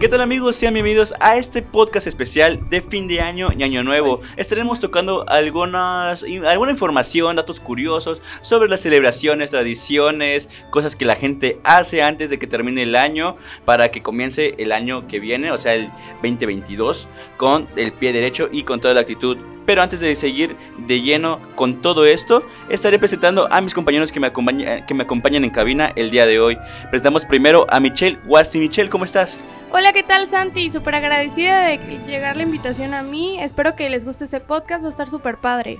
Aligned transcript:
¿Qué 0.00 0.08
tal 0.08 0.22
amigos? 0.22 0.56
Sean 0.56 0.72
bienvenidos 0.72 1.12
a 1.20 1.36
este 1.36 1.60
podcast 1.60 2.06
especial 2.06 2.70
de 2.70 2.80
fin 2.80 3.06
de 3.06 3.20
año 3.20 3.50
y 3.54 3.62
año 3.64 3.84
nuevo. 3.84 4.22
Estaremos 4.38 4.80
tocando 4.80 5.28
algunas, 5.28 6.24
alguna 6.46 6.72
información, 6.72 7.36
datos 7.36 7.60
curiosos 7.60 8.22
sobre 8.40 8.70
las 8.70 8.80
celebraciones, 8.80 9.50
tradiciones, 9.50 10.48
cosas 10.70 10.96
que 10.96 11.04
la 11.04 11.16
gente 11.16 11.60
hace 11.64 12.02
antes 12.02 12.30
de 12.30 12.38
que 12.38 12.46
termine 12.46 12.84
el 12.84 12.96
año 12.96 13.36
para 13.66 13.90
que 13.90 14.00
comience 14.00 14.54
el 14.56 14.72
año 14.72 15.06
que 15.06 15.20
viene, 15.20 15.52
o 15.52 15.58
sea 15.58 15.74
el 15.74 15.88
2022, 16.22 17.06
con 17.36 17.68
el 17.76 17.92
pie 17.92 18.14
derecho 18.14 18.48
y 18.50 18.62
con 18.62 18.80
toda 18.80 18.94
la 18.94 19.02
actitud 19.02 19.36
pero 19.66 19.82
antes 19.82 20.00
de 20.00 20.16
seguir 20.16 20.56
de 20.78 21.00
lleno 21.00 21.38
con 21.54 21.80
todo 21.80 22.04
esto, 22.04 22.42
estaré 22.68 22.98
presentando 22.98 23.46
a 23.52 23.60
mis 23.60 23.72
compañeros 23.72 24.10
que 24.10 24.18
me, 24.18 24.26
acompañan, 24.26 24.84
que 24.84 24.94
me 24.94 25.04
acompañan 25.04 25.44
en 25.44 25.50
cabina 25.50 25.92
el 25.94 26.10
día 26.10 26.26
de 26.26 26.40
hoy. 26.40 26.58
Presentamos 26.88 27.24
primero 27.24 27.66
a 27.70 27.78
Michelle 27.78 28.18
Wasti. 28.26 28.58
Michelle, 28.58 28.90
¿cómo 28.90 29.04
estás? 29.04 29.40
Hola, 29.72 29.92
¿qué 29.92 30.02
tal 30.02 30.26
Santi? 30.26 30.68
Súper 30.68 30.96
agradecida 30.96 31.64
de 31.64 31.78
llegar 32.04 32.36
la 32.36 32.42
invitación 32.42 32.92
a 32.92 33.04
mí. 33.04 33.40
Espero 33.40 33.76
que 33.76 33.88
les 33.88 34.04
guste 34.04 34.24
este 34.24 34.40
podcast, 34.40 34.82
va 34.82 34.88
a 34.88 34.90
estar 34.90 35.08
súper 35.08 35.36
padre. 35.36 35.78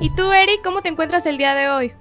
¿Y 0.00 0.10
tú, 0.16 0.32
Eric, 0.32 0.60
cómo 0.64 0.82
te 0.82 0.88
encuentras 0.88 1.26
el 1.26 1.38
día 1.38 1.54
de 1.54 1.68
hoy? 1.68 1.92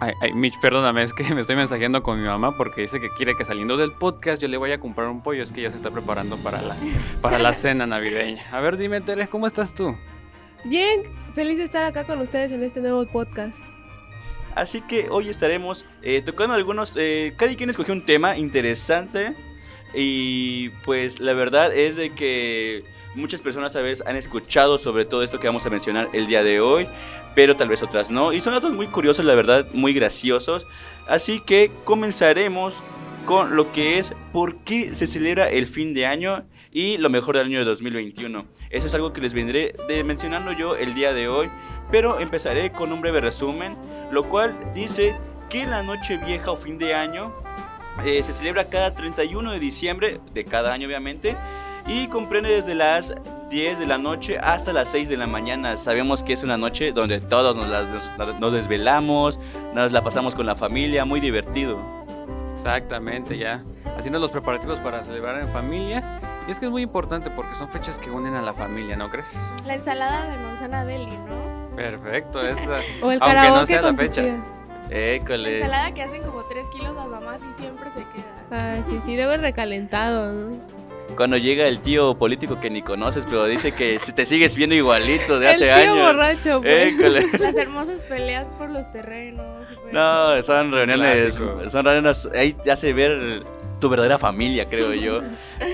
Ay, 0.00 0.32
Mitch, 0.32 0.58
perdóname, 0.58 1.02
es 1.02 1.12
que 1.12 1.22
me 1.34 1.42
estoy 1.42 1.56
mensajeando 1.56 2.02
con 2.02 2.18
mi 2.18 2.26
mamá 2.26 2.56
porque 2.56 2.82
dice 2.82 2.98
que 2.98 3.10
quiere 3.10 3.36
que 3.36 3.44
saliendo 3.44 3.76
del 3.76 3.92
podcast 3.92 4.40
yo 4.40 4.48
le 4.48 4.56
vaya 4.56 4.76
a 4.76 4.80
comprar 4.80 5.08
un 5.08 5.22
pollo. 5.22 5.42
Es 5.42 5.52
que 5.52 5.60
ya 5.60 5.70
se 5.70 5.76
está 5.76 5.90
preparando 5.90 6.38
para 6.38 6.62
la, 6.62 6.76
para 7.20 7.38
la 7.38 7.52
cena 7.52 7.86
navideña. 7.86 8.42
A 8.52 8.60
ver, 8.60 8.78
dime, 8.78 9.02
Tere, 9.02 9.28
¿cómo 9.28 9.46
estás 9.46 9.74
tú? 9.74 9.94
Bien, 10.64 11.02
feliz 11.34 11.58
de 11.58 11.64
estar 11.64 11.84
acá 11.84 12.06
con 12.06 12.22
ustedes 12.22 12.52
en 12.52 12.62
este 12.62 12.80
nuevo 12.80 13.04
podcast. 13.06 13.58
Así 14.54 14.80
que 14.80 15.08
hoy 15.10 15.28
estaremos 15.28 15.84
eh, 16.02 16.22
tocando 16.24 16.54
algunos. 16.54 16.92
Eh, 16.96 17.32
cada 17.36 17.54
quien 17.54 17.70
escogió 17.70 17.94
un 17.94 18.04
tema 18.06 18.36
interesante. 18.36 19.34
Y 19.94 20.70
pues 20.84 21.20
la 21.20 21.34
verdad 21.34 21.74
es 21.74 21.96
de 21.96 22.10
que 22.10 22.84
muchas 23.14 23.40
personas 23.40 23.72
tal 23.72 23.84
vez 23.84 24.02
han 24.06 24.16
escuchado 24.16 24.78
sobre 24.78 25.04
todo 25.04 25.22
esto 25.22 25.38
que 25.38 25.46
vamos 25.46 25.64
a 25.66 25.70
mencionar 25.70 26.08
el 26.12 26.26
día 26.26 26.42
de 26.42 26.60
hoy, 26.60 26.88
pero 27.34 27.56
tal 27.56 27.68
vez 27.68 27.82
otras 27.82 28.10
no. 28.10 28.32
Y 28.32 28.40
son 28.40 28.54
datos 28.54 28.72
muy 28.72 28.88
curiosos, 28.88 29.24
la 29.24 29.34
verdad, 29.34 29.66
muy 29.72 29.94
graciosos. 29.94 30.66
Así 31.06 31.40
que 31.40 31.70
comenzaremos 31.84 32.74
con 33.24 33.56
lo 33.56 33.72
que 33.72 33.98
es 33.98 34.14
por 34.32 34.56
qué 34.58 34.94
se 34.94 35.06
celebra 35.06 35.48
el 35.48 35.66
fin 35.66 35.94
de 35.94 36.06
año 36.06 36.44
y 36.72 36.98
lo 36.98 37.08
mejor 37.08 37.36
del 37.36 37.46
año 37.46 37.60
de 37.60 37.64
2021. 37.64 38.46
Eso 38.70 38.86
es 38.86 38.94
algo 38.94 39.12
que 39.12 39.20
les 39.20 39.32
vendré 39.32 39.74
de 39.88 40.04
mencionando 40.04 40.52
yo 40.52 40.76
el 40.76 40.94
día 40.94 41.12
de 41.12 41.28
hoy, 41.28 41.48
pero 41.94 42.18
empezaré 42.18 42.72
con 42.72 42.90
un 42.90 43.00
breve 43.00 43.20
resumen, 43.20 43.76
lo 44.10 44.24
cual 44.24 44.52
dice 44.74 45.14
que 45.48 45.64
la 45.64 45.84
noche 45.84 46.16
vieja 46.16 46.50
o 46.50 46.56
fin 46.56 46.76
de 46.76 46.92
año 46.92 47.32
eh, 48.04 48.20
se 48.20 48.32
celebra 48.32 48.68
cada 48.68 48.96
31 48.96 49.52
de 49.52 49.60
diciembre 49.60 50.20
de 50.32 50.44
cada 50.44 50.72
año 50.72 50.88
obviamente 50.88 51.36
y 51.86 52.08
comprende 52.08 52.50
desde 52.50 52.74
las 52.74 53.14
10 53.48 53.78
de 53.78 53.86
la 53.86 53.96
noche 53.96 54.38
hasta 54.38 54.72
las 54.72 54.88
6 54.88 55.08
de 55.08 55.16
la 55.16 55.28
mañana. 55.28 55.76
Sabemos 55.76 56.24
que 56.24 56.32
es 56.32 56.42
una 56.42 56.56
noche 56.56 56.90
donde 56.90 57.20
todos 57.20 57.56
nos, 57.56 58.52
desvelamos, 58.52 59.38
nos 59.72 59.92
la 59.92 60.02
pasamos 60.02 60.34
con 60.34 60.46
la 60.46 60.56
familia, 60.56 61.04
muy 61.04 61.20
divertido. 61.20 61.78
Exactamente, 62.56 63.38
ya. 63.38 63.62
Haciendo 63.96 64.18
los 64.18 64.32
preparativos 64.32 64.80
para 64.80 65.04
celebrar 65.04 65.38
en 65.38 65.46
familia. 65.46 66.18
Y 66.48 66.50
es 66.50 66.58
que 66.58 66.64
es 66.64 66.72
muy 66.72 66.82
importante 66.82 67.30
porque 67.30 67.54
son 67.54 67.68
fechas 67.68 68.00
que 68.00 68.10
unen 68.10 68.34
a 68.34 68.42
la 68.42 68.52
familia, 68.52 68.96
¿no 68.96 69.08
crees? 69.10 69.38
La 69.64 69.74
ensalada 69.74 70.26
de 70.26 70.36
manzana 70.42 70.84
deli, 70.84 71.16
¿no? 71.28 71.53
Perfecto, 71.76 72.46
esa. 72.46 72.80
o 73.02 73.10
el 73.10 73.18
Aunque 73.20 73.48
no 73.48 73.66
sea 73.66 73.82
la 73.82 73.94
fecha. 73.94 74.22
École. 74.90 75.50
La 75.50 75.56
ensalada 75.56 75.94
que 75.94 76.02
hacen 76.02 76.22
como 76.22 76.44
3 76.44 76.68
kilos 76.68 76.94
las 76.94 77.06
mamás 77.06 77.40
y 77.42 77.60
siempre 77.60 77.90
se 77.94 78.04
queda. 78.12 78.74
Ay, 78.74 78.84
sí, 78.88 79.00
sí, 79.04 79.16
luego 79.16 79.32
el 79.32 79.40
recalentado, 79.40 80.32
¿no? 80.32 80.74
cuando 81.14 81.36
llega 81.36 81.66
el 81.66 81.80
tío 81.80 82.16
político 82.16 82.60
que 82.60 82.70
ni 82.70 82.82
conoces, 82.82 83.24
pero 83.24 83.46
dice 83.46 83.72
que 83.72 83.98
si 83.98 84.12
te 84.12 84.26
sigues 84.26 84.56
viendo 84.56 84.74
igualito 84.74 85.38
de 85.38 85.48
hace 85.48 85.70
años. 85.70 85.88
El 85.88 85.94
tío 85.94 86.04
borracho, 86.04 86.62
pues. 86.62 87.40
Las 87.40 87.54
hermosas 87.54 88.02
peleas 88.02 88.46
por 88.54 88.70
los 88.70 88.90
terrenos. 88.92 89.66
No, 89.92 90.40
son 90.42 90.72
reuniones, 90.72 91.34
son 91.34 91.84
reuniones, 91.84 92.28
ahí 92.34 92.52
te 92.52 92.72
hace 92.72 92.92
ver 92.92 93.44
tu 93.84 93.90
verdadera 93.90 94.16
familia, 94.16 94.66
creo 94.70 94.94
yo. 94.94 95.20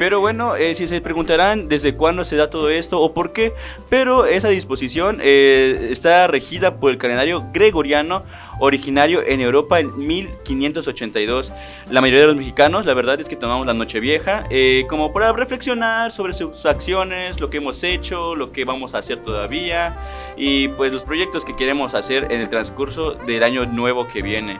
Pero 0.00 0.18
bueno, 0.18 0.56
eh, 0.56 0.74
si 0.74 0.88
se 0.88 1.00
preguntarán 1.00 1.68
desde 1.68 1.94
cuándo 1.94 2.24
se 2.24 2.34
da 2.34 2.50
todo 2.50 2.68
esto 2.68 3.00
o 3.00 3.14
por 3.14 3.32
qué, 3.32 3.52
pero 3.88 4.26
esa 4.26 4.48
disposición 4.48 5.20
eh, 5.22 5.86
está 5.92 6.26
regida 6.26 6.80
por 6.80 6.90
el 6.90 6.98
calendario 6.98 7.46
gregoriano 7.52 8.24
originario 8.58 9.22
en 9.24 9.40
Europa 9.40 9.78
en 9.78 9.96
1582. 9.96 11.52
La 11.88 12.00
mayoría 12.00 12.22
de 12.22 12.26
los 12.26 12.36
mexicanos, 12.36 12.84
la 12.84 12.94
verdad 12.94 13.20
es 13.20 13.28
que 13.28 13.36
tomamos 13.36 13.64
la 13.64 13.74
noche 13.74 14.00
vieja 14.00 14.44
eh, 14.50 14.86
como 14.88 15.12
para 15.12 15.32
reflexionar 15.32 16.10
sobre 16.10 16.32
sus 16.32 16.66
acciones, 16.66 17.38
lo 17.38 17.48
que 17.48 17.58
hemos 17.58 17.84
hecho, 17.84 18.34
lo 18.34 18.50
que 18.50 18.64
vamos 18.64 18.94
a 18.94 18.98
hacer 18.98 19.18
todavía 19.18 19.96
y 20.36 20.66
pues 20.66 20.92
los 20.92 21.04
proyectos 21.04 21.44
que 21.44 21.54
queremos 21.54 21.94
hacer 21.94 22.24
en 22.32 22.40
el 22.40 22.48
transcurso 22.48 23.12
del 23.12 23.44
año 23.44 23.66
nuevo 23.66 24.08
que 24.08 24.20
viene. 24.20 24.58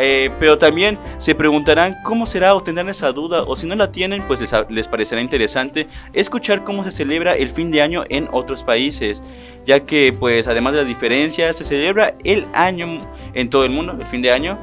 Eh, 0.00 0.30
pero 0.38 0.58
también 0.58 0.96
se 1.18 1.34
preguntarán 1.34 1.96
cómo 2.04 2.24
será 2.24 2.54
o 2.54 2.62
tendrán 2.62 2.88
esa 2.88 3.10
duda 3.10 3.42
o 3.42 3.56
si 3.56 3.66
no 3.66 3.74
la 3.74 3.90
tienen 3.90 4.22
pues 4.28 4.40
les, 4.40 4.52
les 4.68 4.86
parecerá 4.86 5.20
interesante 5.20 5.88
escuchar 6.12 6.62
cómo 6.62 6.84
se 6.84 6.92
celebra 6.92 7.34
el 7.34 7.50
fin 7.50 7.72
de 7.72 7.82
año 7.82 8.04
en 8.08 8.28
otros 8.30 8.62
países 8.62 9.24
ya 9.66 9.80
que 9.80 10.14
pues 10.16 10.46
además 10.46 10.74
de 10.74 10.78
las 10.78 10.88
diferencias 10.88 11.56
se 11.56 11.64
celebra 11.64 12.14
el 12.22 12.46
año 12.54 12.98
en 13.34 13.50
todo 13.50 13.64
el 13.64 13.70
mundo, 13.70 13.96
el 13.98 14.06
fin 14.06 14.22
de 14.22 14.30
año 14.30 14.56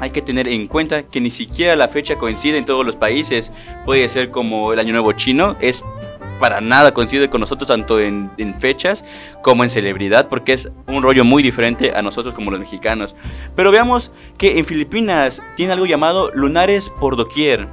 hay 0.00 0.10
que 0.10 0.22
tener 0.22 0.48
en 0.48 0.66
cuenta 0.66 1.04
que 1.04 1.20
ni 1.20 1.30
siquiera 1.30 1.76
la 1.76 1.88
fecha 1.88 2.16
coincide 2.16 2.58
en 2.58 2.66
todos 2.66 2.84
los 2.84 2.96
países. 2.96 3.52
Puede 3.84 4.08
ser 4.08 4.30
como 4.30 4.72
el 4.72 4.78
Año 4.78 4.92
Nuevo 4.92 5.12
chino, 5.12 5.56
es 5.60 5.82
para 6.38 6.60
nada 6.60 6.94
coincide 6.94 7.28
con 7.28 7.40
nosotros 7.40 7.68
tanto 7.68 8.00
en, 8.00 8.30
fechas 8.58 9.04
como 9.42 9.64
en 9.64 9.70
celebridad, 9.70 10.28
porque 10.28 10.52
es 10.52 10.70
un 10.86 11.02
rollo 11.02 11.24
muy 11.24 11.42
diferente 11.42 11.92
a 11.94 12.02
nosotros 12.02 12.34
como 12.34 12.50
los 12.50 12.60
mexicanos. 12.60 13.14
Pero 13.56 13.70
veamos 13.70 14.12
que 14.38 14.58
en 14.58 14.64
Filipinas 14.64 15.42
tiene 15.56 15.72
algo 15.72 15.86
llamado 15.86 16.30
lunares 16.34 16.90
por 17.00 17.16
doquier. 17.16 17.68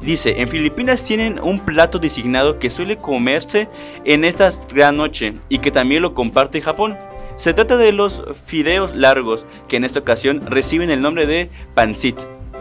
Dice, 0.00 0.40
en 0.40 0.48
Filipinas 0.48 1.04
tienen 1.04 1.40
un 1.42 1.60
plato 1.60 1.98
designado 1.98 2.58
que 2.58 2.70
suele 2.70 2.98
comerse 2.98 3.68
en 4.04 4.24
esta 4.24 4.50
gran 4.72 4.96
noche 4.96 5.34
y 5.48 5.58
que 5.58 5.70
también 5.70 6.02
lo 6.02 6.14
comparte 6.14 6.60
Japón. 6.60 6.96
Se 7.36 7.54
trata 7.54 7.76
de 7.76 7.92
los 7.92 8.22
fideos 8.44 8.94
largos, 8.94 9.46
que 9.66 9.76
en 9.76 9.84
esta 9.84 10.00
ocasión 10.00 10.42
reciben 10.42 10.90
el 10.90 11.00
nombre 11.00 11.26
de 11.26 11.50
pancit. 11.74 12.16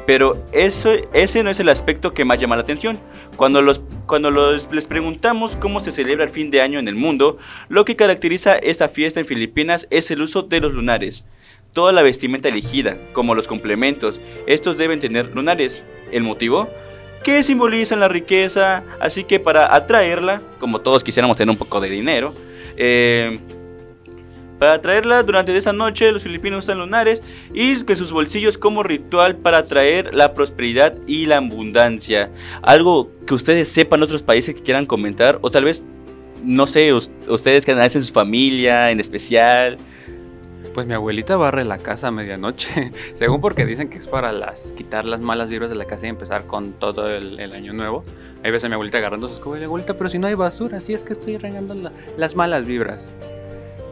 Pero 0.05 0.43
eso, 0.51 0.91
ese 1.13 1.43
no 1.43 1.49
es 1.49 1.59
el 1.59 1.69
aspecto 1.69 2.13
que 2.13 2.25
más 2.25 2.39
llama 2.39 2.55
la 2.55 2.63
atención. 2.63 2.99
Cuando, 3.37 3.61
los, 3.61 3.81
cuando 4.05 4.31
les 4.31 4.87
preguntamos 4.87 5.55
cómo 5.55 5.79
se 5.79 5.91
celebra 5.91 6.25
el 6.25 6.29
fin 6.29 6.51
de 6.51 6.61
año 6.61 6.79
en 6.79 6.87
el 6.87 6.95
mundo, 6.95 7.37
lo 7.69 7.85
que 7.85 7.95
caracteriza 7.95 8.57
esta 8.57 8.89
fiesta 8.89 9.19
en 9.19 9.25
Filipinas 9.25 9.87
es 9.89 10.11
el 10.11 10.21
uso 10.21 10.43
de 10.43 10.59
los 10.59 10.73
lunares. 10.73 11.25
Toda 11.71 11.91
la 11.91 12.03
vestimenta 12.03 12.49
elegida, 12.49 12.97
como 13.13 13.33
los 13.33 13.47
complementos, 13.47 14.19
estos 14.45 14.77
deben 14.77 14.99
tener 14.99 15.33
lunares. 15.33 15.81
¿El 16.11 16.23
motivo? 16.23 16.69
Que 17.23 17.41
simbolizan 17.41 18.01
la 18.01 18.09
riqueza, 18.09 18.83
así 18.99 19.23
que 19.23 19.39
para 19.39 19.73
atraerla, 19.73 20.41
como 20.59 20.81
todos 20.81 21.03
quisiéramos 21.03 21.37
tener 21.37 21.49
un 21.49 21.57
poco 21.57 21.79
de 21.79 21.89
dinero, 21.89 22.33
eh, 22.75 23.39
para 24.63 24.81
traerla 24.81 25.23
durante 25.23 25.57
esa 25.57 25.73
noche, 25.73 26.09
los 26.13 26.23
filipinos 26.23 26.63
usan 26.63 26.77
lunares 26.77 27.21
y 27.53 27.83
que 27.83 27.97
sus 27.97 28.13
bolsillos 28.13 28.57
como 28.57 28.81
ritual 28.81 29.35
para 29.35 29.57
atraer 29.57 30.15
la 30.15 30.33
prosperidad 30.33 30.95
y 31.05 31.25
la 31.25 31.35
abundancia. 31.35 32.31
Algo 32.61 33.11
que 33.27 33.33
ustedes 33.33 33.67
sepan 33.67 34.03
otros 34.03 34.23
países 34.23 34.55
que 34.55 34.61
quieran 34.61 34.85
comentar 34.85 35.37
o 35.41 35.51
tal 35.51 35.65
vez, 35.65 35.83
no 36.45 36.65
sé, 36.65 36.93
ustedes 36.93 37.65
que 37.65 37.73
hacen 37.73 38.05
su 38.05 38.13
familia 38.13 38.89
en 38.89 39.01
especial. 39.01 39.75
Pues 40.73 40.87
mi 40.87 40.93
abuelita 40.93 41.35
barre 41.35 41.65
la 41.65 41.79
casa 41.79 42.07
a 42.07 42.11
medianoche, 42.11 42.93
según 43.15 43.41
porque 43.41 43.65
dicen 43.65 43.89
que 43.89 43.97
es 43.97 44.07
para 44.07 44.31
las 44.31 44.71
quitar 44.71 45.03
las 45.03 45.19
malas 45.19 45.49
vibras 45.49 45.71
de 45.71 45.75
la 45.75 45.83
casa 45.83 46.05
y 46.05 46.09
empezar 46.09 46.45
con 46.45 46.71
todo 46.71 47.09
el, 47.09 47.37
año 47.51 47.73
nuevo. 47.73 48.05
Hay 48.45 48.51
veces 48.51 48.69
mi 48.69 48.75
abuelita 48.75 48.99
agarrando 48.99 49.27
sus 49.27 49.39
escoba 49.39 49.59
y 49.59 49.63
abuelita, 49.65 49.95
pero 49.95 50.09
si 50.09 50.19
no 50.19 50.27
hay 50.27 50.35
basura, 50.35 50.79
si 50.79 50.93
es 50.93 51.03
que 51.03 51.11
estoy 51.11 51.35
regando 51.35 51.91
las 52.15 52.37
malas 52.37 52.65
vibras. 52.65 53.13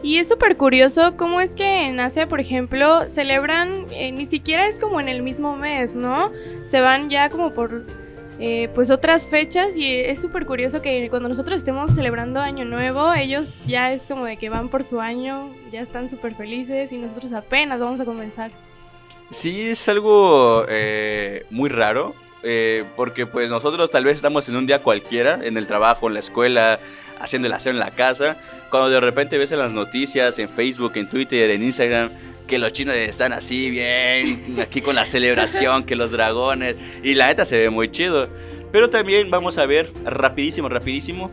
Y 0.02 0.16
es 0.18 0.28
súper 0.28 0.56
curioso 0.56 1.16
cómo 1.16 1.40
es 1.40 1.54
que 1.54 1.86
en 1.86 2.00
Asia, 2.00 2.28
por 2.28 2.40
ejemplo, 2.40 3.08
celebran, 3.08 3.86
eh, 3.92 4.10
ni 4.10 4.26
siquiera 4.26 4.66
es 4.66 4.78
como 4.80 5.00
en 5.00 5.08
el 5.08 5.22
mismo 5.22 5.56
mes, 5.56 5.94
¿no? 5.94 6.30
Se 6.68 6.80
van 6.80 7.08
ya 7.08 7.30
como 7.30 7.52
por 7.54 7.84
eh, 8.40 8.68
pues 8.74 8.90
otras 8.90 9.28
fechas 9.28 9.76
y 9.76 9.94
es 9.94 10.20
súper 10.20 10.46
curioso 10.46 10.82
que 10.82 11.08
cuando 11.08 11.28
nosotros 11.28 11.58
estemos 11.58 11.92
celebrando 11.92 12.40
Año 12.40 12.64
Nuevo, 12.64 13.12
ellos 13.14 13.46
ya 13.66 13.92
es 13.92 14.02
como 14.02 14.24
de 14.24 14.36
que 14.36 14.48
van 14.48 14.68
por 14.68 14.82
su 14.82 15.00
año, 15.00 15.54
ya 15.70 15.80
están 15.80 16.10
súper 16.10 16.34
felices 16.34 16.90
y 16.92 16.98
nosotros 16.98 17.32
apenas 17.32 17.78
vamos 17.78 18.00
a 18.00 18.04
comenzar. 18.04 18.50
Sí, 19.30 19.70
es 19.70 19.88
algo 19.88 20.64
eh, 20.68 21.46
muy 21.50 21.70
raro, 21.70 22.16
porque 22.96 23.26
pues 23.26 23.50
nosotros 23.50 23.90
tal 23.90 24.04
vez 24.04 24.16
estamos 24.16 24.48
en 24.48 24.56
un 24.56 24.66
día 24.66 24.80
cualquiera, 24.80 25.40
en 25.42 25.56
el 25.56 25.66
trabajo, 25.66 26.08
en 26.08 26.14
la 26.14 26.20
escuela, 26.20 26.80
haciendo 27.20 27.46
el 27.46 27.54
aseo 27.54 27.72
en 27.72 27.78
la 27.78 27.92
casa, 27.92 28.36
cuando 28.70 28.90
de 28.90 29.00
repente 29.00 29.38
ves 29.38 29.52
en 29.52 29.58
las 29.58 29.72
noticias, 29.72 30.38
en 30.38 30.48
Facebook, 30.48 30.92
en 30.96 31.08
Twitter, 31.08 31.50
en 31.50 31.62
Instagram, 31.62 32.10
que 32.46 32.58
los 32.58 32.72
chinos 32.72 32.96
están 32.96 33.32
así 33.32 33.70
bien, 33.70 34.56
aquí 34.60 34.80
con 34.82 34.96
la 34.96 35.04
celebración, 35.04 35.84
que 35.84 35.94
los 35.94 36.10
dragones, 36.10 36.76
y 37.02 37.14
la 37.14 37.28
neta 37.28 37.44
se 37.44 37.56
ve 37.56 37.70
muy 37.70 37.90
chido. 37.90 38.28
Pero 38.72 38.90
también 38.90 39.30
vamos 39.30 39.58
a 39.58 39.66
ver 39.66 39.92
rapidísimo, 40.04 40.68
rapidísimo, 40.68 41.30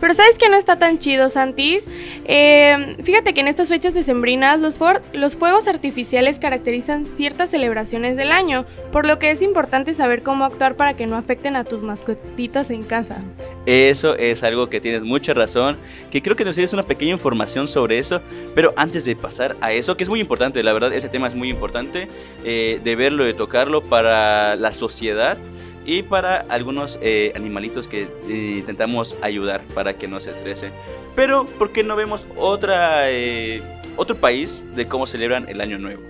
pero 0.00 0.14
¿sabes 0.14 0.38
que 0.38 0.48
no 0.48 0.56
está 0.56 0.78
tan 0.78 0.98
chido, 0.98 1.30
Santis? 1.30 1.84
Eh, 2.26 2.96
fíjate 3.02 3.34
que 3.34 3.40
en 3.40 3.48
estas 3.48 3.68
fechas 3.68 3.94
decembrinas 3.94 4.60
los, 4.60 4.78
los 5.12 5.36
fuegos 5.36 5.68
artificiales 5.68 6.38
caracterizan 6.38 7.06
ciertas 7.06 7.50
celebraciones 7.50 8.16
del 8.16 8.32
año, 8.32 8.66
por 8.92 9.06
lo 9.06 9.18
que 9.18 9.30
es 9.30 9.42
importante 9.42 9.94
saber 9.94 10.22
cómo 10.22 10.44
actuar 10.44 10.76
para 10.76 10.94
que 10.94 11.06
no 11.06 11.16
afecten 11.16 11.56
a 11.56 11.64
tus 11.64 11.82
mascotitos 11.82 12.70
en 12.70 12.82
casa. 12.82 13.22
Eso 13.66 14.14
es 14.16 14.42
algo 14.42 14.68
que 14.68 14.80
tienes 14.80 15.02
mucha 15.02 15.32
razón, 15.32 15.78
que 16.10 16.22
creo 16.22 16.36
que 16.36 16.44
nos 16.44 16.54
tienes 16.54 16.72
una 16.72 16.82
pequeña 16.82 17.12
información 17.12 17.66
sobre 17.66 17.98
eso, 17.98 18.20
pero 18.54 18.74
antes 18.76 19.04
de 19.04 19.16
pasar 19.16 19.56
a 19.60 19.72
eso, 19.72 19.96
que 19.96 20.04
es 20.04 20.10
muy 20.10 20.20
importante, 20.20 20.62
la 20.62 20.72
verdad 20.72 20.92
ese 20.92 21.08
tema 21.08 21.28
es 21.28 21.34
muy 21.34 21.48
importante, 21.48 22.08
eh, 22.44 22.80
de 22.82 22.96
verlo, 22.96 23.24
de 23.24 23.34
tocarlo 23.34 23.82
para 23.82 24.56
la 24.56 24.72
sociedad, 24.72 25.38
y 25.84 26.02
para 26.02 26.38
algunos 26.48 26.98
eh, 27.02 27.32
animalitos 27.34 27.88
que 27.88 28.02
eh, 28.02 28.56
intentamos 28.58 29.16
ayudar 29.20 29.62
para 29.74 29.96
que 29.96 30.08
no 30.08 30.20
se 30.20 30.30
estresen. 30.30 30.72
Pero, 31.14 31.46
¿por 31.46 31.70
qué 31.72 31.84
no 31.84 31.96
vemos 31.96 32.26
otra, 32.36 33.10
eh, 33.10 33.62
otro 33.96 34.16
país 34.16 34.62
de 34.74 34.86
cómo 34.86 35.06
celebran 35.06 35.48
el 35.48 35.60
Año 35.60 35.78
Nuevo? 35.78 36.02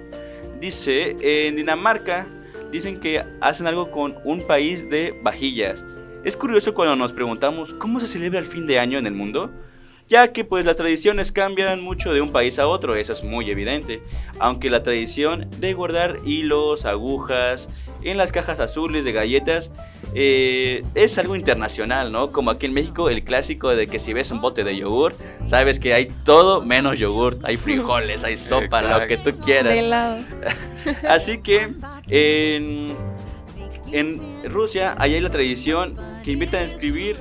Dice, 0.61 1.17
en 1.21 1.57
Dinamarca 1.57 2.27
dicen 2.71 3.01
que 3.01 3.23
hacen 3.41 3.67
algo 3.67 3.91
con 3.91 4.15
un 4.25 4.47
país 4.47 4.89
de 4.89 5.19
vajillas. 5.23 5.85
Es 6.25 6.37
curioso 6.37 6.73
cuando 6.73 6.97
nos 6.97 7.13
preguntamos 7.13 7.75
cómo 7.75 8.01
se 8.01 8.07
celebra 8.07 8.39
el 8.39 8.47
fin 8.47 8.67
de 8.67 8.79
año 8.79 8.99
en 8.99 9.07
el 9.07 9.13
mundo 9.13 9.51
ya 10.09 10.33
que 10.33 10.45
pues 10.45 10.65
las 10.65 10.77
tradiciones 10.77 11.33
cambian 11.33 11.83
mucho 11.83 12.13
de 12.13 12.21
un 12.21 12.31
país 12.31 12.59
a 12.59 12.67
otro, 12.69 12.95
eso 12.95 13.13
es 13.13 13.25
muy 13.25 13.51
evidente, 13.51 14.03
aunque 14.39 14.71
la 14.71 14.83
tradición 14.83 15.49
de 15.59 15.73
guardar 15.73 16.21
hilos, 16.25 16.85
agujas 16.85 17.69
en 18.03 18.19
las 18.19 18.31
cajas 18.33 18.61
azules 18.61 19.05
de 19.05 19.13
galletas 19.13 19.73
eh, 20.15 20.83
es 20.95 21.17
algo 21.19 21.37
internacional, 21.37 22.13
¿no? 22.13 22.33
Como 22.33 22.51
aquí 22.51 22.67
en 22.67 22.75
México 22.75 23.09
el 23.09 23.25
clásico 23.25 23.71
de 23.71 23.87
que 23.87 23.99
si 23.99 24.13
ves 24.13 24.31
un 24.31 24.41
bote 24.41 24.63
de 24.63 24.77
yogur, 24.77 25.15
sabes 25.45 25.79
que 25.79 25.95
hay 25.95 26.07
todo 26.25 26.61
menos 26.63 26.99
yogur, 26.99 27.39
hay 27.43 27.57
frijoles, 27.57 28.25
hay 28.25 28.37
sopa, 28.37 28.83
lo 28.83 29.07
que 29.07 29.17
tú 29.17 29.37
quieras. 29.39 29.75
Así 31.09 31.39
que 31.39 31.73
en, 32.09 32.95
en 33.91 34.53
Rusia 34.53 34.95
ahí 34.99 35.15
hay 35.15 35.21
la 35.21 35.31
tradición 35.31 35.97
que 36.23 36.33
invitan 36.33 36.61
a 36.61 36.65
escribir 36.65 37.17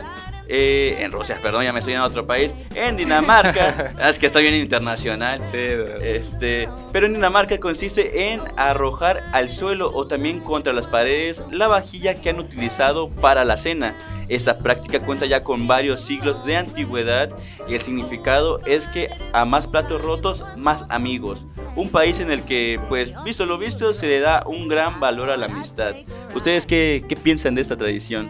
eh, 0.48 0.98
en 1.00 1.12
Rusia, 1.12 1.40
perdón, 1.42 1.64
ya 1.64 1.74
me 1.74 1.80
estoy 1.80 1.94
en 1.94 2.02
otro 2.02 2.26
país, 2.26 2.54
en 2.76 2.98
Dinamarca, 2.98 3.94
es 4.10 4.20
que 4.20 4.26
está 4.26 4.40
bien 4.40 4.56
internacional, 4.56 5.42
sí, 5.46 5.58
este, 5.58 6.68
pero 6.92 7.06
en 7.06 7.14
Dinamarca 7.14 7.60
consiste 7.60 8.32
en 8.32 8.42
arrojar 8.58 9.24
al 9.32 9.50
suelo 9.50 9.92
o 9.94 10.08
también 10.08 10.40
contra 10.40 10.74
las 10.74 10.88
paredes 10.88 11.44
la 11.52 11.68
vajilla 11.68 12.16
que 12.16 12.30
han 12.30 12.40
utilizado 12.40 13.10
para 13.10 13.46
la 13.46 13.58
cena. 13.58 13.96
Esta 14.30 14.60
práctica 14.60 15.02
cuenta 15.02 15.26
ya 15.26 15.44
con 15.44 15.68
varios 15.68 16.02
siglos 16.02 16.46
de 16.46 16.58
antigüedad 16.58 17.30
y 17.68 17.76
el 17.76 17.82
significado 17.82 18.60
es 18.66 18.88
que 18.88 19.10
a 19.34 19.46
más 19.46 19.68
platos 19.68 20.02
rotos, 20.02 20.46
más 20.56 20.86
amigos. 20.90 21.40
Un 21.76 21.90
país 21.90 22.20
en 22.20 22.32
el 22.32 22.44
que, 22.44 22.80
pues, 22.90 23.14
visto 23.24 23.46
lo 23.46 23.58
visto, 23.58 23.94
se 23.94 24.08
le 24.08 24.20
da 24.20 24.44
un 24.46 24.68
gran 24.68 25.00
valor 25.00 25.30
a 25.30 25.38
la 25.38 25.46
amistad. 25.48 25.96
¿Ustedes 26.34 26.66
qué, 26.66 27.04
qué 27.08 27.16
piensan 27.16 27.56
de 27.56 27.62
esta 27.62 27.78
tradición? 27.78 28.30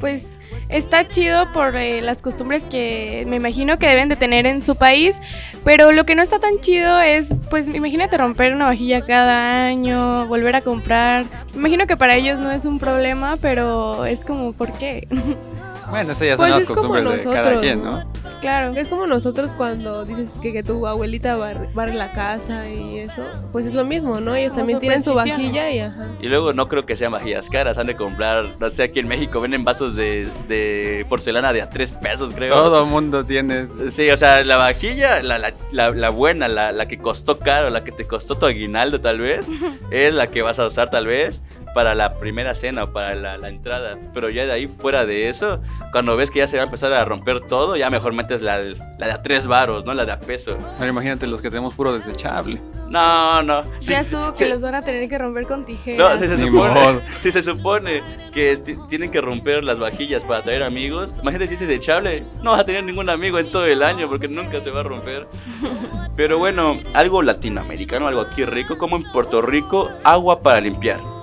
Pues 0.00 0.37
está 0.68 1.08
chido 1.08 1.50
por 1.52 1.76
eh, 1.76 2.00
las 2.02 2.22
costumbres 2.22 2.62
que 2.64 3.24
me 3.28 3.36
imagino 3.36 3.78
que 3.78 3.88
deben 3.88 4.08
de 4.08 4.16
tener 4.16 4.46
en 4.46 4.62
su 4.62 4.76
país, 4.76 5.20
pero 5.64 5.92
lo 5.92 6.04
que 6.04 6.14
no 6.14 6.22
está 6.22 6.38
tan 6.38 6.60
chido 6.60 7.00
es, 7.00 7.28
pues 7.50 7.68
imagínate 7.68 8.16
romper 8.16 8.52
una 8.52 8.66
vajilla 8.66 9.04
cada 9.04 9.66
año, 9.66 10.26
volver 10.26 10.56
a 10.56 10.60
comprar. 10.60 11.24
Imagino 11.54 11.86
que 11.86 11.96
para 11.96 12.16
ellos 12.16 12.38
no 12.38 12.50
es 12.52 12.64
un 12.64 12.78
problema, 12.78 13.36
pero 13.40 14.04
es 14.04 14.24
como, 14.24 14.52
¿por 14.52 14.72
qué? 14.72 15.06
Bueno, 15.90 16.12
eso 16.12 16.24
ya 16.24 16.36
son 16.36 16.48
pues 16.48 16.50
las 16.50 16.64
costumbres 16.66 17.24
de 17.24 17.30
cada 17.30 17.60
quien, 17.60 17.82
¿no? 17.82 18.04
Claro, 18.40 18.72
es 18.76 18.88
como 18.88 19.06
nosotros 19.06 19.52
cuando 19.52 20.04
dices 20.04 20.32
que, 20.40 20.62
tu 20.62 20.86
abuelita 20.86 21.36
barre, 21.36 21.94
la 21.94 22.12
casa 22.12 22.68
y 22.68 22.98
eso, 22.98 23.22
pues 23.52 23.66
es 23.66 23.74
lo 23.74 23.84
mismo, 23.84 24.20
¿no? 24.20 24.34
Ellos 24.34 24.52
también 24.52 24.78
tienen 24.78 25.02
su 25.02 25.14
vajilla 25.14 25.70
y 25.70 25.80
ajá. 25.80 26.06
Y 26.20 26.28
luego 26.28 26.52
no 26.52 26.68
creo 26.68 26.86
que 26.86 26.96
sean 26.96 27.12
vajillas 27.12 27.50
caras, 27.50 27.78
han 27.78 27.86
de 27.86 27.96
comprar, 27.96 28.54
no 28.60 28.70
sé, 28.70 28.84
aquí 28.84 29.00
en 29.00 29.08
México 29.08 29.40
venden 29.40 29.64
vasos 29.64 29.96
de, 29.96 31.04
porcelana 31.08 31.52
de 31.52 31.62
a 31.62 31.70
tres 31.70 31.92
pesos, 31.92 32.32
creo. 32.34 32.54
Todo 32.54 32.86
mundo 32.86 33.24
tiene. 33.24 33.66
Sí, 33.90 34.08
o 34.10 34.16
sea, 34.16 34.44
la 34.44 34.56
vajilla, 34.56 35.22
la, 35.22 35.38
la, 35.38 35.90
la, 35.90 36.10
buena, 36.10 36.48
la, 36.48 36.70
la 36.70 36.86
que 36.86 36.98
costó 36.98 37.38
caro, 37.38 37.70
la 37.70 37.82
que 37.82 37.92
te 37.92 38.06
costó 38.06 38.36
tu 38.36 38.46
aguinaldo 38.46 39.00
tal 39.00 39.18
vez, 39.18 39.46
es 39.90 40.14
la 40.14 40.28
que 40.28 40.42
vas 40.42 40.58
a 40.58 40.66
usar 40.66 40.90
tal 40.90 41.06
vez 41.06 41.42
para 41.74 41.94
la 41.94 42.14
primera 42.14 42.54
cena 42.54 42.84
o 42.84 42.92
para 42.92 43.14
la, 43.14 43.38
la, 43.38 43.48
entrada. 43.48 43.98
Pero 44.12 44.30
ya 44.30 44.46
de 44.46 44.52
ahí, 44.52 44.66
fuera 44.66 45.06
de 45.06 45.28
eso, 45.28 45.60
cuando 45.92 46.16
ves 46.16 46.30
que 46.30 46.40
ya 46.40 46.46
se 46.46 46.56
va 46.56 46.62
a 46.62 46.66
empezar 46.66 46.92
a 46.92 47.04
romper 47.04 47.40
todo, 47.40 47.76
ya 47.76 47.90
mejor 47.90 48.12
metes 48.12 48.42
la, 48.42 48.58
la 48.58 49.06
de 49.06 49.12
a 49.12 49.22
tres 49.22 49.46
varos, 49.46 49.84
¿no? 49.84 49.94
La 49.94 50.04
de 50.04 50.12
a 50.12 50.20
peso. 50.20 50.56
Ahora 50.78 50.88
imagínate 50.88 51.26
los 51.26 51.42
que 51.42 51.50
tenemos 51.50 51.74
puro 51.74 51.92
desechable. 51.92 52.60
No, 52.88 53.42
no. 53.42 53.62
Ya 53.80 54.02
sí, 54.02 54.16
que 54.36 54.48
los 54.48 54.62
van 54.62 54.74
a 54.74 54.82
tener 54.82 55.08
que 55.08 55.18
romper 55.18 55.46
con 55.46 55.64
tijeras. 55.64 55.98
No, 55.98 56.18
si 56.18 56.28
se, 56.28 56.38
supone, 56.38 57.00
si 57.20 57.32
se 57.32 57.42
supone 57.42 58.02
que 58.32 58.56
tienen 58.88 59.10
que 59.10 59.20
romper 59.20 59.62
las 59.64 59.78
vajillas 59.78 60.24
para 60.24 60.42
traer 60.42 60.62
amigos, 60.62 61.10
imagínate 61.20 61.48
si 61.48 61.54
es 61.54 61.60
desechable, 61.60 62.24
no 62.42 62.52
vas 62.52 62.60
a 62.60 62.64
tener 62.64 62.84
ningún 62.84 63.10
amigo 63.10 63.38
en 63.38 63.50
todo 63.50 63.66
el 63.66 63.82
año 63.82 64.08
porque 64.08 64.28
nunca 64.28 64.60
se 64.60 64.70
va 64.70 64.80
a 64.80 64.84
romper. 64.84 65.26
Pero 66.16 66.38
bueno, 66.38 66.78
algo 66.94 67.22
latinoamericano, 67.22 68.08
algo 68.08 68.22
aquí 68.22 68.44
rico, 68.44 68.78
como 68.78 68.96
en 68.96 69.04
Puerto 69.12 69.42
Rico, 69.42 69.90
agua 70.02 70.42
para 70.42 70.60
limpiar. 70.60 71.17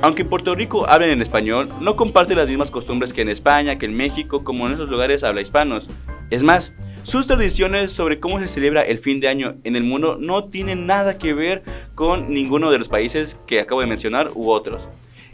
Aunque 0.00 0.22
en 0.22 0.28
Puerto 0.28 0.54
Rico 0.54 0.88
hablen 0.88 1.10
en 1.10 1.22
español, 1.22 1.68
no 1.80 1.96
comparte 1.96 2.36
las 2.36 2.46
mismas 2.46 2.70
costumbres 2.70 3.12
que 3.12 3.22
en 3.22 3.28
España, 3.28 3.78
que 3.78 3.86
en 3.86 3.96
México, 3.96 4.44
como 4.44 4.66
en 4.66 4.74
esos 4.74 4.88
lugares 4.88 5.24
habla 5.24 5.40
hispanos. 5.40 5.88
Es 6.30 6.44
más, 6.44 6.72
sus 7.02 7.26
tradiciones 7.26 7.90
sobre 7.90 8.20
cómo 8.20 8.38
se 8.38 8.46
celebra 8.46 8.82
el 8.82 9.00
fin 9.00 9.18
de 9.18 9.26
año 9.26 9.56
en 9.64 9.74
el 9.74 9.82
mundo 9.82 10.16
no 10.20 10.44
tienen 10.44 10.86
nada 10.86 11.18
que 11.18 11.34
ver 11.34 11.64
con 11.96 12.32
ninguno 12.32 12.70
de 12.70 12.78
los 12.78 12.88
países 12.88 13.40
que 13.46 13.58
acabo 13.58 13.80
de 13.80 13.88
mencionar 13.88 14.30
u 14.34 14.50
otros. 14.50 14.88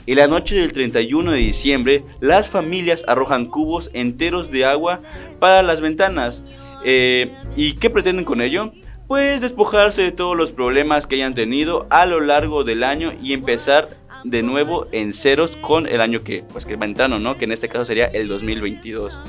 En 0.06 0.16
la 0.16 0.28
noche 0.28 0.56
del 0.56 0.72
31 0.72 1.32
de 1.32 1.38
diciembre, 1.38 2.04
las 2.20 2.48
familias 2.48 3.04
arrojan 3.06 3.46
cubos 3.46 3.90
enteros 3.92 4.50
de 4.50 4.64
agua 4.64 5.00
para 5.40 5.62
las 5.62 5.82
ventanas. 5.82 6.42
Eh, 6.84 7.34
¿Y 7.54 7.74
qué 7.74 7.90
pretenden 7.90 8.24
con 8.24 8.40
ello? 8.40 8.72
Pues 9.08 9.42
despojarse 9.42 10.00
de 10.00 10.12
todos 10.12 10.36
los 10.36 10.52
problemas 10.52 11.06
que 11.06 11.16
hayan 11.16 11.34
tenido 11.34 11.86
a 11.90 12.06
lo 12.06 12.20
largo 12.20 12.64
del 12.64 12.82
año 12.84 13.12
y 13.22 13.34
empezar 13.34 13.88
de 14.24 14.42
nuevo 14.42 14.86
en 14.90 15.12
ceros 15.12 15.56
con 15.56 15.86
el 15.86 16.00
año 16.00 16.24
que, 16.24 16.42
pues 16.42 16.64
que 16.64 16.76
ventano, 16.76 17.18
¿no? 17.18 17.36
Que 17.36 17.44
en 17.44 17.52
este 17.52 17.68
caso 17.68 17.84
sería 17.84 18.06
el 18.06 18.26
2022. 18.28 19.20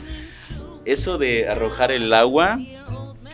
Eso 0.86 1.18
de 1.18 1.48
arrojar 1.50 1.92
el 1.92 2.14
agua 2.14 2.58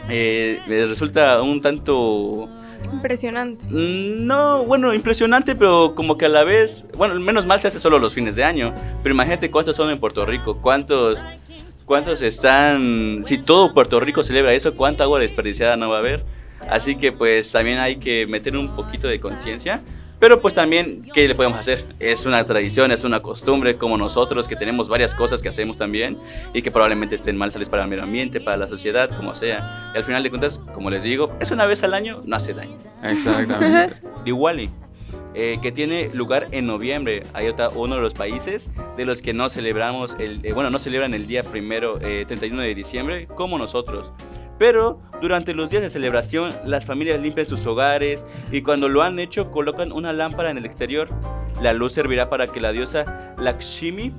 eh, 0.10 0.60
resulta 0.68 1.42
un 1.42 1.62
tanto... 1.62 2.50
Impresionante. 2.92 3.66
Mm, 3.70 4.26
no, 4.26 4.66
bueno, 4.66 4.94
impresionante, 4.94 5.56
pero 5.56 5.94
como 5.96 6.18
que 6.18 6.26
a 6.26 6.30
la 6.30 6.44
vez, 6.44 6.86
bueno, 6.98 7.18
menos 7.20 7.46
mal 7.46 7.62
se 7.62 7.68
hace 7.68 7.80
solo 7.80 8.00
los 8.00 8.14
fines 8.14 8.36
de 8.36 8.44
año, 8.44 8.74
pero 9.04 9.14
imagínate 9.14 9.52
cuántos 9.52 9.76
son 9.76 9.92
en 9.92 10.00
Puerto 10.00 10.26
Rico, 10.26 10.58
cuántos, 10.58 11.20
cuántos 11.86 12.22
están, 12.22 13.24
si 13.26 13.38
todo 13.38 13.74
Puerto 13.74 14.00
Rico 14.00 14.24
celebra 14.24 14.54
eso, 14.54 14.76
cuánta 14.76 15.04
agua 15.04 15.20
desperdiciada 15.20 15.78
no 15.78 15.90
va 15.90 15.98
a 15.98 16.00
haber. 16.00 16.24
Así 16.70 16.96
que 16.96 17.12
pues 17.12 17.52
también 17.52 17.80
hay 17.80 17.98
que 17.98 18.26
meter 18.28 18.58
un 18.58 18.76
poquito 18.76 19.08
de 19.08 19.20
conciencia 19.20 19.82
pero 20.22 20.40
pues 20.40 20.54
también, 20.54 21.02
¿qué 21.16 21.28
le 21.28 21.34
podemos 21.34 21.58
hacer? 21.58 21.84
Es 22.00 22.28
una 22.28 22.46
tradición, 22.46 22.92
es 22.92 23.04
una 23.04 23.24
costumbre 23.24 23.76
como 23.76 23.98
nosotros 23.98 24.48
que 24.48 24.56
tenemos 24.56 24.88
varias 24.88 25.16
cosas 25.16 25.42
que 25.42 25.50
hacemos 25.50 25.78
también 25.78 26.16
y 26.54 26.62
que 26.62 26.70
probablemente 26.70 27.16
estén 27.16 27.36
mal 27.36 27.52
sales 27.52 27.70
para 27.70 27.84
el 27.84 27.90
medio 27.90 28.04
ambiente, 28.04 28.40
para 28.40 28.56
la 28.56 28.68
sociedad, 28.68 29.10
como 29.10 29.34
sea. 29.34 29.92
Y 29.96 29.98
al 29.98 30.04
final 30.04 30.22
de 30.22 30.30
cuentas, 30.30 30.60
como 30.76 30.92
les 30.92 31.02
digo, 31.02 31.36
es 31.40 31.50
una 31.50 31.66
vez 31.66 31.84
al 31.84 31.96
año, 31.96 32.22
no 32.24 32.36
hace 32.36 32.54
daño. 32.54 32.78
Exactamente. 33.04 33.96
Igual 34.26 34.70
eh, 35.34 35.60
que 35.62 35.72
tiene 35.72 36.10
lugar 36.14 36.50
en 36.52 36.68
noviembre. 36.68 37.24
Hay 37.34 37.48
otro, 37.48 37.72
uno 37.72 37.96
de 37.96 38.02
los 38.02 38.14
países 38.14 38.70
de 38.98 39.06
los 39.06 39.22
que 39.22 39.34
no 39.34 39.50
celebramos, 39.50 40.16
el, 40.20 40.46
eh, 40.46 40.54
bueno, 40.54 40.70
no 40.70 40.78
celebran 40.78 41.16
el 41.16 41.26
día 41.26 41.42
primero, 41.42 41.98
31 41.98 42.62
eh, 42.62 42.68
de 42.68 42.76
diciembre, 42.76 43.28
como 43.28 43.58
nosotros. 43.58 44.12
Pero 44.62 45.02
durante 45.24 45.56
los 45.56 45.72
días 45.72 45.82
de 45.82 45.90
celebración, 45.90 46.54
las 46.64 46.86
familias 46.86 47.20
limpian 47.20 47.48
sus 47.48 47.66
hogares 47.66 48.24
y 48.52 48.62
cuando 48.62 48.90
lo 48.90 49.02
han 49.02 49.18
hecho 49.18 49.50
colocan 49.50 49.92
una 49.92 50.14
lámpara 50.14 50.52
en 50.52 50.58
el 50.60 50.68
exterior. 50.68 51.10
La 51.64 51.74
luz 51.74 51.94
servirá 51.94 52.30
para 52.30 52.46
que 52.46 52.60
la 52.60 52.72
diosa 52.72 53.34
Lakshmi, 53.40 54.14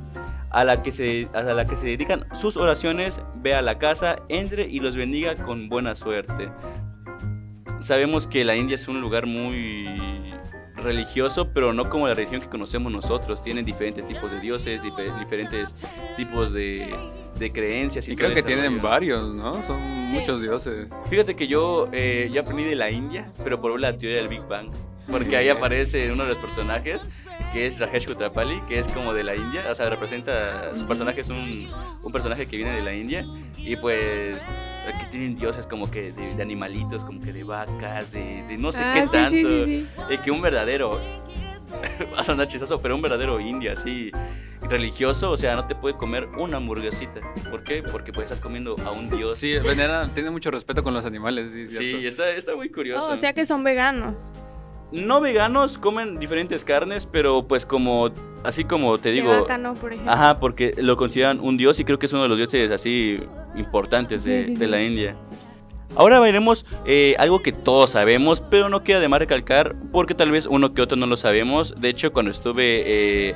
a 0.51 0.65
la 0.65 0.83
que 0.83 0.91
se, 0.91 1.29
a 1.33 1.43
la 1.43 1.65
que 1.65 1.77
se 1.77 1.87
dedican 1.87 2.27
sus 2.35 2.57
oraciones, 2.57 3.21
vea 3.37 3.63
la 3.63 3.79
casa, 3.79 4.17
entre 4.29 4.65
y 4.69 4.81
los 4.81 4.97
bendiga 4.97 5.37
con 5.37 5.69
buena 5.69 5.95
suerte. 5.95 6.49
Sabemos 7.79 8.27
que 8.27 8.43
la 8.43 8.57
India 8.57 8.75
es 8.75 8.89
un 8.89 9.01
lugar 9.01 9.27
muy 9.27 9.95
religioso, 10.83 11.49
pero 11.53 11.73
no 11.73 11.89
como 11.89 12.09
la 12.09 12.15
religión 12.15 12.41
que 12.41 12.49
conocemos 12.49 12.93
nosotros. 12.93 13.43
Tienen 13.43 13.65
diferentes 13.65 14.07
tipos 14.07 14.31
de 14.31 14.41
dioses, 14.41 14.83
diferentes 14.83 15.75
tipos 16.17 16.53
de, 16.53 16.89
creencias. 17.53 18.09
Y, 18.09 18.15
creo 18.15 18.35
que 18.35 18.43
tienen 18.43 18.81
varios, 18.81 19.35
¿no? 19.35 19.63
Son 19.63 19.81
muchos 19.81 20.41
dioses. 20.41 20.89
Fíjate 21.09 21.35
que 21.35 21.49
yo 21.49 21.89
eh, 21.93 22.29
ya 22.33 22.43
aprendí 22.43 22.65
de 22.65 22.77
la 22.77 22.91
India, 22.91 23.27
pero 23.43 23.61
por 23.61 23.79
la 23.81 23.97
teoría 23.97 24.19
del 24.19 24.29
Big 24.29 24.47
Bang. 24.47 24.71
Porque 25.11 25.37
ahí 25.37 25.49
aparece 25.49 26.13
uno 26.13 26.23
de 26.23 26.31
los 26.31 26.39
personajes, 26.39 27.07
que 27.53 27.67
es 27.67 27.81
Rajesh 27.81 28.07
Kutrapali, 28.07 28.61
que 28.69 28.79
es 28.79 28.89
como 28.89 29.13
de 29.13 29.25
la 29.25 29.35
India. 29.35 29.65
O 29.71 29.75
sea, 29.75 29.91
representa, 29.91 30.75
su 30.77 30.87
personaje 30.87 31.21
es 31.21 31.29
un, 31.29 31.69
un 32.03 32.13
personaje 32.13 32.47
que 32.47 32.57
viene 32.57 32.73
de 32.73 32.83
la 32.83 32.95
India. 32.95 33.25
Y 33.57 33.77
pues 33.77 34.49
que 34.99 35.07
tienen 35.07 35.37
dioses 35.37 35.67
como 35.67 35.91
que 35.91 36.13
de, 36.13 36.43
animalitos, 36.43 37.05
como 37.05 37.21
que 37.21 37.33
de 37.33 37.45
vacas, 37.45 38.13
de, 38.13 38.57
no 38.59 38.73
sé 38.73 38.83
ah, 38.83 38.93
qué 38.95 39.07
tanto. 39.07 40.13
y 40.13 40.19
que 40.25 40.31
un 40.31 40.43
verdadero, 40.43 41.01
vas 42.17 42.29
a 42.29 42.33
andar 42.33 42.49
chistoso, 42.49 42.81
pero 42.81 42.97
un 42.97 43.03
verdadero 43.03 43.39
indio 43.41 43.73
así 43.73 44.11
religioso, 44.61 45.31
o 45.31 45.37
sea, 45.37 45.55
no 45.55 45.67
te 45.67 45.75
puede 45.75 45.97
comer 45.97 46.27
una 46.39 46.57
hamburguesita. 46.57 47.21
¿Por 47.51 47.65
qué? 47.65 47.83
Porque 47.83 48.13
pues 48.13 48.25
estás 48.25 48.41
comiendo 48.41 48.77
a 48.85 48.91
un 48.91 49.11
dios. 49.11 49.39
Sí, 49.39 49.59
venera, 49.59 50.09
tiene 50.15 50.31
mucho 50.31 50.51
respeto 50.51 50.83
con 50.83 50.95
los 50.95 51.05
animales, 51.05 51.53
sí. 51.53 51.67
Sí, 51.67 52.07
está, 52.07 52.31
está 52.31 52.57
muy 52.57 52.71
curioso. 52.71 53.07
Oh, 53.07 53.15
o 53.15 53.17
sea 53.17 53.33
que 53.33 53.47
son 53.47 53.63
veganos 53.65 54.15
no 54.93 55.21
veganos 55.21 55.79
comen 55.79 56.19
diferentes 56.19 56.65
carnes, 56.65 57.07
pero 57.07 57.47
pues 57.47 57.67
como, 57.67 58.11
así 58.45 58.65
como 58.65 58.99
te 58.99 59.11
digo... 59.11 59.47
por 59.75 59.93
ejemplo. 59.93 60.13
Ajá, 60.13 60.39
porque 60.39 60.75
lo 60.77 60.97
consideran 60.97 61.41
un 61.41 61.57
dios 61.57 61.81
y 61.81 61.85
creo 61.85 61.99
que 61.99 62.07
es 62.07 62.13
uno 62.13 62.23
de 62.23 62.29
los 62.29 62.39
dioses 62.39 62.71
así 62.71 63.21
importantes 63.55 64.25
de, 64.25 64.67
la 64.67 64.83
India. 64.83 65.17
Ahora 65.95 66.21
veremos 66.21 66.65
eh, 66.87 67.15
algo 67.19 67.43
que 67.43 67.53
todos 67.53 67.91
sabemos, 67.91 68.41
pero 68.41 68.69
no 68.69 68.83
queda 68.83 69.01
de 69.01 69.09
más 69.09 69.19
recalcar 69.19 69.75
porque 69.93 70.15
tal 70.15 70.31
vez 70.31 70.47
uno 70.47 70.73
que 70.73 70.81
otro 70.83 70.97
no 70.97 71.07
lo 71.07 71.17
sabemos. 71.17 71.75
De 71.79 71.91
hecho, 71.91 72.13
cuando 72.13 72.31
estuve 72.31 72.83
eh, 72.87 73.35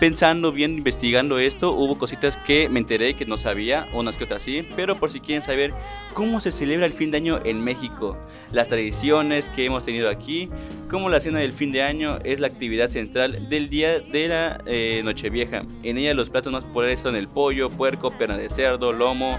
pensando 0.00 0.52
bien, 0.52 0.78
investigando 0.78 1.38
esto, 1.38 1.72
hubo 1.72 1.98
cositas 1.98 2.36
que 2.36 2.68
me 2.68 2.78
enteré 2.78 3.14
que 3.14 3.26
no 3.26 3.36
sabía, 3.36 3.88
unas 3.92 4.16
que 4.16 4.24
otras 4.24 4.42
sí, 4.42 4.66
pero 4.76 4.96
por 4.96 5.10
si 5.10 5.20
quieren 5.20 5.42
saber 5.42 5.72
cómo 6.14 6.40
se 6.40 6.52
celebra 6.52 6.86
el 6.86 6.92
fin 6.92 7.10
de 7.10 7.16
año 7.16 7.40
en 7.44 7.62
México, 7.62 8.16
las 8.52 8.68
tradiciones 8.68 9.48
que 9.48 9.64
hemos 9.64 9.84
tenido 9.84 10.08
aquí, 10.08 10.50
cómo 10.88 11.08
la 11.08 11.20
cena 11.20 11.40
del 11.40 11.52
fin 11.52 11.72
de 11.72 11.82
año 11.82 12.18
es 12.24 12.40
la 12.40 12.46
actividad 12.46 12.90
central 12.90 13.48
del 13.48 13.68
día 13.68 13.98
de 13.98 14.28
la 14.28 14.60
eh, 14.66 15.02
Nochevieja. 15.04 15.64
En 15.82 15.98
ella 15.98 16.14
los 16.14 16.30
platos 16.30 16.52
más 16.52 16.64
populares 16.64 17.00
son 17.00 17.16
el 17.16 17.28
pollo, 17.28 17.70
puerco, 17.70 18.10
perna 18.10 18.36
de 18.36 18.50
cerdo, 18.50 18.92
lomo 18.92 19.38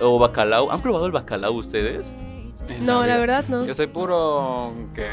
o 0.00 0.18
bacalao. 0.18 0.70
¿Han 0.70 0.82
probado 0.82 1.06
el 1.06 1.12
bacalao 1.12 1.52
ustedes? 1.52 2.12
No, 2.80 3.06
la 3.06 3.18
verdad 3.18 3.44
no. 3.48 3.66
Yo 3.66 3.74
soy 3.74 3.86
puro 3.86 4.72
que 4.94 5.06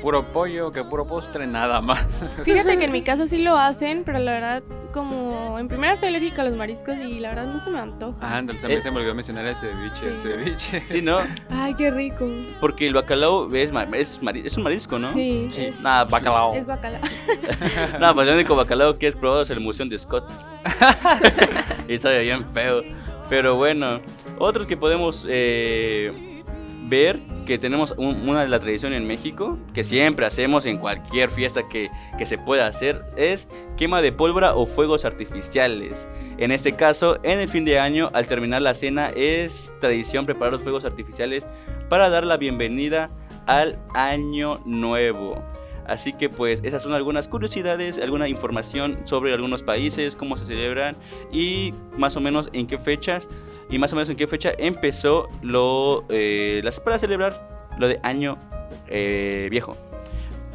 puro 0.00 0.32
pollo, 0.32 0.70
que 0.70 0.82
puro 0.84 1.06
postre, 1.06 1.46
nada 1.46 1.80
más. 1.80 2.06
Fíjate 2.44 2.78
que 2.78 2.84
en 2.84 2.92
mi 2.92 3.02
casa 3.02 3.26
sí 3.26 3.42
lo 3.42 3.56
hacen, 3.56 4.04
pero 4.04 4.18
la 4.18 4.32
verdad, 4.32 4.62
como 4.92 5.58
en 5.58 5.68
primera 5.68 5.96
soy 5.96 6.08
alérgica 6.08 6.42
a 6.42 6.44
los 6.44 6.56
mariscos 6.56 6.96
y 6.96 7.20
la 7.20 7.30
verdad 7.30 7.46
no 7.46 7.62
se 7.62 7.70
me 7.70 7.78
antoja. 7.78 8.18
Ah, 8.20 8.42
también 8.60 8.82
se 8.82 8.90
me 8.90 8.98
olvidó 8.98 9.14
mencionar 9.14 9.46
el 9.46 9.56
ceviche, 9.56 10.08
el 10.08 10.18
ceviche. 10.18 10.82
Sí, 10.84 11.02
¿no? 11.02 11.20
Ay, 11.50 11.74
qué 11.74 11.90
rico. 11.90 12.26
Porque 12.60 12.86
el 12.86 12.94
bacalao 12.94 13.52
es, 13.54 13.72
es, 13.92 14.20
es 14.44 14.56
un 14.56 14.62
marisco, 14.62 14.98
¿no? 14.98 15.12
Sí. 15.12 15.46
sí. 15.50 15.70
Nada, 15.82 16.04
bacalao. 16.04 16.54
Es 16.54 16.66
bacalao. 16.66 17.02
Nada, 18.00 18.14
pues 18.14 18.28
el 18.28 18.34
único 18.34 18.56
bacalao 18.56 18.96
que 18.96 19.06
es 19.06 19.16
probado 19.16 19.42
es 19.42 19.50
el 19.50 19.60
museo 19.60 19.86
de 19.86 19.98
Scott. 19.98 20.28
y 21.88 21.98
sabe 21.98 22.22
bien 22.22 22.44
feo. 22.46 22.82
Pero 23.28 23.56
bueno, 23.56 24.00
otros 24.38 24.66
que 24.66 24.76
podemos 24.76 25.26
eh, 25.28 26.42
ver 26.84 27.20
que 27.48 27.58
tenemos 27.58 27.94
una 27.96 28.42
de 28.42 28.48
la 28.48 28.60
tradición 28.60 28.92
en 28.92 29.06
México, 29.06 29.56
que 29.72 29.82
siempre 29.82 30.26
hacemos 30.26 30.66
en 30.66 30.76
cualquier 30.76 31.30
fiesta 31.30 31.66
que, 31.66 31.88
se 32.26 32.36
pueda 32.36 32.66
hacer, 32.66 33.06
es 33.16 33.48
quema 33.78 34.02
de 34.02 34.12
pólvora 34.12 34.54
o 34.54 34.66
fuegos 34.66 35.06
artificiales. 35.06 36.06
En 36.36 36.52
este 36.52 36.76
caso, 36.76 37.18
en 37.22 37.38
el 37.38 37.48
fin 37.48 37.64
de 37.64 37.78
año, 37.78 38.10
al 38.12 38.26
terminar 38.26 38.60
la 38.60 38.74
cena, 38.74 39.08
es 39.16 39.72
tradición 39.80 40.26
preparar 40.26 40.52
los 40.52 40.62
fuegos 40.62 40.84
artificiales 40.84 41.46
para 41.88 42.10
dar 42.10 42.26
la 42.26 42.36
bienvenida 42.36 43.08
al 43.46 43.78
año 43.94 44.60
nuevo. 44.66 45.42
Así 45.86 46.12
que 46.12 46.28
pues 46.28 46.60
esas 46.64 46.82
son 46.82 46.92
algunas 46.92 47.28
curiosidades, 47.28 47.98
alguna 47.98 48.28
información 48.28 48.98
sobre 49.04 49.32
algunos 49.32 49.62
países, 49.62 50.16
cómo 50.16 50.36
se 50.36 50.44
celebran 50.44 50.96
y 51.32 51.72
más 51.96 52.14
o 52.14 52.20
menos 52.20 52.50
en 52.52 52.66
qué 52.66 52.76
fechas 52.78 53.26
y 53.70 53.78
más 53.78 53.92
o 53.92 53.96
menos 53.96 54.08
en 54.08 54.16
qué 54.16 54.26
fecha 54.26 54.52
empezó 54.56 55.28
lo, 55.42 56.04
eh, 56.08 56.62
para 56.84 56.98
celebrar 56.98 57.68
lo 57.78 57.88
de 57.88 58.00
año 58.02 58.38
eh, 58.88 59.48
viejo. 59.50 59.76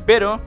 Pero 0.05 0.41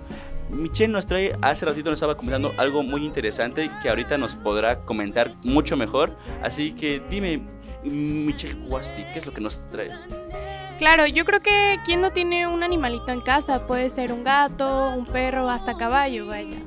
Michelle 0.50 0.92
nos 0.92 1.06
trae, 1.06 1.32
hace 1.42 1.66
ratito 1.66 1.90
nos 1.90 1.99
estaba 1.99 2.16
comentando 2.16 2.52
algo 2.58 2.82
muy 2.82 3.04
interesante 3.04 3.70
que 3.82 3.88
ahorita 3.88 4.18
nos 4.18 4.37
podrá 4.37 4.80
comentar 4.80 5.32
mucho 5.42 5.76
mejor. 5.76 6.16
Así 6.42 6.73
que 6.73 7.02
dime, 7.11 7.42
Michelle 7.82 8.61
Wasti, 8.68 9.04
¿qué 9.12 9.18
es 9.18 9.26
lo 9.26 9.32
que 9.32 9.40
nos 9.40 9.68
traes? 9.70 9.99
Claro, 10.78 11.06
yo 11.06 11.25
creo 11.25 11.40
que 11.40 11.78
quien 11.87 12.02
no 12.02 12.12
tiene 12.12 12.46
un 12.46 12.62
animalito 12.62 13.11
en 13.11 13.20
casa 13.20 13.66
puede 13.66 13.88
ser 13.88 14.12
un 14.12 14.25
gato, 14.25 14.90
un 14.90 15.06
perro, 15.06 15.49
hasta 15.49 15.75
caballo, 15.75 16.26
vaya. 16.26 16.58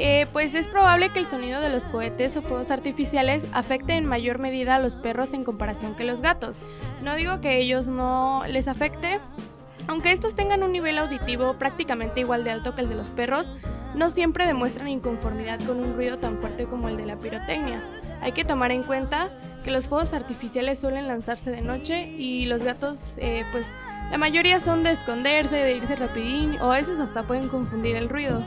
Eh, 0.00 0.28
pues 0.32 0.54
es 0.54 0.68
probable 0.68 1.12
que 1.12 1.18
el 1.18 1.28
sonido 1.28 1.60
de 1.60 1.70
los 1.70 1.82
cohetes 1.82 2.36
o 2.36 2.42
fuegos 2.42 2.70
artificiales 2.70 3.44
afecte 3.52 3.94
en 3.94 4.06
mayor 4.06 4.38
medida 4.38 4.76
a 4.76 4.78
los 4.78 4.94
perros 4.94 5.32
en 5.32 5.42
comparación 5.42 5.96
que 5.96 6.04
los 6.04 6.22
gatos. 6.22 6.56
No 7.02 7.16
digo 7.16 7.40
que 7.40 7.58
ellos 7.58 7.88
no 7.88 8.44
les 8.46 8.68
afecte, 8.68 9.18
aunque 9.88 10.12
estos 10.12 10.36
tengan 10.36 10.62
un 10.62 10.70
nivel 10.70 10.98
auditivo 10.98 11.54
prácticamente 11.54 12.20
igual 12.20 12.44
de 12.44 12.52
alto 12.52 12.76
que 12.76 12.82
el 12.82 12.88
de 12.88 12.94
los 12.94 13.08
perros, 13.08 13.48
no 13.96 14.08
siempre 14.08 14.46
demuestran 14.46 14.86
inconformidad 14.86 15.58
con 15.66 15.78
un 15.78 15.96
ruido 15.96 16.16
tan 16.16 16.38
fuerte 16.38 16.66
como 16.66 16.88
el 16.88 16.96
de 16.96 17.06
la 17.06 17.16
pirotecnia. 17.16 17.82
Hay 18.20 18.30
que 18.30 18.44
tomar 18.44 18.70
en 18.70 18.84
cuenta 18.84 19.30
que 19.64 19.72
los 19.72 19.88
fuegos 19.88 20.12
artificiales 20.12 20.78
suelen 20.78 21.08
lanzarse 21.08 21.50
de 21.50 21.62
noche 21.62 22.06
y 22.06 22.46
los 22.46 22.62
gatos, 22.62 23.14
eh, 23.16 23.44
pues 23.50 23.66
la 24.12 24.18
mayoría 24.18 24.60
son 24.60 24.84
de 24.84 24.92
esconderse, 24.92 25.56
de 25.56 25.74
irse 25.74 25.96
rapidín 25.96 26.60
o 26.60 26.70
a 26.70 26.76
veces 26.76 27.00
hasta 27.00 27.24
pueden 27.24 27.48
confundir 27.48 27.96
el 27.96 28.08
ruido. 28.08 28.44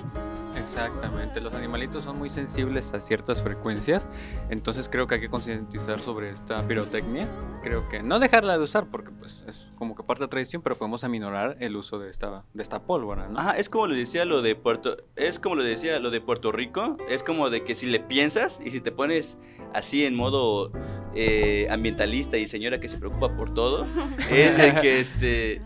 Exactamente, 0.56 1.42
los 1.42 1.54
animalitos 1.54 2.04
son 2.04 2.18
muy 2.18 2.30
sensibles 2.30 2.94
a 2.94 3.02
ciertas 3.02 3.42
frecuencias, 3.42 4.08
entonces 4.50 4.90
creo 4.90 5.08
que 5.08 5.16
hay 5.16 5.22
que 5.22 5.30
concientizar 5.30 6.02
sobre 6.02 6.30
esta 6.30 6.66
pirotecnia. 6.68 7.28
Creo 7.64 7.88
que 7.90 8.02
no 8.02 8.20
dejarla 8.20 8.58
de 8.58 8.64
usar 8.64 8.88
porque 8.90 9.12
pues 9.12 9.46
es 9.48 9.70
como 9.76 9.96
que 9.96 10.04
parte 10.04 10.22
de 10.22 10.26
la 10.26 10.30
tradición, 10.30 10.62
pero 10.62 10.76
podemos 10.78 11.04
aminorar 11.04 11.58
el 11.60 11.76
uso 11.76 12.00
de 12.00 12.10
esta 12.10 12.44
de 12.54 12.64
esta 12.64 12.82
pólvora, 12.84 13.28
¿no? 13.28 13.40
Ajá, 13.40 13.58
es 13.58 13.70
como 13.70 13.88
le 13.88 13.96
decía 13.96 14.26
lo 14.26 14.42
de 14.42 14.56
Puerto 14.56 14.98
es 15.16 15.40
como 15.40 15.56
le 15.56 15.64
decía 15.64 16.00
lo 16.00 16.10
de 16.10 16.22
Puerto 16.22 16.52
Rico, 16.52 16.98
es 17.10 17.24
como 17.24 17.50
de 17.50 17.64
que 17.64 17.76
si 17.76 17.86
le 17.86 18.00
piensas 18.00 18.60
y 18.64 18.72
si 18.72 18.82
te 18.82 18.92
pones 18.92 19.38
así 19.74 20.06
en 20.06 20.16
modo 20.16 20.72
eh, 21.14 21.68
ambientalista 21.70 22.38
y 22.38 22.48
señora 22.48 22.80
que 22.80 22.90
se 22.90 22.98
preocupa 22.98 23.36
por 23.36 23.54
todo, 23.54 23.86
es 24.32 24.58
de 24.58 24.80
que 24.82 25.00
este 25.00 25.62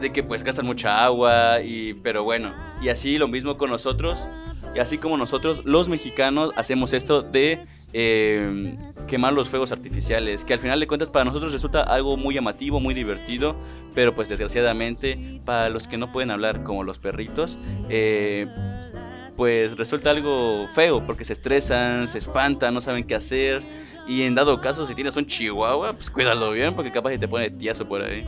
de 0.00 0.10
que 0.10 0.22
pues 0.22 0.42
gastan 0.42 0.66
mucha 0.66 1.04
agua 1.04 1.60
y 1.62 1.94
pero 1.94 2.24
bueno, 2.24 2.52
y 2.80 2.88
así 2.88 3.18
lo 3.18 3.28
mismo 3.28 3.56
con 3.56 3.70
nosotros 3.70 4.26
y 4.74 4.78
así 4.78 4.98
como 4.98 5.16
nosotros 5.16 5.64
los 5.64 5.88
mexicanos 5.88 6.52
hacemos 6.56 6.94
esto 6.94 7.22
de 7.22 7.64
em, 7.92 8.78
quemar 9.06 9.32
los 9.34 9.48
fuegos 9.48 9.70
artificiales, 9.70 10.44
que 10.44 10.54
al 10.54 10.58
final 10.58 10.80
de 10.80 10.86
cuentas 10.86 11.10
para 11.10 11.26
nosotros 11.26 11.52
resulta 11.52 11.82
algo 11.82 12.16
muy 12.16 12.34
llamativo, 12.34 12.80
muy 12.80 12.94
divertido, 12.94 13.54
pero 13.94 14.14
pues 14.14 14.28
desgraciadamente 14.28 15.40
para 15.44 15.68
los 15.68 15.86
que 15.86 15.98
no 15.98 16.10
pueden 16.10 16.30
hablar 16.30 16.62
como 16.62 16.84
los 16.84 16.98
perritos, 16.98 17.58
eh, 17.90 18.46
pues 19.36 19.76
resulta 19.76 20.10
algo 20.10 20.68
feo 20.74 21.04
porque 21.06 21.24
se 21.24 21.34
estresan, 21.34 22.08
se 22.08 22.18
espantan, 22.18 22.72
no 22.72 22.80
saben 22.80 23.04
qué 23.04 23.14
hacer 23.14 23.62
y 24.08 24.22
en 24.22 24.34
dado 24.34 24.60
caso 24.60 24.86
si 24.86 24.94
tienes 24.94 25.16
un 25.16 25.26
chihuahua, 25.26 25.92
pues 25.92 26.08
cuídalo 26.08 26.50
bien 26.52 26.74
porque 26.74 26.90
capaz 26.90 27.10
que 27.10 27.18
te 27.18 27.28
pone 27.28 27.50
tiazo 27.50 27.86
por 27.86 28.02
ahí. 28.02 28.24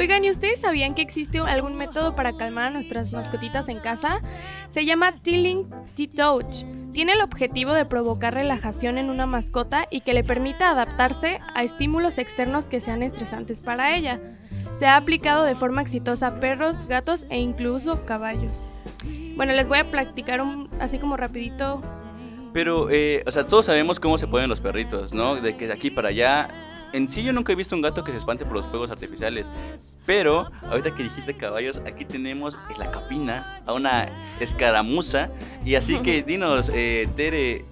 Oigan, 0.00 0.24
¿y 0.24 0.30
ustedes 0.30 0.60
sabían 0.60 0.94
que 0.94 1.02
existe 1.02 1.40
algún 1.40 1.76
método 1.76 2.16
para 2.16 2.34
calmar 2.34 2.68
a 2.68 2.70
nuestras 2.70 3.12
mascotitas 3.12 3.68
en 3.68 3.80
casa? 3.80 4.22
Se 4.70 4.86
llama 4.86 5.12
Tilling 5.20 5.68
T-Touch. 5.94 6.64
Tiene 6.94 7.12
el 7.12 7.20
objetivo 7.20 7.74
de 7.74 7.84
provocar 7.84 8.32
relajación 8.32 8.96
en 8.96 9.10
una 9.10 9.26
mascota 9.26 9.86
y 9.90 10.00
que 10.00 10.14
le 10.14 10.24
permita 10.24 10.70
adaptarse 10.70 11.40
a 11.54 11.64
estímulos 11.64 12.16
externos 12.16 12.64
que 12.64 12.80
sean 12.80 13.02
estresantes 13.02 13.60
para 13.60 13.94
ella. 13.94 14.22
Se 14.78 14.86
ha 14.86 14.96
aplicado 14.96 15.44
de 15.44 15.54
forma 15.54 15.82
exitosa 15.82 16.28
a 16.28 16.40
perros, 16.40 16.78
gatos 16.88 17.24
e 17.28 17.38
incluso 17.38 18.06
caballos. 18.06 18.64
Bueno, 19.36 19.52
les 19.52 19.68
voy 19.68 19.80
a 19.80 19.90
practicar 19.90 20.40
un, 20.40 20.70
así 20.80 20.98
como 20.98 21.18
rapidito. 21.18 21.82
Pero, 22.54 22.88
eh, 22.88 23.22
o 23.26 23.30
sea, 23.30 23.44
todos 23.44 23.66
sabemos 23.66 24.00
cómo 24.00 24.16
se 24.16 24.26
ponen 24.26 24.48
los 24.48 24.62
perritos, 24.62 25.12
¿no? 25.12 25.34
De 25.36 25.58
que 25.58 25.66
de 25.66 25.74
aquí 25.74 25.90
para 25.90 26.08
allá 26.08 26.48
en 26.92 27.08
sí 27.08 27.22
yo 27.22 27.32
nunca 27.32 27.52
he 27.52 27.56
visto 27.56 27.74
un 27.74 27.82
gato 27.82 28.02
que 28.04 28.12
se 28.12 28.18
espante 28.18 28.44
por 28.44 28.54
los 28.54 28.66
fuegos 28.66 28.90
artificiales. 28.90 29.46
Pero 30.06 30.50
ahorita 30.68 30.94
que 30.94 31.02
dijiste 31.04 31.36
caballos, 31.36 31.80
aquí 31.86 32.04
tenemos 32.04 32.58
en 32.72 32.78
la 32.78 32.90
capina 32.90 33.62
a 33.66 33.72
una 33.72 34.08
escaramuza. 34.40 35.30
Y 35.64 35.74
así 35.74 36.00
que 36.02 36.22
dinos, 36.26 36.70
eh, 36.74 37.08
Tere, 37.16 37.64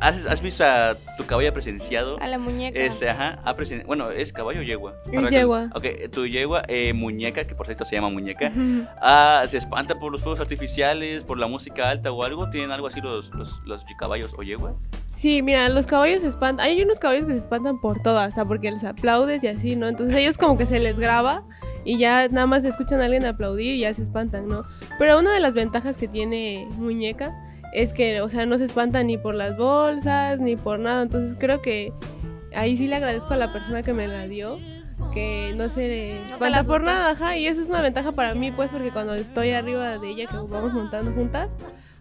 ¿has, 0.00 0.26
¿has 0.26 0.42
visto 0.42 0.64
a 0.64 0.96
tu 1.16 1.24
caballo 1.26 1.52
presenciado? 1.52 2.18
A 2.20 2.26
la 2.28 2.38
muñeca. 2.38 2.78
Este, 2.78 3.08
ajá, 3.10 3.38
ha 3.44 3.56
presen- 3.56 3.84
bueno, 3.86 4.10
¿es 4.10 4.32
caballo 4.32 4.60
o 4.60 4.62
yegua? 4.62 4.94
Es 5.10 5.30
yegua. 5.30 5.70
Ok, 5.74 5.86
tu 6.12 6.26
yegua, 6.26 6.62
eh, 6.68 6.92
muñeca, 6.92 7.44
que 7.44 7.54
por 7.54 7.66
cierto 7.66 7.84
se 7.84 7.96
llama 7.96 8.10
muñeca, 8.10 8.52
ah, 9.00 9.42
¿se 9.46 9.56
espanta 9.58 9.98
por 9.98 10.12
los 10.12 10.22
fuegos 10.22 10.40
artificiales, 10.40 11.24
por 11.24 11.38
la 11.38 11.46
música 11.48 11.88
alta 11.88 12.12
o 12.12 12.22
algo? 12.22 12.48
¿Tienen 12.50 12.70
algo 12.70 12.86
así 12.86 13.00
los, 13.00 13.30
los, 13.34 13.60
los 13.64 13.84
caballos 13.98 14.32
o 14.38 14.42
yegua? 14.42 14.74
Sí, 15.14 15.42
mira, 15.42 15.68
los 15.68 15.86
caballos 15.86 16.22
se 16.22 16.28
espantan. 16.28 16.64
Hay 16.64 16.80
unos 16.82 16.98
caballos 16.98 17.24
que 17.26 17.32
se 17.32 17.38
espantan 17.38 17.80
por 17.80 18.00
todo, 18.02 18.18
hasta 18.18 18.44
porque 18.44 18.70
les 18.70 18.84
aplaudes 18.84 19.44
y 19.44 19.48
así, 19.48 19.76
¿no? 19.76 19.88
Entonces 19.88 20.16
ellos 20.16 20.38
como 20.38 20.56
que 20.56 20.66
se 20.66 20.78
les 20.78 20.98
graba 20.98 21.42
y 21.84 21.98
ya 21.98 22.28
nada 22.28 22.46
más 22.46 22.64
escuchan 22.64 23.00
a 23.00 23.04
alguien 23.04 23.24
aplaudir 23.26 23.74
y 23.74 23.80
ya 23.80 23.92
se 23.92 24.02
espantan, 24.02 24.48
¿no? 24.48 24.64
Pero 24.98 25.18
una 25.18 25.32
de 25.32 25.40
las 25.40 25.54
ventajas 25.54 25.96
que 25.96 26.08
tiene 26.08 26.66
Muñeca 26.78 27.34
es 27.72 27.92
que, 27.92 28.20
o 28.20 28.28
sea, 28.28 28.46
no 28.46 28.58
se 28.58 28.64
espantan 28.64 29.06
ni 29.06 29.18
por 29.18 29.34
las 29.34 29.56
bolsas 29.56 30.40
ni 30.40 30.56
por 30.56 30.78
nada. 30.78 31.02
Entonces 31.02 31.36
creo 31.38 31.60
que 31.60 31.92
ahí 32.54 32.76
sí 32.76 32.88
le 32.88 32.96
agradezco 32.96 33.34
a 33.34 33.36
la 33.36 33.52
persona 33.52 33.82
que 33.82 33.92
me 33.92 34.08
la 34.08 34.26
dio. 34.26 34.58
Que 35.12 35.54
no 35.56 35.68
se 35.68 36.20
No 36.20 36.26
espanta 36.26 36.50
la 36.50 36.64
por 36.64 36.82
nada, 36.82 37.10
ajá, 37.10 37.36
y 37.36 37.46
eso 37.46 37.60
es 37.60 37.68
una 37.68 37.82
ventaja 37.82 38.12
para 38.12 38.34
mí, 38.34 38.52
pues, 38.52 38.70
porque 38.70 38.90
cuando 38.90 39.14
estoy 39.14 39.50
arriba 39.50 39.98
de 39.98 40.08
ella, 40.08 40.26
que 40.26 40.36
vamos 40.36 40.72
montando 40.72 41.12
juntas, 41.12 41.48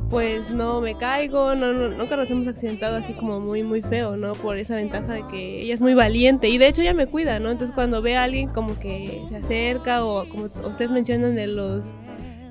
pues 0.09 0.49
no 0.49 0.81
me 0.81 0.97
caigo, 0.97 1.55
no, 1.55 1.71
no, 1.73 1.89
nunca 1.89 2.15
nos 2.15 2.31
hemos 2.31 2.47
accidentado 2.47 2.95
así 2.95 3.13
como 3.13 3.39
muy, 3.39 3.63
muy 3.63 3.81
feo, 3.81 4.17
¿no? 4.17 4.33
Por 4.33 4.57
esa 4.57 4.75
ventaja 4.75 5.13
de 5.13 5.27
que 5.27 5.61
ella 5.61 5.73
es 5.73 5.81
muy 5.81 5.93
valiente 5.93 6.49
y 6.49 6.57
de 6.57 6.67
hecho 6.67 6.81
ella 6.81 6.93
me 6.93 7.05
cuida, 7.05 7.39
¿no? 7.39 7.51
Entonces 7.51 7.73
cuando 7.75 8.01
ve 8.01 8.17
a 8.17 8.23
alguien 8.23 8.49
como 8.49 8.79
que 8.79 9.23
se 9.29 9.35
acerca 9.37 10.03
o 10.03 10.27
como 10.29 10.45
ustedes 10.45 10.91
mencionan 10.91 11.35
de 11.35 11.47
los 11.47 11.93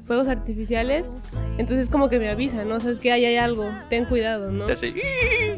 fuegos 0.05 0.29
artificiales, 0.29 1.11
entonces 1.59 1.91
como 1.91 2.09
que 2.09 2.19
me 2.21 2.29
avisa, 2.29 2.65
¿no? 2.65 2.79
Sabes 2.79 3.01
que 3.01 3.11
ahí 3.11 3.25
hay 3.25 3.37
algo, 3.37 3.69
ten 3.91 4.05
cuidado, 4.05 4.53
¿no? 4.53 4.67
Te 4.67 4.73
hace, 4.73 4.95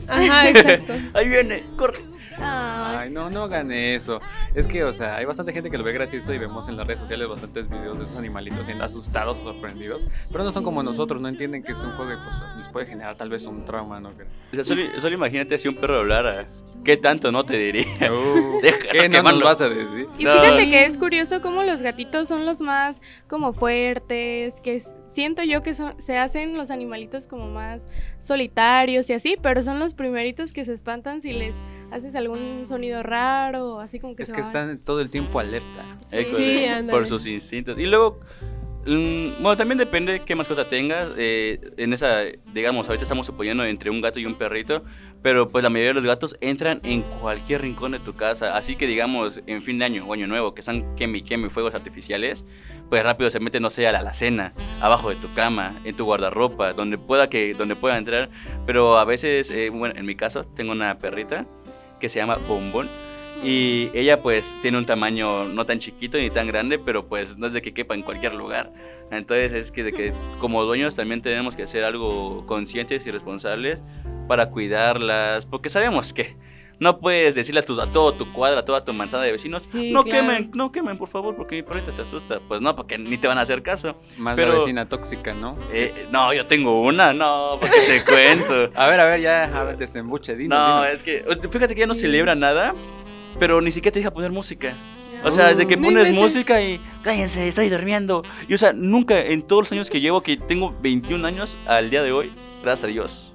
Ajá, 0.09 0.49
exacto. 0.49 0.95
ahí 1.15 1.29
viene, 1.29 1.65
corre. 1.77 1.99
Ay. 2.43 3.11
No, 3.11 3.31
no 3.31 3.45
hagan 3.45 3.73
eso. 3.73 4.21
Es 4.55 4.67
que, 4.67 4.85
o 4.85 4.93
sea, 4.93 5.17
hay 5.17 5.25
bastante 5.25 5.53
gente 5.53 5.71
que 5.71 5.79
lo 5.79 5.85
ve 5.85 5.93
gracioso 5.93 6.33
y 6.35 6.39
vemos 6.39 6.69
en 6.69 6.77
las 6.77 6.87
redes 6.87 7.01
sociales 7.01 7.29
bastantes 7.29 7.69
videos 7.69 7.99
de 7.99 8.05
esos 8.05 8.17
animalitos 8.17 8.67
siendo 8.67 8.85
asustados 8.85 9.39
o 9.41 9.43
sorprendidos. 9.53 10.03
Pero 10.31 10.45
no 10.45 10.53
son 10.53 10.65
como 10.65 10.83
nosotros, 10.83 11.21
no 11.21 11.29
entienden 11.29 11.63
que 11.63 11.73
es 11.73 11.79
un 11.79 11.93
juego 11.93 12.13
y 12.13 12.17
pues 12.17 12.35
les 12.59 12.69
puede 12.69 12.87
generar 12.87 13.17
tal 13.17 13.29
vez 13.31 13.47
un 13.47 13.65
trauma, 13.65 14.01
¿no? 14.01 14.11
O 14.11 14.55
sea, 14.55 14.65
solo, 14.65 14.83
solo 15.01 15.15
imagínate 15.15 15.59
si 15.59 15.69
un 15.69 15.77
perro 15.77 15.99
hablara. 15.99 16.45
¿Qué 16.85 16.97
tanto 16.97 17.31
no 17.31 17.45
te 17.45 17.57
diría? 17.59 17.85
Uh, 18.11 18.61
¿Qué 18.93 19.09
no 19.09 19.23
nos 19.23 19.43
vas 19.43 19.61
a 19.61 19.69
decir? 19.69 20.07
Y 20.19 20.25
No. 20.25 20.33
fíjate 20.33 20.71
que 20.71 20.85
es 20.87 20.97
curioso 20.99 21.41
cómo 21.41 21.63
los 21.63 21.83
gatitos 21.83 22.29
son 22.29 22.47
los 22.47 22.61
más 22.61 23.01
como 23.29 23.53
fuertes, 23.53 24.55
que 24.63 24.77
s- 24.77 24.89
siento 25.13 25.43
yo 25.43 25.63
que 25.63 25.75
son- 25.75 26.01
se 26.01 26.17
hacen 26.19 26.57
los 26.57 26.71
animalitos 26.71 27.27
como 27.27 27.49
más 27.51 27.83
solitarios 28.23 29.09
y 29.11 29.13
así, 29.13 29.37
pero 29.41 29.63
son 29.63 29.79
los 29.79 29.95
primeritos 29.95 30.53
que 30.53 30.65
se 30.65 30.75
espantan 30.75 31.21
si 31.23 31.33
les 31.33 31.55
haces 31.91 32.15
algún 32.15 32.67
sonido 32.67 33.03
raro 33.03 33.81
así 33.81 33.99
como 34.01 34.15
que 34.17 34.23
Es 34.23 34.29
se 34.29 34.35
que 34.35 34.41
van. 34.41 34.47
están 34.47 34.79
todo 34.79 35.01
el 35.01 35.11
tiempo 35.11 35.41
alerta. 35.41 35.85
Eh, 36.13 36.25
Sí. 36.25 36.31
con- 36.31 36.43
Sí, 36.43 36.91
por 36.91 37.07
sus 37.07 37.27
instintos. 37.27 37.79
Y 37.79 37.87
luego, 37.87 38.21
mm, 38.87 39.43
bueno, 39.43 39.57
también 39.57 39.79
depende 39.79 40.13
de 40.13 40.21
qué 40.21 40.35
mascota 40.35 40.69
tengas. 40.69 41.11
eh, 41.17 41.61
en 41.77 41.93
esa, 41.93 42.21
digamos, 42.55 42.89
ahorita 42.89 43.05
estamos 43.05 43.27
suponiendo 43.27 43.65
entre 43.65 43.91
un 43.91 44.01
gato 44.01 44.19
y 44.19 44.27
un 44.27 44.35
perrito, 44.37 44.83
pero 45.23 45.49
pues 45.51 45.63
la 45.63 45.69
mayoría 45.71 45.91
de 45.91 45.95
los 45.95 46.05
gatos 46.07 46.37
entran 46.41 46.81
en 46.83 47.03
cualquier 47.03 47.61
rincón 47.63 47.93
de 47.93 47.99
tu 48.01 48.15
casa. 48.15 48.57
Así 48.57 48.77
que, 48.77 48.87
digamos, 48.87 49.41
en 49.47 49.63
fin 49.63 49.79
de 49.79 49.85
año 49.85 50.07
o 50.07 50.13
año 50.15 50.27
nuevo, 50.27 50.55
que 50.55 50.61
están 50.63 50.95
queme 50.97 51.19
y 51.19 51.23
queme 51.23 51.51
fuegos 51.51 51.75
artificiales, 51.75 52.47
pues 52.89 53.05
rápido 53.05 53.31
se 53.31 53.39
meten, 53.39 53.63
no 53.63 53.71
sé, 53.71 53.87
a 53.87 53.93
la 53.93 53.99
alacena, 54.01 54.53
abajo 54.81 55.11
de 55.11 55.17
tu 55.17 55.33
cama, 55.35 55.75
en 55.85 55.95
tu 55.95 56.05
guardarropa, 56.07 56.73
donde 56.73 56.97
pueda 56.99 57.29
que 57.29 57.55
donde 57.55 57.77
pueda 57.77 57.99
entrar. 57.99 58.31
Pero 58.67 58.99
a 58.99 59.05
veces, 59.05 59.51
eh, 59.51 59.69
bueno, 59.71 59.95
en 59.97 60.07
mi 60.07 60.17
caso, 60.17 60.45
tengo 60.45 60.73
una 60.73 60.99
perrita 60.99 61.47
que 62.01 62.09
se 62.09 62.19
llama 62.19 62.37
Bombón. 62.49 62.89
Y 63.43 63.91
ella 63.95 64.21
pues 64.23 64.53
tiene 64.61 64.77
un 64.77 64.85
tamaño 64.85 65.45
no 65.45 65.65
tan 65.65 65.79
chiquito 65.79 66.19
ni 66.19 66.29
tan 66.29 66.47
grande, 66.47 66.79
pero 66.79 67.07
pues 67.07 67.39
no 67.39 67.47
es 67.47 67.53
de 67.53 67.63
que 67.63 67.73
quepa 67.73 67.95
en 67.95 68.03
cualquier 68.03 68.35
lugar. 68.35 68.73
Entonces 69.11 69.53
es 69.53 69.73
que, 69.73 69.83
de 69.83 69.93
que 69.93 70.13
como 70.39 70.65
dueños 70.65 70.97
también 70.97 71.23
tenemos 71.23 71.57
que 71.57 71.67
ser 71.67 71.85
algo 71.85 72.45
conscientes 72.47 73.07
y 73.07 73.11
responsables 73.11 73.81
para 74.29 74.51
cuidarlas, 74.51 75.47
porque 75.47 75.71
sabemos 75.71 76.13
que 76.13 76.37
no 76.81 76.99
puedes 76.99 77.35
decirle 77.37 77.61
a, 77.61 77.65
tu, 77.65 77.81
a 77.81 77.87
todo 77.93 78.13
tu 78.15 78.33
cuadra, 78.33 78.61
a 78.61 78.65
toda 78.65 78.85
tu 78.85 78.93
manzana 78.93 79.23
de 79.23 79.33
vecinos, 79.33 79.63
Sí, 79.63 79.93
no 79.93 80.03
claro. 80.03 80.27
quemen, 80.27 80.51
no 80.55 80.73
quemen 80.73 80.99
por 80.99 81.09
favor, 81.09 81.37
porque 81.37 81.55
mi 81.57 81.63
perrita 81.63 81.93
se 81.93 82.03
asusta. 82.03 82.41
Pues 82.49 82.61
no, 82.61 82.75
porque 82.75 82.99
ni 82.99 83.17
te 83.19 83.29
van 83.29 83.39
a 83.39 83.43
hacer 83.43 83.63
caso. 83.63 83.95
Más 84.19 84.35
Pero- 84.35 84.55
la 84.55 84.59
vecina 84.59 84.89
tóxica, 84.89 85.33
¿no? 85.35 85.57
Eh, 85.73 85.95
no, 86.11 86.33
yo 86.35 86.47
tengo 86.47 86.81
una, 86.83 87.13
no, 87.13 87.59
porque 87.61 87.77
te 87.87 88.03
cuento. 88.11 88.71
A 88.75 88.89
ver, 88.89 88.99
a 88.99 89.05
ver, 89.05 89.21
ya, 89.21 89.45
a 89.61 89.63
ver, 89.65 89.77
desembuche, 89.79 90.35
dinos, 90.35 90.59
No, 90.59 90.83
dinos. 90.83 90.95
es 90.97 91.03
que, 91.05 91.25
fíjate 91.51 91.75
que 91.75 91.81
ya 91.83 91.87
no 91.87 91.95
Sí. 91.95 92.01
celebra 92.01 92.35
nada, 92.35 92.75
pero 93.39 93.61
ni 93.61 93.71
siquiera 93.71 93.93
te 93.93 94.01
deja 94.01 94.11
poner 94.11 94.31
música. 94.33 94.75
O 95.23 95.31
sea, 95.31 95.49
desde 95.49 95.67
que 95.67 95.77
No 95.77 95.83
pones 95.89 96.15
música 96.15 96.63
y 96.63 96.81
cállense, 97.03 97.47
estoy 97.47 97.69
durmiendo. 97.69 98.23
Y 98.49 98.55
o 98.55 98.59
sea, 98.59 98.73
nunca 98.73 99.21
en 99.21 99.43
todos 99.43 99.65
los 99.65 99.73
años 99.73 99.91
que 99.91 100.01
llevo, 100.01 100.23
que 100.23 100.39
tengo 100.39 100.75
21 100.81 101.27
años 101.27 101.59
al 101.67 101.91
día 101.91 102.03
de 102.03 102.11
hoy, 102.11 102.33
gracias 102.63 102.85
a 102.85 102.87
Dios. 102.87 103.30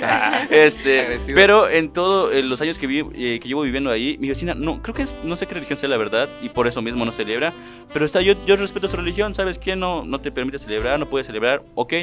Este, 0.50 1.00
Agresivo. 1.00 1.36
pero 1.36 1.68
en 1.68 1.92
todos 1.92 2.34
los 2.44 2.60
años 2.60 2.78
que, 2.78 2.86
vi- 2.86 3.04
eh, 3.14 3.38
que 3.40 3.48
llevo 3.48 3.62
viviendo 3.62 3.90
ahí, 3.90 4.16
mi 4.18 4.28
vecina, 4.28 4.54
no, 4.54 4.82
creo 4.82 4.94
que 4.94 5.02
es, 5.02 5.16
no 5.24 5.36
sé 5.36 5.46
qué 5.46 5.54
religión 5.54 5.78
sea 5.78 5.88
la 5.88 5.96
verdad, 5.96 6.28
y 6.42 6.48
por 6.48 6.66
eso 6.66 6.82
mismo 6.82 7.04
no 7.04 7.12
celebra. 7.12 7.52
Pero 7.92 8.04
está, 8.04 8.20
yo, 8.20 8.34
yo 8.46 8.56
respeto 8.56 8.88
su 8.88 8.96
religión, 8.96 9.34
¿sabes 9.34 9.58
qué? 9.58 9.76
No, 9.76 10.04
no 10.04 10.20
te 10.20 10.30
permite 10.32 10.58
celebrar, 10.58 10.98
no 10.98 11.08
puedes 11.08 11.26
celebrar, 11.26 11.62
ok. 11.74 11.94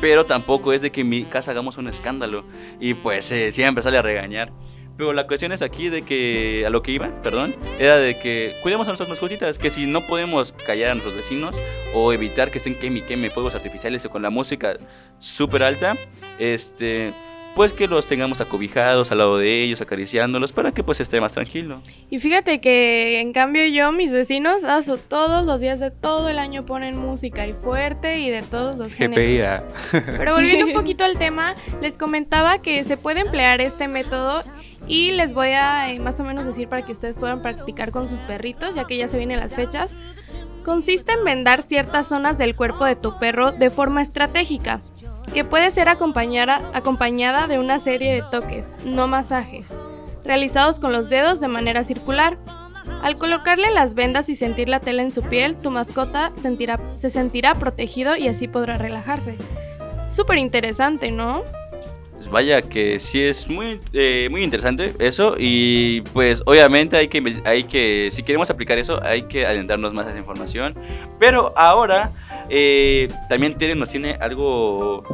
Pero 0.00 0.24
tampoco 0.24 0.72
es 0.72 0.80
de 0.82 0.90
que 0.90 1.02
en 1.02 1.08
mi 1.10 1.24
casa 1.24 1.50
hagamos 1.50 1.76
un 1.76 1.88
escándalo. 1.88 2.44
Y 2.80 2.94
pues 2.94 3.30
eh, 3.32 3.52
siempre 3.52 3.82
sale 3.82 3.98
a 3.98 4.02
regañar. 4.02 4.50
Pero 4.96 5.12
la 5.12 5.26
cuestión 5.26 5.52
es 5.52 5.62
aquí 5.62 5.88
de 5.88 6.02
que, 6.02 6.64
a 6.66 6.70
lo 6.70 6.82
que 6.82 6.92
iba, 6.92 7.10
perdón, 7.22 7.54
era 7.78 7.96
de 7.96 8.18
que 8.18 8.52
cuidemos 8.62 8.86
a 8.86 8.90
nuestras 8.90 9.08
mascotitas, 9.08 9.58
que 9.58 9.70
si 9.70 9.86
no 9.86 10.06
podemos 10.06 10.52
callar 10.66 10.92
a 10.92 10.94
nuestros 10.94 11.16
vecinos 11.16 11.56
o 11.92 12.12
evitar 12.12 12.50
que 12.50 12.58
estén 12.58 12.76
queme 12.76 13.00
y 13.00 13.02
queme 13.02 13.30
fuegos 13.30 13.54
artificiales 13.54 14.04
o 14.04 14.10
con 14.10 14.22
la 14.22 14.30
música 14.30 14.76
súper 15.18 15.64
alta, 15.64 15.96
este, 16.38 17.12
pues 17.54 17.72
que 17.72 17.86
los 17.86 18.06
tengamos 18.06 18.40
acobijados 18.40 19.12
al 19.12 19.18
lado 19.18 19.38
de 19.38 19.62
ellos, 19.62 19.80
acariciándolos, 19.80 20.52
para 20.52 20.72
que 20.72 20.82
pues 20.82 21.00
esté 21.00 21.20
más 21.20 21.32
tranquilo. 21.32 21.80
Y 22.10 22.18
fíjate 22.18 22.60
que 22.60 23.20
en 23.20 23.32
cambio 23.32 23.64
yo, 23.66 23.92
mis 23.92 24.10
vecinos, 24.10 24.62
todos 25.08 25.44
los 25.44 25.60
días 25.60 25.78
de 25.78 25.90
todo 25.90 26.28
el 26.28 26.38
año 26.38 26.66
ponen 26.66 26.96
música 26.96 27.46
y 27.46 27.52
fuerte 27.52 28.20
y 28.20 28.30
de 28.30 28.42
todos 28.42 28.76
los 28.76 28.94
géneros. 28.94 29.62
Pero 29.90 30.34
volviendo 30.34 30.66
un 30.66 30.72
poquito 30.74 31.04
al 31.04 31.16
tema, 31.16 31.54
les 31.80 31.96
comentaba 31.96 32.58
que 32.58 32.84
se 32.84 32.96
puede 32.96 33.20
emplear 33.20 33.60
este 33.60 33.88
método 33.88 34.42
y 34.86 35.12
les 35.12 35.32
voy 35.34 35.48
a 35.48 35.90
eh, 35.90 35.98
más 35.98 36.18
o 36.20 36.24
menos 36.24 36.44
decir 36.44 36.68
para 36.68 36.82
que 36.84 36.92
ustedes 36.92 37.18
puedan 37.18 37.42
practicar 37.42 37.90
con 37.90 38.08
sus 38.08 38.20
perritos, 38.20 38.74
ya 38.74 38.84
que 38.84 38.96
ya 38.96 39.08
se 39.08 39.18
vienen 39.18 39.40
las 39.40 39.54
fechas. 39.54 39.94
Consiste 40.64 41.12
en 41.12 41.24
vendar 41.24 41.62
ciertas 41.62 42.06
zonas 42.06 42.38
del 42.38 42.54
cuerpo 42.56 42.84
de 42.84 42.96
tu 42.96 43.18
perro 43.18 43.52
de 43.52 43.70
forma 43.70 44.02
estratégica, 44.02 44.80
que 45.32 45.44
puede 45.44 45.70
ser 45.70 45.88
acompañada, 45.88 46.70
acompañada 46.74 47.46
de 47.48 47.58
una 47.58 47.80
serie 47.80 48.14
de 48.14 48.22
toques, 48.30 48.72
no 48.84 49.06
masajes, 49.06 49.74
realizados 50.24 50.80
con 50.80 50.92
los 50.92 51.10
dedos 51.10 51.40
de 51.40 51.48
manera 51.48 51.84
circular. 51.84 52.38
Al 53.02 53.16
colocarle 53.16 53.70
las 53.72 53.94
vendas 53.94 54.28
y 54.28 54.36
sentir 54.36 54.68
la 54.68 54.80
tela 54.80 55.02
en 55.02 55.12
su 55.12 55.22
piel, 55.22 55.56
tu 55.56 55.70
mascota 55.70 56.32
sentirá- 56.42 56.80
se 56.96 57.10
sentirá 57.10 57.54
protegido 57.54 58.16
y 58.16 58.28
así 58.28 58.48
podrá 58.48 58.76
relajarse. 58.78 59.36
Súper 60.10 60.38
interesante, 60.38 61.10
¿no? 61.10 61.42
Pues 62.24 62.32
vaya 62.32 62.62
que 62.62 63.00
sí 63.00 63.22
es 63.22 63.50
muy, 63.50 63.78
eh, 63.92 64.28
muy 64.30 64.42
interesante 64.42 64.94
eso 64.98 65.34
y 65.38 66.00
pues 66.14 66.42
obviamente 66.46 66.96
hay 66.96 67.08
que, 67.08 67.22
hay 67.44 67.64
que, 67.64 68.08
si 68.10 68.22
queremos 68.22 68.48
aplicar 68.48 68.78
eso, 68.78 68.98
hay 69.04 69.24
que 69.24 69.44
adentrarnos 69.44 69.92
más 69.92 70.06
a 70.06 70.10
esa 70.10 70.18
información. 70.20 70.74
Pero 71.18 71.52
ahora 71.54 72.12
eh, 72.48 73.08
también 73.28 73.58
Tere 73.58 73.74
nos 73.74 73.90
tiene 73.90 74.16
algo 74.22 75.04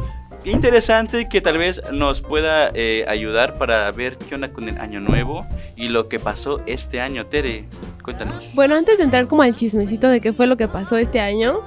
interesante 0.45 1.29
que 1.29 1.41
tal 1.41 1.59
vez 1.59 1.81
nos 1.93 2.21
pueda 2.23 2.71
eh, 2.75 3.05
ayudar 3.09 3.59
para 3.59 3.91
ver 3.93 4.17
qué 4.17 4.35
onda 4.35 4.53
con 4.53 4.69
el 4.69 4.79
año 4.79 5.01
nuevo 5.01 5.47
y 5.77 5.89
lo 5.89 6.09
que 6.09 6.19
pasó 6.19 6.61
este 6.67 7.01
año. 7.01 7.27
Tere, 7.27 7.65
cuéntanos. 8.03 8.45
Bueno, 8.55 8.75
antes 8.77 8.99
de 8.99 9.05
entrar 9.05 9.27
como 9.27 9.43
al 9.43 9.55
chismecito 9.55 10.09
de 10.09 10.21
qué 10.21 10.33
fue 10.33 10.47
lo 10.47 10.57
que 10.57 10.69
pasó 10.69 10.97
este 10.97 11.21
año, 11.21 11.61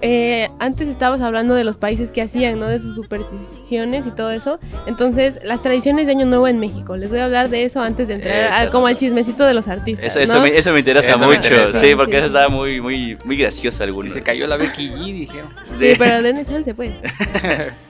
eh, 0.00 0.48
antes 0.58 0.88
estábamos 0.88 1.20
hablando 1.20 1.54
de 1.54 1.64
los 1.64 1.76
países 1.78 2.10
que 2.12 2.22
hacían, 2.22 2.58
¿no? 2.58 2.66
De 2.66 2.80
sus 2.80 2.94
supersticiones 2.96 4.06
y 4.06 4.10
todo 4.10 4.30
eso. 4.32 4.58
Entonces, 4.86 5.38
las 5.44 5.62
tradiciones 5.62 6.06
de 6.06 6.12
Año 6.12 6.26
Nuevo 6.26 6.48
en 6.48 6.58
México. 6.58 6.96
Les 6.96 7.08
voy 7.10 7.18
a 7.20 7.24
hablar 7.26 7.48
de 7.48 7.64
eso 7.64 7.80
antes 7.80 8.08
de 8.08 8.14
entrar 8.14 8.52
al- 8.52 8.62
Eso. 8.64 8.72
como 8.72 8.86
al 8.88 8.96
chismecito 8.98 9.44
de 9.46 9.54
los 9.54 9.68
artistas. 9.68 10.06
Eso, 10.06 10.18
eso 10.20 10.34
¿no? 10.34 10.42
me, 10.42 10.56
eso 10.56 10.72
me 10.72 10.80
interesa 10.80 11.10
Eso 11.10 11.18
me 11.18 11.26
mucho, 11.26 11.36
interesa. 11.54 11.80
sí, 11.80 11.94
porque 11.94 12.12
Sí. 12.12 12.18
eso 12.18 12.26
estaba 12.26 12.48
muy, 12.48 12.80
muy, 12.80 13.16
muy 13.24 13.36
gracioso 13.36 13.82
Y 13.84 13.86
alguno. 13.86 14.10
se 14.10 14.22
cayó 14.22 14.46
la 14.46 14.56
Becky 14.56 14.90
G, 14.90 15.04
dijeron. 15.12 15.48
Sí, 15.78 15.92
pero 15.98 16.22
denme 16.22 16.44
chance, 16.44 16.74
pues. 16.74 16.92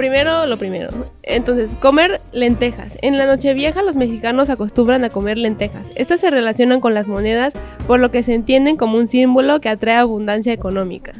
Primero 0.00 0.46
lo 0.46 0.56
primero. 0.56 0.88
Entonces, 1.24 1.74
comer 1.74 2.22
lentejas. 2.32 2.96
En 3.02 3.18
la 3.18 3.26
Nochevieja 3.26 3.82
los 3.82 3.96
mexicanos 3.96 4.48
acostumbran 4.48 5.04
a 5.04 5.10
comer 5.10 5.36
lentejas. 5.36 5.90
Estas 5.94 6.20
se 6.20 6.30
relacionan 6.30 6.80
con 6.80 6.94
las 6.94 7.06
monedas, 7.06 7.52
por 7.86 8.00
lo 8.00 8.10
que 8.10 8.22
se 8.22 8.32
entienden 8.32 8.78
como 8.78 8.96
un 8.96 9.08
símbolo 9.08 9.60
que 9.60 9.68
atrae 9.68 9.96
abundancia 9.96 10.54
económica. 10.54 11.12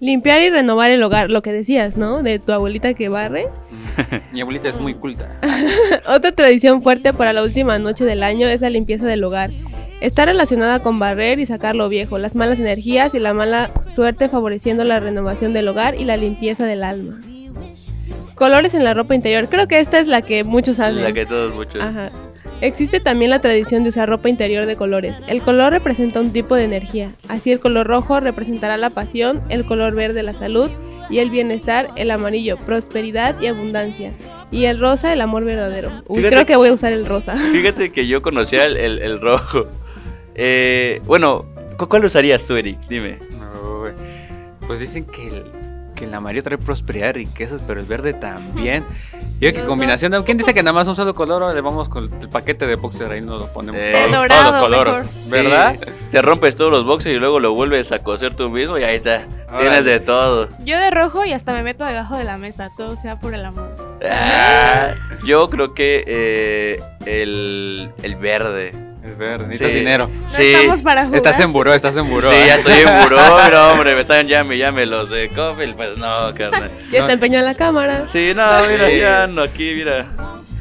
Limpiar 0.00 0.40
y 0.40 0.48
renovar 0.48 0.90
el 0.90 1.02
hogar, 1.02 1.28
lo 1.28 1.42
que 1.42 1.52
decías, 1.52 1.98
¿no? 1.98 2.22
De 2.22 2.38
tu 2.38 2.50
abuelita 2.52 2.94
que 2.94 3.10
barre. 3.10 3.48
Mi 4.32 4.40
abuelita 4.40 4.70
es 4.70 4.80
muy 4.80 4.94
culta. 4.94 5.38
Otra 6.08 6.32
tradición 6.32 6.80
fuerte 6.80 7.12
para 7.12 7.34
la 7.34 7.42
última 7.42 7.78
noche 7.78 8.06
del 8.06 8.22
año 8.22 8.48
es 8.48 8.62
la 8.62 8.70
limpieza 8.70 9.04
del 9.04 9.22
hogar. 9.22 9.50
Está 10.04 10.26
relacionada 10.26 10.80
con 10.80 10.98
barrer 10.98 11.38
y 11.38 11.46
sacar 11.46 11.74
lo 11.74 11.88
viejo, 11.88 12.18
las 12.18 12.34
malas 12.34 12.60
energías 12.60 13.14
y 13.14 13.18
la 13.18 13.32
mala 13.32 13.70
suerte 13.90 14.28
favoreciendo 14.28 14.84
la 14.84 15.00
renovación 15.00 15.54
del 15.54 15.66
hogar 15.68 15.98
y 15.98 16.04
la 16.04 16.18
limpieza 16.18 16.66
del 16.66 16.84
alma. 16.84 17.22
Colores 18.34 18.74
en 18.74 18.84
la 18.84 18.92
ropa 18.92 19.14
interior. 19.14 19.48
Creo 19.48 19.66
que 19.66 19.78
esta 19.80 19.98
es 19.98 20.06
la 20.06 20.20
que 20.20 20.44
muchos 20.44 20.78
hacen. 20.78 21.02
La 21.02 21.12
que 21.14 21.24
todos 21.24 21.54
muchos. 21.54 21.82
Ajá. 21.82 22.10
Existe 22.60 23.00
también 23.00 23.30
la 23.30 23.38
tradición 23.40 23.82
de 23.82 23.88
usar 23.88 24.08
ropa 24.10 24.28
interior 24.28 24.66
de 24.66 24.76
colores. 24.76 25.16
El 25.26 25.40
color 25.40 25.72
representa 25.72 26.20
un 26.20 26.32
tipo 26.32 26.54
de 26.54 26.64
energía. 26.64 27.12
Así 27.28 27.50
el 27.50 27.60
color 27.60 27.86
rojo 27.86 28.20
representará 28.20 28.76
la 28.76 28.90
pasión, 28.90 29.40
el 29.48 29.64
color 29.64 29.94
verde 29.94 30.22
la 30.22 30.34
salud 30.34 30.70
y 31.08 31.20
el 31.20 31.30
bienestar, 31.30 31.88
el 31.96 32.10
amarillo 32.10 32.58
prosperidad 32.58 33.40
y 33.40 33.46
abundancia. 33.46 34.12
Y 34.50 34.66
el 34.66 34.78
rosa 34.80 35.12
el 35.14 35.22
amor 35.22 35.44
verdadero. 35.44 36.02
Uy, 36.08 36.18
Fíjate- 36.18 36.34
creo 36.34 36.46
que 36.46 36.56
voy 36.56 36.68
a 36.68 36.72
usar 36.74 36.92
el 36.92 37.06
rosa. 37.06 37.36
Fíjate 37.38 37.90
que 37.90 38.06
yo 38.06 38.20
conocía 38.20 38.64
el, 38.64 38.76
el- 38.76 38.98
el 39.00 39.20
rojo. 39.20 39.66
Eh, 40.34 41.00
bueno, 41.04 41.44
¿cu- 41.78 41.88
¿cuál 41.88 42.04
usarías 42.04 42.44
tú, 42.46 42.56
Eric? 42.56 42.78
Dime. 42.88 43.18
Pues 44.66 44.80
dicen 44.80 45.04
que 45.04 45.28
el, 45.28 45.44
que 45.94 46.06
el 46.06 46.14
amarillo 46.14 46.42
trae 46.42 46.56
prosperidad 46.56 47.10
y 47.10 47.12
riquezas, 47.26 47.60
pero 47.66 47.80
el 47.80 47.86
verde 47.86 48.14
también. 48.14 48.84
Y 49.40 49.52
que 49.52 49.64
combinación 49.64 50.12
de. 50.12 50.22
¿Quién 50.24 50.38
dice 50.38 50.54
que 50.54 50.62
nada 50.62 50.72
más 50.72 50.86
un 50.88 50.94
solo 50.96 51.12
color? 51.12 51.52
Le 51.54 51.60
vamos 51.60 51.88
con 51.88 52.04
el 52.22 52.28
paquete 52.30 52.66
de 52.68 52.76
boxer 52.76 53.10
ahí 53.12 53.20
nos 53.20 53.42
lo 53.42 53.52
ponemos 53.52 53.78
Eh, 53.78 53.92
todos, 53.92 54.10
dorado 54.12 54.42
todos 54.50 54.52
los 54.54 54.62
colores. 54.62 55.04
mejor. 55.04 55.28
¿Verdad? 55.30 55.76
Sí, 55.82 55.90
te 56.12 56.22
rompes 56.22 56.56
todos 56.56 56.70
los 56.70 56.84
boxes 56.86 57.14
y 57.14 57.18
luego 57.18 57.40
lo 57.40 57.52
vuelves 57.52 57.90
a 57.92 57.98
coser 57.98 58.34
tú 58.34 58.48
mismo 58.48 58.78
y 58.78 58.84
ahí 58.84 58.96
está. 58.96 59.26
Tienes 59.58 59.84
de 59.84 59.98
todo. 60.00 60.48
Yo 60.64 60.78
de 60.78 60.90
rojo 60.92 61.24
y 61.26 61.32
hasta 61.32 61.52
me 61.52 61.62
meto 61.64 61.84
debajo 61.84 62.16
de 62.16 62.24
la 62.24 62.38
mesa, 62.38 62.70
todo 62.76 62.96
sea 62.96 63.18
por 63.20 63.34
el 63.34 63.44
amor. 63.44 63.98
Ah, 64.08 64.94
yo 65.26 65.50
creo 65.50 65.74
que 65.74 66.04
eh, 66.06 66.80
el, 67.04 67.90
el 68.02 68.14
verde. 68.16 68.72
El 69.04 69.14
verde. 69.16 69.46
Necesitas 69.48 69.72
Sí. 69.72 69.78
dinero. 69.78 70.08
No 70.08 70.28
Sí. 70.28 70.42
estamos 70.54 70.82
para 70.82 71.04
jugar. 71.04 71.16
Estás 71.18 71.40
en 71.40 71.52
buró, 71.52 71.74
estás 71.74 71.96
en 71.96 72.08
buró. 72.08 72.28
Sí, 72.28 72.34
¿eh? 72.34 72.44
ya 72.46 72.54
estoy 72.56 72.72
en 72.72 73.02
buró, 73.04 73.18
pero 73.44 73.72
hombre, 73.72 73.94
me 73.94 74.00
están 74.00 74.26
llame, 74.26 74.56
llame 74.56 74.86
los 74.86 75.10
de 75.10 75.28
Coffee, 75.28 75.74
pues 75.74 75.98
no, 75.98 76.32
carnal. 76.34 76.70
Ya 76.90 77.00
No. 77.00 77.04
está 77.04 77.12
empeñado 77.12 77.44
la 77.44 77.54
cámara. 77.54 78.06
Sí, 78.06 78.32
no, 78.34 78.44
mira, 78.68 78.88
Sí. 78.88 78.98
ya 78.98 79.26
no, 79.26 79.42
aquí, 79.42 79.74
mira. 79.74 80.06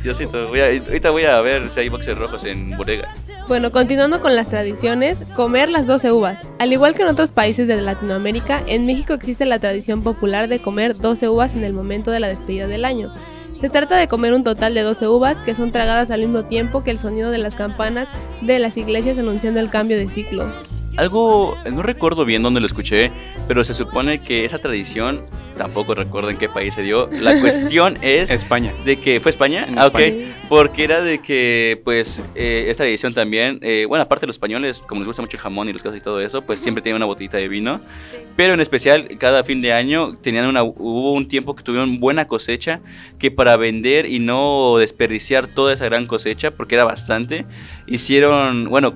Diosito, 0.04 0.48
voy 0.48 0.60
a, 0.60 0.66
ahorita 0.66 1.12
voy 1.12 1.24
a 1.24 1.40
ver 1.40 1.70
si 1.70 1.80
hay 1.80 1.88
boxes 1.88 2.18
rojos 2.18 2.44
en 2.44 2.76
bodega. 2.76 3.14
Bueno, 3.48 3.72
continuando 3.72 4.20
con 4.20 4.36
las 4.36 4.50
tradiciones, 4.50 5.20
comer 5.34 5.70
las 5.70 5.88
12 5.88 6.12
uvas. 6.12 6.38
Al 6.60 6.74
igual 6.74 6.94
que 6.94 7.04
en 7.04 7.08
otros 7.08 7.32
países 7.32 7.70
de 7.70 7.78
Latinoamérica, 7.82 8.62
en 8.68 8.86
México 8.86 9.14
existe 9.14 9.46
la 9.46 9.60
tradición 9.60 10.04
popular 10.04 10.50
de 10.50 10.60
comer 10.60 10.98
12 10.98 11.30
uvas 11.30 11.54
en 11.56 11.64
el 11.64 11.72
momento 11.72 12.12
de 12.12 12.20
la 12.20 12.28
despedida 12.28 12.68
del 12.68 12.84
año. 12.84 13.14
Se 13.64 13.70
trata 13.70 13.96
de 13.96 14.10
comer 14.10 14.34
un 14.34 14.44
total 14.44 14.74
de 14.74 14.82
12 14.82 15.08
uvas 15.08 15.40
que 15.40 15.56
son 15.56 15.72
tragadas 15.72 16.12
al 16.12 16.20
mismo 16.20 16.44
tiempo 16.44 16.84
que 16.84 16.92
el 16.92 17.00
sonido 17.00 17.32
de 17.32 17.38
las 17.38 17.56
campanas 17.56 18.10
de 18.42 18.60
las 18.60 18.76
iglesias 18.76 19.18
anunciando 19.18 19.62
el 19.62 19.70
cambio 19.70 19.96
de 19.96 20.10
ciclo. 20.10 20.54
Algo, 20.98 21.56
no 21.72 21.82
recuerdo 21.82 22.26
bien 22.26 22.44
dónde 22.44 22.60
lo 22.60 22.66
escuché, 22.66 23.14
pero 23.48 23.64
se 23.64 23.74
supone 23.74 24.20
que 24.20 24.44
esa 24.44 24.60
tradición, 24.60 25.22
tampoco 25.58 25.96
recuerdo 25.96 26.30
en 26.30 26.38
qué 26.38 26.50
país 26.50 26.74
se 26.74 26.82
dio. 26.82 27.10
La 27.12 27.40
cuestión 27.42 27.98
es 28.02 28.30
España. 28.32 28.74
de 28.86 28.98
que 29.00 29.20
fue 29.20 29.30
España, 29.30 29.64
En 29.64 29.78
ah, 29.80 29.88
ok, 29.88 30.00
España. 30.00 30.38
porque 30.50 30.84
era 30.84 31.02
de 31.02 31.20
que, 31.20 31.82
pues, 31.84 32.22
eh, 32.36 32.66
esta 32.70 32.84
tradición 32.84 33.14
también, 33.14 33.60
eh, 33.62 33.86
bueno, 33.88 34.04
aparte 34.04 34.22
de 34.22 34.28
los 34.28 34.36
españoles, 34.36 34.82
como 34.88 35.02
les 35.02 35.08
gusta 35.08 35.22
mucho 35.22 35.38
el 35.38 35.42
jamón 35.42 35.70
y 35.70 35.74
los 35.74 35.82
quesos 35.84 35.98
y 35.98 36.02
todo 36.02 36.20
eso, 36.22 36.42
pues 36.42 36.60
siempre 36.60 36.82
tienen 36.82 36.98
una 36.98 37.06
botellita 37.06 37.38
de 37.38 37.48
vino, 37.48 37.82
Sí. 38.12 38.18
pero 38.36 38.54
en 38.54 38.60
especial 38.62 39.08
cada 39.18 39.44
fin 39.44 39.62
de 39.62 39.74
año 39.74 40.18
tenían 40.18 40.46
una, 40.48 40.64
hubo 40.64 41.14
un 41.14 41.28
tiempo 41.28 41.56
que 41.56 41.64
tuvieron 41.64 42.00
buena 42.00 42.28
cosecha, 42.28 42.82
que 43.20 43.32
para 43.32 43.56
vender 43.58 44.06
y 44.06 44.20
no 44.20 44.76
desperdiciar 44.78 45.48
toda 45.48 45.74
esa 45.74 45.86
gran 45.86 46.06
cosecha, 46.06 46.52
porque 46.52 46.76
era 46.76 46.84
bastante, 46.84 47.46
hicieron, 47.88 48.70
bueno, 48.70 48.94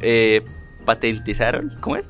eh, 0.00 0.42
patentizaron, 0.84 1.76
¿cómo 1.80 1.96
es? 1.96 2.04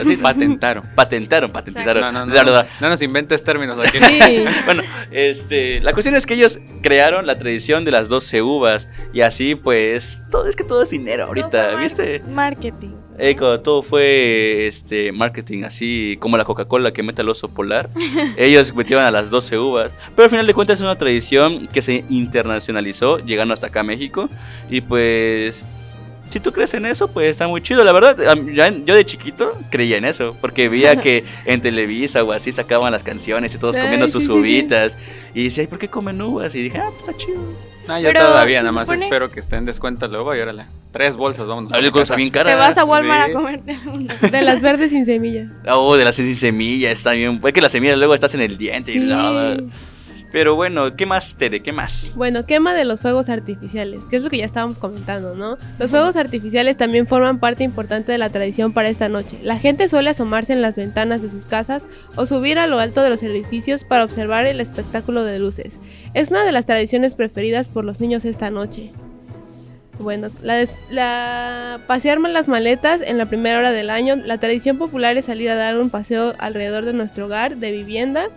Así, 0.00 0.16
Patentaron. 0.16 0.84
patentaron, 0.94 1.50
patentizaron. 1.50 2.02
No, 2.02 2.26
no, 2.26 2.26
no, 2.26 2.62
no, 2.80 2.88
nos 2.88 3.02
inventes 3.02 3.42
términos 3.42 3.78
aquí. 3.78 3.98
Sí, 3.98 4.44
Bueno, 4.64 4.82
este, 5.10 5.80
la 5.80 5.92
cuestión 5.92 6.14
es 6.14 6.26
que 6.26 6.34
ellos 6.34 6.58
crearon 6.82 7.26
la 7.26 7.38
tradición 7.38 7.84
de 7.84 7.90
las 7.90 8.08
12 8.08 8.42
uvas 8.42 8.88
y 9.12 9.22
así 9.22 9.54
pues 9.54 10.22
todo 10.30 10.46
es 10.46 10.56
que 10.56 10.64
todo 10.64 10.82
es 10.82 10.90
dinero 10.90 11.24
ahorita, 11.24 11.74
¿viste? 11.76 12.20
Marketing. 12.28 12.90
Eh, 13.20 13.34
cuando 13.36 13.60
todo 13.60 13.82
fue 13.82 14.68
este 14.68 15.10
marketing 15.10 15.64
así 15.64 16.16
como 16.20 16.36
la 16.36 16.44
Coca-Cola 16.44 16.92
que 16.92 17.02
mete 17.02 17.22
al 17.22 17.28
oso 17.28 17.48
polar, 17.48 17.88
ellos 18.36 18.72
metieron 18.74 19.04
a 19.04 19.10
las 19.10 19.30
12 19.30 19.58
uvas, 19.58 19.90
pero 20.14 20.24
al 20.24 20.30
final 20.30 20.46
de 20.46 20.54
cuentas 20.54 20.78
es 20.78 20.82
una 20.84 20.96
tradición 20.96 21.66
que 21.66 21.82
se 21.82 22.04
internacionalizó 22.08 23.18
llegando 23.18 23.54
hasta 23.54 23.66
acá 23.68 23.80
a 23.80 23.84
México 23.84 24.28
y 24.70 24.82
pues 24.82 25.64
si 26.30 26.40
tú 26.40 26.52
crees 26.52 26.74
en 26.74 26.86
eso, 26.86 27.08
pues 27.08 27.30
está 27.30 27.46
muy 27.48 27.60
chido. 27.62 27.84
La 27.84 27.92
verdad, 27.92 28.16
yo 28.84 28.94
de 28.94 29.04
chiquito 29.04 29.52
creía 29.70 29.96
en 29.96 30.04
eso, 30.04 30.36
porque 30.40 30.68
veía 30.68 30.96
que 30.96 31.24
en 31.44 31.60
Televisa 31.60 32.22
o 32.24 32.32
así 32.32 32.52
sacaban 32.52 32.92
las 32.92 33.02
canciones 33.02 33.54
y 33.54 33.58
todos 33.58 33.76
Ay, 33.76 33.82
comiendo 33.82 34.06
sí, 34.06 34.12
sus 34.12 34.22
sí, 34.24 34.28
sí. 34.28 34.34
uvitas. 34.34 34.96
Y 35.34 35.44
decía, 35.44 35.64
¿y 35.64 35.66
por 35.66 35.78
qué 35.78 35.88
comen 35.88 36.20
uvas? 36.22 36.54
Y 36.54 36.62
dije, 36.62 36.78
ah, 36.78 36.88
pues 36.90 37.08
está 37.08 37.16
chido. 37.16 37.40
No, 37.86 37.98
yo 37.98 38.08
Pero 38.08 38.20
todavía, 38.20 38.60
nada 38.60 38.72
más 38.72 38.86
supone- 38.88 39.04
espero 39.04 39.30
que 39.30 39.40
esté 39.40 39.56
en 39.56 39.64
descuento 39.64 40.06
luego 40.08 40.34
y 40.36 40.40
órale. 40.40 40.64
Tres 40.92 41.16
bolsas, 41.16 41.46
cosas 41.90 42.16
bien 42.18 42.28
caras. 42.28 42.52
Te 42.52 42.58
vas 42.58 42.76
a 42.76 42.84
Walmart 42.84 43.26
Sí. 43.26 43.30
a 43.30 43.34
comerte 43.34 43.78
una. 43.86 44.14
de 44.14 44.42
las 44.42 44.60
verdes 44.60 44.90
sin 44.90 45.06
semillas. 45.06 45.50
Oh, 45.66 45.96
de 45.96 46.04
las 46.04 46.14
sin 46.16 46.36
semillas, 46.36 46.92
está 46.92 47.12
bien. 47.12 47.40
Pues 47.40 47.54
que 47.54 47.62
las 47.62 47.72
semillas 47.72 47.96
luego 47.96 48.14
estás 48.14 48.34
en 48.34 48.42
el 48.42 48.58
diente. 48.58 48.90
y 48.90 48.94
Sí. 48.94 49.00
bla, 49.00 49.30
bla. 49.30 49.56
Pero 50.30 50.56
bueno, 50.56 50.94
¿qué 50.94 51.06
más, 51.06 51.34
Tere? 51.36 51.62
¿Qué 51.62 51.72
más? 51.72 52.12
Bueno, 52.14 52.44
quema 52.44 52.74
de 52.74 52.84
los 52.84 53.00
fuegos 53.00 53.30
artificiales, 53.30 54.04
que 54.06 54.16
es 54.16 54.22
lo 54.22 54.28
que 54.28 54.38
ya 54.38 54.44
estábamos 54.44 54.78
comentando, 54.78 55.34
¿no? 55.34 55.56
Los 55.78 55.90
fuegos 55.90 56.16
artificiales 56.16 56.76
también 56.76 57.06
forman 57.06 57.40
parte 57.40 57.64
importante 57.64 58.12
de 58.12 58.18
la 58.18 58.28
tradición 58.28 58.74
para 58.74 58.90
esta 58.90 59.08
noche. 59.08 59.38
La 59.42 59.58
gente 59.58 59.88
suele 59.88 60.10
asomarse 60.10 60.52
en 60.52 60.60
las 60.60 60.76
ventanas 60.76 61.22
de 61.22 61.30
sus 61.30 61.46
casas 61.46 61.84
o 62.14 62.26
subir 62.26 62.58
a 62.58 62.66
lo 62.66 62.78
alto 62.78 63.02
de 63.02 63.08
los 63.08 63.22
edificios 63.22 63.84
para 63.84 64.04
observar 64.04 64.46
el 64.46 64.60
espectáculo 64.60 65.24
de 65.24 65.38
luces. 65.38 65.72
Es 66.12 66.30
una 66.30 66.44
de 66.44 66.52
las 66.52 66.66
tradiciones 66.66 67.14
preferidas 67.14 67.70
por 67.70 67.84
los 67.84 68.00
niños 68.00 68.26
esta 68.26 68.50
noche. 68.50 68.92
Bueno, 69.98 70.28
la, 70.42 70.64
la 70.90 71.80
pasear 71.86 72.20
las 72.20 72.48
maletas 72.48 73.00
en 73.00 73.18
la 73.18 73.26
primera 73.26 73.58
hora 73.58 73.72
del 73.72 73.90
año. 73.90 74.14
La 74.14 74.38
tradición 74.38 74.76
popular 74.78 75.16
es 75.16 75.24
salir 75.24 75.50
a 75.50 75.56
dar 75.56 75.78
un 75.78 75.90
paseo 75.90 76.34
alrededor 76.38 76.84
de 76.84 76.92
nuestro 76.92 77.26
hogar 77.26 77.56
de 77.56 77.72
vivienda 77.72 78.28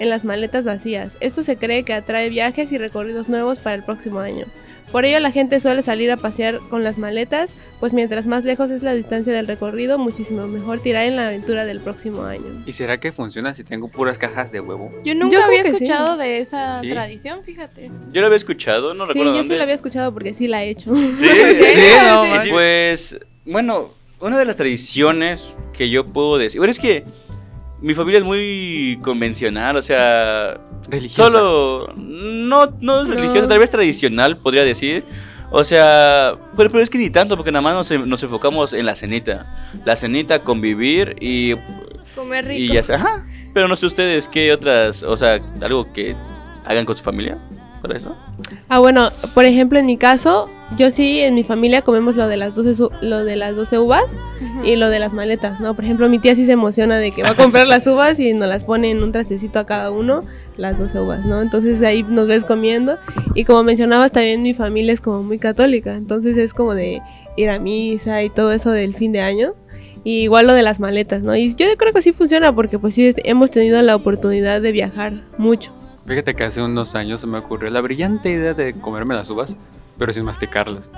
en 0.00 0.10
las 0.10 0.24
maletas 0.24 0.64
vacías. 0.64 1.16
Esto 1.20 1.44
se 1.44 1.56
cree 1.56 1.84
que 1.84 1.94
atrae 1.94 2.28
viajes 2.28 2.72
y 2.72 2.78
recorridos 2.78 3.28
nuevos 3.28 3.58
para 3.60 3.76
el 3.76 3.84
próximo 3.84 4.18
año. 4.18 4.46
Por 4.90 5.04
ello 5.04 5.20
la 5.20 5.30
gente 5.30 5.60
suele 5.60 5.82
salir 5.82 6.10
a 6.10 6.16
pasear 6.16 6.58
con 6.68 6.82
las 6.82 6.98
maletas, 6.98 7.50
pues 7.78 7.92
mientras 7.92 8.26
más 8.26 8.42
lejos 8.44 8.70
es 8.70 8.82
la 8.82 8.92
distancia 8.92 9.32
del 9.32 9.46
recorrido, 9.46 9.98
muchísimo 9.98 10.48
mejor 10.48 10.80
tirar 10.80 11.04
en 11.04 11.14
la 11.14 11.28
aventura 11.28 11.64
del 11.64 11.78
próximo 11.78 12.24
año. 12.24 12.64
¿Y 12.66 12.72
será 12.72 12.98
que 12.98 13.12
funciona 13.12 13.54
si 13.54 13.62
tengo 13.62 13.86
puras 13.86 14.18
cajas 14.18 14.50
de 14.50 14.58
huevo? 14.58 14.90
Yo 15.04 15.14
nunca 15.14 15.36
Yo 15.36 15.44
había 15.44 15.62
que 15.62 15.68
sí. 15.68 15.74
escuchado 15.74 16.16
de 16.16 16.40
esa 16.40 16.80
Sí. 16.80 16.90
tradición, 16.90 17.44
fíjate. 17.44 17.88
Yo 18.12 18.20
lo 18.20 18.26
había 18.26 18.36
escuchado, 18.36 18.92
no 18.94 19.04
sí, 19.04 19.10
recuerdo 19.10 19.30
yo 19.32 19.36
dónde. 19.38 19.54
sí 19.54 19.56
lo 19.56 19.62
había 19.62 19.74
escuchado 19.76 20.12
porque 20.12 20.34
sí 20.34 20.48
la 20.48 20.64
he 20.64 20.70
hecho. 20.70 20.92
Sí, 21.16 21.28
Sí, 21.28 21.80
no, 22.08 22.42
sí. 22.42 22.48
Pues, 22.50 23.16
bueno, 23.44 23.90
una 24.18 24.38
de 24.38 24.44
las 24.44 24.56
tradiciones 24.56 25.54
que 25.72 25.88
yo 25.88 26.04
puedo 26.04 26.36
decir. 26.36 26.58
Bueno, 26.58 26.72
es 26.72 26.80
que 26.80 27.04
mi 27.82 27.94
familia 27.94 28.18
es 28.18 28.24
muy 28.24 28.98
convencional, 29.02 29.76
o 29.76 29.82
sea, 29.82 30.58
Religiosa. 30.88 31.30
solo. 31.30 31.92
No, 31.96 32.66
no 32.80 33.02
es 33.02 33.08
No. 33.08 33.14
religiosa, 33.14 33.48
tal 33.48 33.58
vez 33.58 33.70
tradicional, 33.70 34.36
podría 34.38 34.62
decir. 34.64 35.04
O 35.52 35.64
sea, 35.64 36.34
pero, 36.56 36.70
pero 36.70 36.82
es 36.82 36.90
que 36.90 36.98
ni 36.98 37.10
tanto, 37.10 37.36
porque 37.36 37.50
nada 37.50 37.62
más 37.62 37.74
nos, 37.90 38.06
nos 38.06 38.22
enfocamos 38.22 38.72
en 38.72 38.86
la 38.86 38.94
cenita. 38.94 39.46
La 39.84 39.96
cenita, 39.96 40.44
convivir 40.44 41.16
y, 41.20 41.54
Comer 42.14 42.44
rico. 42.46 42.60
y 42.60 42.68
ya 42.72 42.80
está. 42.80 42.94
Ajá. 42.96 43.26
Pero 43.52 43.66
no 43.66 43.74
sé 43.74 43.86
ustedes 43.86 44.28
qué 44.28 44.52
otras, 44.52 45.02
o 45.02 45.16
sea, 45.16 45.40
algo 45.60 45.92
que 45.92 46.14
hagan 46.64 46.84
con 46.84 46.96
su 46.96 47.02
familia 47.02 47.36
para 47.82 47.96
eso. 47.96 48.16
Ah, 48.68 48.78
bueno, 48.78 49.10
por 49.34 49.44
ejemplo, 49.44 49.78
en 49.78 49.86
mi 49.86 49.96
caso, 49.96 50.48
yo 50.76 50.90
sí, 50.90 51.20
en 51.20 51.34
mi 51.34 51.42
familia 51.44 51.82
comemos 51.82 52.16
lo 52.16 52.28
de 52.28 52.36
las 52.36 52.54
12, 52.54 52.74
su- 52.74 52.90
lo 53.00 53.24
de 53.24 53.36
las 53.36 53.56
12 53.56 53.78
uvas 53.78 54.04
y 54.64 54.76
lo 54.76 54.88
de 54.88 54.98
las 54.98 55.12
maletas, 55.12 55.60
¿no? 55.60 55.74
Por 55.74 55.84
ejemplo, 55.84 56.08
mi 56.08 56.18
tía 56.18 56.34
sí 56.34 56.46
se 56.46 56.52
emociona 56.52 56.98
de 56.98 57.10
que 57.10 57.22
va 57.22 57.30
a 57.30 57.34
comprar 57.34 57.66
las 57.66 57.86
uvas 57.86 58.18
y 58.20 58.32
nos 58.34 58.48
las 58.48 58.64
pone 58.64 58.90
en 58.90 59.02
un 59.02 59.12
trastecito 59.12 59.58
a 59.58 59.66
cada 59.66 59.90
uno, 59.90 60.22
las 60.56 60.78
12 60.78 61.00
uvas, 61.00 61.24
¿no? 61.24 61.40
Entonces 61.42 61.82
ahí 61.82 62.02
nos 62.04 62.26
ves 62.28 62.44
comiendo. 62.44 62.98
Y 63.34 63.44
como 63.44 63.62
mencionabas, 63.62 64.12
también 64.12 64.42
mi 64.42 64.54
familia 64.54 64.92
es 64.92 65.00
como 65.00 65.22
muy 65.22 65.38
católica, 65.38 65.94
entonces 65.96 66.36
es 66.36 66.54
como 66.54 66.74
de 66.74 67.00
ir 67.36 67.50
a 67.50 67.58
misa 67.58 68.22
y 68.22 68.30
todo 68.30 68.52
eso 68.52 68.70
del 68.70 68.94
fin 68.94 69.12
de 69.12 69.20
año. 69.20 69.54
Y 70.02 70.22
igual 70.22 70.46
lo 70.46 70.54
de 70.54 70.62
las 70.62 70.80
maletas, 70.80 71.22
¿no? 71.22 71.36
Y 71.36 71.54
yo 71.54 71.66
creo 71.76 71.92
que 71.92 72.00
sí 72.00 72.12
funciona 72.12 72.54
porque 72.54 72.78
pues 72.78 72.94
sí 72.94 73.12
hemos 73.24 73.50
tenido 73.50 73.82
la 73.82 73.94
oportunidad 73.96 74.62
de 74.62 74.72
viajar 74.72 75.12
mucho. 75.36 75.72
Fíjate 76.06 76.34
que 76.34 76.44
hace 76.44 76.62
unos 76.62 76.94
años 76.94 77.20
se 77.20 77.26
me 77.26 77.36
ocurrió 77.38 77.70
la 77.70 77.80
brillante 77.82 78.30
idea 78.30 78.54
de 78.54 78.72
comerme 78.72 79.14
las 79.14 79.28
uvas, 79.28 79.56
pero 80.00 80.12
sin 80.14 80.24
masticarlas. 80.24 80.88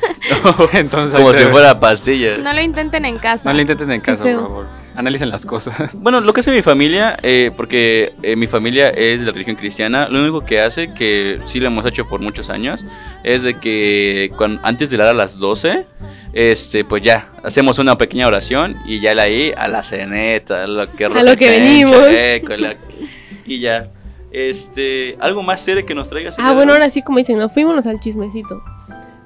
Entonces, 0.72 1.18
Como 1.20 1.32
si 1.34 1.44
fuera 1.44 1.78
pastilla. 1.78 2.38
No 2.38 2.52
lo 2.52 2.60
intenten 2.62 3.04
en 3.04 3.18
casa. 3.18 3.48
No 3.48 3.54
lo 3.54 3.60
intenten 3.60 3.90
en 3.92 4.00
casa, 4.00 4.24
por 4.24 4.32
favor. 4.34 4.66
Analicen 4.96 5.28
las 5.30 5.44
cosas. 5.46 5.94
Bueno, 5.94 6.20
lo 6.20 6.32
que 6.32 6.40
hace 6.40 6.50
mi 6.50 6.62
familia, 6.62 7.16
eh, 7.22 7.50
porque 7.56 8.14
eh, 8.22 8.34
mi 8.36 8.46
familia 8.46 8.88
es 8.88 9.20
de 9.20 9.26
la 9.26 9.32
religión 9.32 9.56
cristiana, 9.56 10.08
lo 10.08 10.20
único 10.20 10.44
que 10.44 10.60
hace, 10.60 10.92
que 10.94 11.40
sí 11.44 11.60
lo 11.60 11.66
hemos 11.68 11.84
hecho 11.86 12.08
por 12.08 12.20
muchos 12.20 12.48
años, 12.50 12.84
es 13.22 13.42
de 13.42 13.58
que 13.60 14.32
cuan- 14.36 14.58
antes 14.62 14.90
de 14.90 14.96
la 14.96 15.04
hora 15.04 15.10
a 15.12 15.14
las 15.14 15.38
12, 15.38 15.84
este, 16.32 16.84
pues 16.84 17.02
ya, 17.02 17.28
hacemos 17.44 17.78
una 17.78 17.96
pequeña 17.98 18.26
oración 18.26 18.76
y 18.86 19.00
ya 19.00 19.14
la 19.14 19.24
ahí 19.24 19.52
a 19.56 19.68
la 19.68 19.82
ceneta, 19.82 20.64
a 20.64 20.66
lo 20.66 20.90
que, 20.92 21.04
A 21.04 21.08
lo 21.22 21.36
que 21.36 21.50
venimos. 21.50 22.08
checo, 22.08 22.56
la- 22.56 22.76
y 23.46 23.60
ya. 23.60 23.88
Este, 24.32 25.16
algo 25.20 25.42
más 25.42 25.60
serio 25.60 25.84
que 25.84 25.94
nos 25.94 26.08
traigas. 26.08 26.36
Ah, 26.38 26.52
bueno, 26.54 26.72
ahora 26.72 26.90
sí, 26.90 27.02
como 27.02 27.18
dicen, 27.18 27.38
nos 27.38 27.52
fuimos 27.52 27.86
al 27.86 28.00
chismecito. 28.00 28.62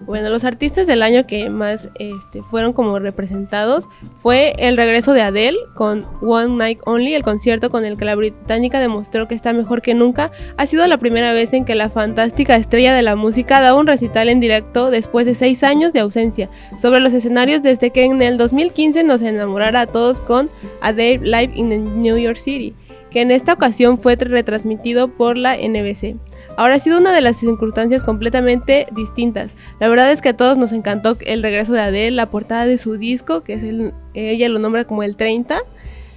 Bueno, 0.06 0.28
los 0.28 0.44
artistas 0.44 0.86
del 0.86 1.02
año 1.02 1.26
que 1.26 1.48
más 1.48 1.88
este, 1.98 2.42
fueron 2.42 2.74
como 2.74 2.98
representados 2.98 3.88
fue 4.20 4.54
el 4.58 4.76
regreso 4.76 5.14
de 5.14 5.22
Adele 5.22 5.56
con 5.74 6.04
One 6.20 6.56
Night 6.56 6.80
Only, 6.84 7.14
el 7.14 7.22
concierto 7.22 7.70
con 7.70 7.86
el 7.86 7.96
que 7.96 8.04
la 8.04 8.14
británica 8.14 8.80
demostró 8.80 9.28
que 9.28 9.34
está 9.34 9.54
mejor 9.54 9.80
que 9.80 9.94
nunca. 9.94 10.30
Ha 10.58 10.66
sido 10.66 10.86
la 10.86 10.98
primera 10.98 11.32
vez 11.32 11.54
en 11.54 11.64
que 11.64 11.74
la 11.74 11.88
fantástica 11.88 12.56
estrella 12.56 12.94
de 12.94 13.00
la 13.00 13.16
música 13.16 13.60
da 13.60 13.74
un 13.74 13.86
recital 13.86 14.28
en 14.28 14.40
directo 14.40 14.90
después 14.90 15.24
de 15.24 15.34
seis 15.34 15.64
años 15.64 15.94
de 15.94 16.00
ausencia 16.00 16.50
sobre 16.80 17.00
los 17.00 17.14
escenarios 17.14 17.62
desde 17.62 17.90
que 17.90 18.04
en 18.04 18.20
el 18.20 18.36
2015 18.36 19.04
nos 19.04 19.22
enamorara 19.22 19.82
a 19.82 19.86
todos 19.86 20.20
con 20.20 20.50
Adele 20.82 21.24
Live 21.24 21.52
in 21.54 22.02
New 22.02 22.18
York 22.18 22.36
City, 22.36 22.74
que 23.14 23.22
en 23.22 23.30
esta 23.30 23.54
ocasión 23.54 23.98
fue 23.98 24.16
retransmitido 24.16 25.08
por 25.08 25.38
la 25.38 25.56
NBC. 25.56 26.16
Ahora 26.56 26.74
ha 26.74 26.78
sido 26.78 26.98
una 26.98 27.12
de 27.14 27.20
las 27.22 27.36
circunstancias 27.36 28.04
completamente 28.04 28.86
distintas. 28.92 29.54
La 29.80 29.88
verdad 29.88 30.12
es 30.12 30.20
que 30.20 30.28
a 30.30 30.36
todos 30.36 30.58
nos 30.58 30.72
encantó 30.72 31.16
el 31.24 31.42
regreso 31.42 31.72
de 31.72 31.80
Adele, 31.80 32.10
la 32.10 32.30
portada 32.30 32.66
de 32.66 32.76
su 32.76 32.96
disco, 32.98 33.42
que 33.42 33.54
es 33.54 33.62
el, 33.62 33.94
ella 34.12 34.48
lo 34.50 34.58
nombra 34.58 34.84
como 34.84 35.02
el 35.02 35.16
30. 35.16 35.58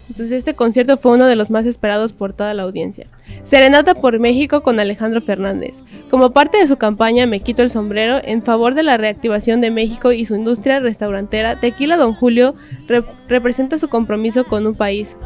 Entonces 0.09 0.31
este 0.31 0.53
concierto 0.55 0.97
fue 0.97 1.13
uno 1.13 1.25
de 1.25 1.35
los 1.35 1.49
más 1.51 1.65
esperados 1.65 2.13
por 2.13 2.33
toda 2.33 2.53
la 2.53 2.63
audiencia. 2.63 3.07
Serenata 3.43 3.93
por 3.93 4.19
México 4.19 4.61
con 4.63 4.79
Alejandro 4.79 5.21
Fernández. 5.21 5.83
Como 6.09 6.31
parte 6.31 6.57
de 6.59 6.67
su 6.67 6.77
campaña 6.77 7.25
Me 7.25 7.41
quito 7.41 7.61
el 7.61 7.69
sombrero 7.69 8.19
en 8.23 8.41
favor 8.41 8.73
de 8.73 8.83
la 8.83 8.97
reactivación 8.97 9.59
de 9.59 9.69
México 9.71 10.11
y 10.13 10.25
su 10.25 10.35
industria 10.35 10.79
restaurantera, 10.79 11.59
Tequila 11.59 11.97
Don 11.97 12.13
Julio 12.13 12.55
rep- 12.87 13.05
representa 13.27 13.77
su 13.79 13.89
compromiso 13.89 14.45
con 14.45 14.65
un 14.65 14.75
país, 14.75 15.17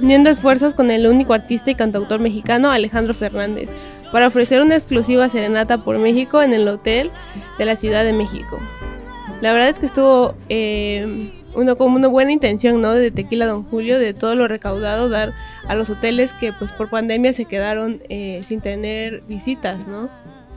uniendo 0.00 0.30
esfuerzos 0.30 0.74
con 0.74 0.90
el 0.90 1.06
único 1.06 1.32
artista 1.32 1.70
y 1.70 1.74
cantautor 1.74 2.20
mexicano 2.20 2.70
Alejandro 2.70 3.14
Fernández 3.14 3.70
para 4.12 4.26
ofrecer 4.26 4.62
una 4.62 4.76
exclusiva 4.76 5.28
serenata 5.28 5.78
por 5.78 5.98
México 5.98 6.42
en 6.42 6.52
el 6.52 6.66
hotel 6.68 7.10
de 7.58 7.64
la 7.64 7.76
Ciudad 7.76 8.04
de 8.04 8.12
México. 8.12 8.58
La 9.40 9.52
verdad 9.52 9.68
es 9.68 9.78
que 9.78 9.86
estuvo 9.86 10.34
eh, 10.48 11.30
uno 11.54 11.76
como 11.76 11.96
una 11.96 12.08
buena 12.08 12.32
intención, 12.32 12.80
¿no? 12.80 12.92
De 12.92 13.10
Tequila 13.10 13.46
Don 13.46 13.64
Julio, 13.64 13.98
de 13.98 14.12
todo 14.12 14.34
lo 14.34 14.48
recaudado 14.48 15.08
dar 15.08 15.32
a 15.66 15.74
los 15.74 15.90
hoteles 15.90 16.32
que 16.34 16.52
pues 16.52 16.72
por 16.72 16.90
pandemia 16.90 17.32
se 17.32 17.44
quedaron 17.44 18.02
eh, 18.08 18.42
sin 18.44 18.60
tener 18.60 19.22
visitas, 19.28 19.86
¿no? 19.86 20.10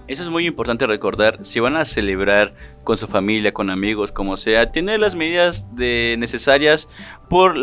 Eso 0.06 0.24
es 0.24 0.30
muy 0.30 0.46
importante 0.46 0.86
recordar. 0.86 1.40
Si 1.44 1.62
van 1.62 1.78
a 1.78 1.86
celebrar 1.86 2.54
con 2.84 2.98
su 2.98 3.08
familia, 3.08 3.54
con 3.54 3.70
amigos, 3.70 4.12
como 4.12 4.36
sea, 4.36 4.70
tener 4.70 5.00
las 5.00 5.16
medidas 5.16 5.66
de 5.76 6.16
necesarias 6.20 6.90
por 7.30 7.56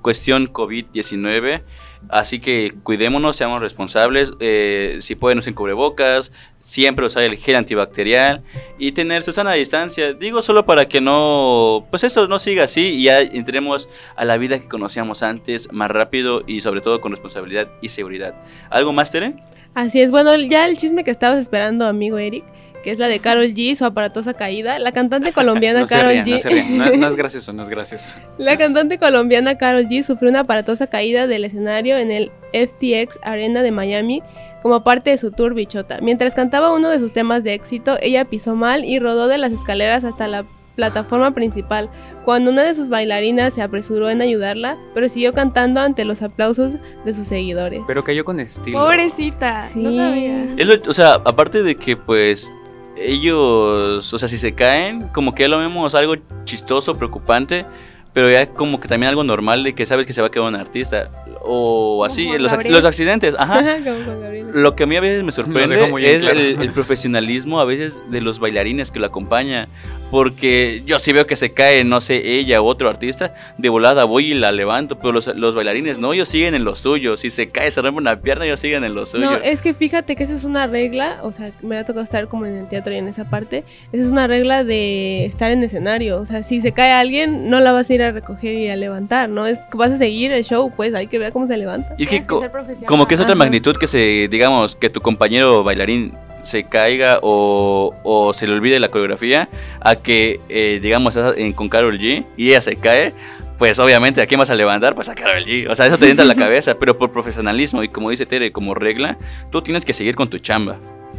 cuestión 0.00 0.46
COVID-19. 0.52 1.62
Así 2.08 2.38
que 2.38 2.74
cuidémonos, 2.84 3.34
seamos 3.34 3.60
responsables. 3.60 4.32
eh, 4.38 4.98
si 5.00 5.16
pueden, 5.16 5.38
usen 5.38 5.54
cubrebocas. 5.54 6.30
Siempre 6.62 7.06
usar 7.06 7.24
el 7.24 7.36
gel 7.36 7.56
antibacterial 7.56 8.44
y 8.78 8.92
tener 8.92 9.22
su 9.22 9.32
sana 9.32 9.54
distancia. 9.54 10.12
Digo 10.12 10.42
solo 10.42 10.66
para 10.66 10.86
que 10.86 11.00
no, 11.00 11.86
pues 11.90 12.04
eso 12.04 12.28
no 12.28 12.38
siga 12.38 12.64
así 12.64 12.88
y 12.88 13.04
ya 13.04 13.20
entremos 13.20 13.88
a 14.14 14.24
la 14.24 14.38
vida 14.38 14.60
que 14.60 14.68
conocíamos 14.68 15.24
antes 15.24 15.72
más 15.72 15.90
rápido 15.90 16.44
y 16.46 16.60
sobre 16.60 16.82
todo 16.82 17.00
con 17.00 17.10
responsabilidad 17.10 17.68
y 17.82 17.88
seguridad. 17.88 18.34
¿Algo 18.70 18.92
más, 18.92 19.10
Tere? 19.10 19.34
Así 19.74 20.00
es, 20.00 20.10
bueno, 20.10 20.34
ya 20.36 20.66
el 20.66 20.76
chisme 20.76 21.04
que 21.04 21.10
estabas 21.10 21.38
esperando, 21.38 21.86
amigo 21.86 22.18
Eric, 22.18 22.44
que 22.82 22.90
es 22.90 22.98
la 22.98 23.08
de 23.08 23.20
Carol 23.20 23.46
G, 23.54 23.74
su 23.76 23.84
aparatosa 23.84 24.34
caída. 24.34 24.78
La 24.78 24.92
cantante 24.92 25.32
colombiana 25.32 25.80
No 25.80 25.86
Carol 25.86 26.12
rían, 26.12 26.24
G. 26.24 26.32
no 26.32 26.40
se. 26.40 26.64
No, 26.70 26.96
no 26.96 27.08
es 27.08 27.16
gracioso, 27.16 27.52
no 27.52 27.62
es 27.62 27.68
gracioso. 27.68 28.10
La 28.38 28.56
cantante 28.56 28.98
colombiana 28.98 29.58
Carol 29.58 29.86
G 29.86 30.02
sufrió 30.02 30.30
una 30.30 30.40
aparatosa 30.40 30.86
caída 30.88 31.26
del 31.26 31.44
escenario 31.44 31.98
en 31.98 32.10
el 32.10 32.32
FTX 32.52 33.18
Arena 33.22 33.62
de 33.62 33.70
Miami 33.70 34.22
como 34.62 34.82
parte 34.82 35.10
de 35.10 35.18
su 35.18 35.30
tour 35.30 35.54
Bichota. 35.54 36.00
Mientras 36.00 36.34
cantaba 36.34 36.72
uno 36.72 36.88
de 36.90 36.98
sus 36.98 37.12
temas 37.12 37.44
de 37.44 37.54
éxito, 37.54 37.96
ella 38.00 38.24
pisó 38.24 38.54
mal 38.56 38.84
y 38.84 38.98
rodó 38.98 39.28
de 39.28 39.38
las 39.38 39.52
escaleras 39.52 40.04
hasta 40.04 40.26
la 40.28 40.44
plataforma 40.76 41.32
principal, 41.32 41.90
cuando 42.24 42.50
una 42.50 42.62
de 42.62 42.74
sus 42.74 42.88
bailarinas 42.88 43.54
se 43.54 43.62
apresuró 43.62 44.08
en 44.10 44.22
ayudarla, 44.22 44.76
pero 44.94 45.08
siguió 45.08 45.32
cantando 45.32 45.80
ante 45.80 46.04
los 46.04 46.22
aplausos 46.22 46.74
de 47.04 47.14
sus 47.14 47.26
seguidores. 47.26 47.82
Pero 47.86 48.02
cayó 48.04 48.24
con 48.24 48.40
estilo. 48.40 48.78
Pobrecita, 48.78 49.68
no 49.74 49.90
Sí. 49.90 49.96
sabía. 49.96 50.54
Es 50.56 50.66
lo- 50.66 50.90
o 50.90 50.92
sea, 50.94 51.14
aparte 51.14 51.62
de 51.62 51.74
que 51.76 51.96
pues 51.96 52.50
ellos, 52.96 54.12
o 54.12 54.18
sea, 54.18 54.28
si 54.28 54.38
se 54.38 54.54
caen, 54.54 55.08
como 55.08 55.34
que 55.34 55.44
ya 55.44 55.48
lo 55.48 55.58
vemos 55.58 55.94
algo 55.94 56.14
chistoso, 56.44 56.94
preocupante, 56.96 57.64
pero 58.12 58.30
ya 58.30 58.46
como 58.46 58.80
que 58.80 58.88
también 58.88 59.10
algo 59.10 59.22
normal 59.22 59.62
de 59.62 59.74
que 59.74 59.86
sabes 59.86 60.06
que 60.06 60.12
se 60.12 60.20
va 60.20 60.28
a 60.28 60.30
quedar 60.30 60.48
un 60.48 60.56
artista. 60.56 61.10
O 61.42 62.04
así, 62.04 62.26
Como 62.26 62.38
los, 62.38 62.64
los 62.64 62.84
accidentes, 62.84 63.34
ajá. 63.38 63.78
Lo 64.52 64.74
que 64.74 64.82
a 64.82 64.86
mí 64.86 64.96
a 64.96 65.00
veces 65.00 65.22
me 65.22 65.32
sorprende 65.32 65.76
es 66.00 66.22
claro. 66.22 66.38
el, 66.40 66.60
el 66.60 66.70
profesionalismo 66.72 67.60
a 67.60 67.64
veces 67.64 68.00
de 68.10 68.20
los 68.20 68.40
bailarines 68.40 68.90
que 68.90 68.98
lo 68.98 69.06
acompañan. 69.06 69.68
Porque 70.10 70.82
yo 70.86 70.98
sí 70.98 71.12
veo 71.12 71.26
que 71.26 71.36
se 71.36 71.52
cae, 71.52 71.84
no 71.84 72.00
sé, 72.00 72.38
ella 72.38 72.60
u 72.60 72.66
otro 72.66 72.88
artista, 72.88 73.32
de 73.58 73.68
volada 73.68 74.04
voy 74.04 74.32
y 74.32 74.34
la 74.34 74.50
levanto, 74.50 74.98
pero 74.98 75.12
los, 75.12 75.28
los 75.28 75.54
bailarines 75.54 76.00
no, 76.00 76.12
ellos 76.12 76.28
siguen 76.28 76.56
en 76.56 76.64
lo 76.64 76.74
suyo. 76.74 77.16
Si 77.16 77.30
se 77.30 77.50
cae, 77.50 77.70
se 77.70 77.80
rompe 77.80 78.00
una 78.00 78.20
pierna, 78.20 78.44
ellos 78.44 78.58
siguen 78.58 78.82
en 78.82 78.94
lo 78.94 79.06
suyo. 79.06 79.30
No, 79.30 79.36
es 79.36 79.62
que 79.62 79.72
fíjate 79.72 80.16
que 80.16 80.24
esa 80.24 80.34
es 80.34 80.42
una 80.42 80.66
regla, 80.66 81.20
o 81.22 81.30
sea, 81.30 81.52
me 81.62 81.78
ha 81.78 81.84
tocado 81.84 82.02
estar 82.02 82.26
como 82.26 82.44
en 82.46 82.56
el 82.56 82.68
teatro 82.68 82.92
y 82.92 82.96
en 82.96 83.06
esa 83.06 83.30
parte, 83.30 83.62
esa 83.92 84.04
es 84.04 84.10
una 84.10 84.26
regla 84.26 84.64
de 84.64 85.26
estar 85.26 85.52
en 85.52 85.62
escenario, 85.62 86.20
o 86.20 86.26
sea, 86.26 86.42
si 86.42 86.60
se 86.60 86.72
cae 86.72 86.90
alguien, 86.90 87.48
no 87.48 87.60
la 87.60 87.70
vas 87.70 87.88
a 87.88 87.94
ir 87.94 87.99
a 88.02 88.12
recoger 88.12 88.54
y 88.54 88.68
a 88.70 88.76
levantar, 88.76 89.28
¿no? 89.28 89.46
Es 89.46 89.60
vas 89.74 89.90
a 89.90 89.96
seguir 89.96 90.32
el 90.32 90.44
show, 90.44 90.72
pues 90.76 90.94
hay 90.94 91.06
que 91.06 91.18
ver 91.18 91.32
cómo 91.32 91.46
se 91.46 91.56
levanta. 91.56 91.94
Y 91.98 92.04
es 92.04 92.08
que 92.08 92.26
co- 92.26 92.42
como 92.86 93.06
que 93.06 93.14
es 93.14 93.20
otra 93.20 93.32
Ajá. 93.32 93.38
magnitud 93.38 93.76
que 93.76 93.86
se, 93.86 94.28
digamos, 94.30 94.76
que 94.76 94.88
tu 94.90 95.00
compañero 95.00 95.62
bailarín 95.64 96.14
se 96.42 96.64
caiga 96.64 97.18
o, 97.22 97.94
o 98.02 98.32
se 98.32 98.46
le 98.46 98.54
olvide 98.54 98.80
la 98.80 98.88
coreografía, 98.88 99.48
a 99.80 99.96
que, 99.96 100.40
eh, 100.48 100.78
digamos, 100.82 101.14
estás 101.16 101.36
en- 101.36 101.52
con 101.52 101.68
Carol 101.68 101.98
G 101.98 102.24
y 102.36 102.48
ella 102.48 102.60
se 102.62 102.76
cae, 102.76 103.12
pues 103.58 103.78
obviamente, 103.78 104.22
¿a 104.22 104.26
quién 104.26 104.40
vas 104.40 104.48
a 104.48 104.54
levantar? 104.54 104.94
Pues 104.94 105.08
a 105.10 105.14
Carol 105.14 105.44
G. 105.44 105.68
O 105.70 105.76
sea, 105.76 105.84
eso 105.86 105.98
te 105.98 106.08
entra 106.08 106.22
en 106.22 106.28
la 106.28 106.34
cabeza, 106.46 106.76
pero 106.78 106.96
por 106.96 107.10
profesionalismo 107.12 107.82
y 107.82 107.88
como 107.88 108.08
dice 108.10 108.24
Tere, 108.24 108.52
como 108.52 108.74
regla, 108.74 109.18
tú 109.50 109.60
tienes 109.60 109.84
que 109.84 109.92
seguir 109.92 110.14
con 110.14 110.28
tu 110.28 110.38
chamba. 110.38 110.78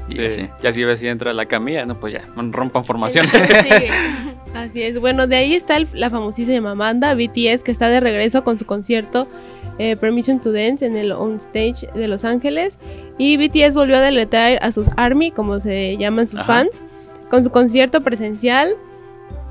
Y 0.10 0.13
Sí, 0.13 0.26
así. 0.26 0.50
Y 0.63 0.67
así 0.67 0.84
ves 0.84 1.00
si 1.00 1.08
entra 1.08 1.32
la 1.34 1.46
camilla, 1.46 1.86
no, 1.86 2.00
pues 2.00 2.13
ya, 2.13 2.22
rompan 2.36 2.84
formación. 2.84 3.28
Así 4.54 4.84
es, 4.84 5.00
bueno, 5.00 5.28
de 5.28 5.38
ahí 5.38 5.54
está 5.54 5.78
el- 5.78 5.88
la 5.94 6.10
famosísima 6.10 6.74
banda 6.76 7.14
BTS 7.16 7.64
que 7.64 7.72
está 7.72 7.90
de 7.90 8.00
regreso 8.02 8.44
con 8.44 8.58
su 8.58 8.66
concierto 8.66 9.28
eh, 9.80 9.96
Permission 9.96 10.40
to 10.42 10.52
Dance 10.52 10.86
en 10.86 10.98
el 10.98 11.12
On 11.14 11.38
Stage 11.38 11.88
de 11.96 12.08
Los 12.08 12.26
Ángeles 12.26 12.78
y 13.18 13.38
BTS 13.38 13.74
volvió 13.74 13.96
a 13.98 14.02
deletrear 14.02 14.60
a 14.62 14.72
sus 14.72 14.88
ARMY, 14.98 15.32
como 15.32 15.60
se 15.60 15.96
llaman 15.98 16.28
sus 16.28 16.42
Ajá. 16.42 16.54
fans, 16.54 16.84
con 17.30 17.44
su 17.44 17.50
concierto 17.50 18.02
presencial. 18.02 18.76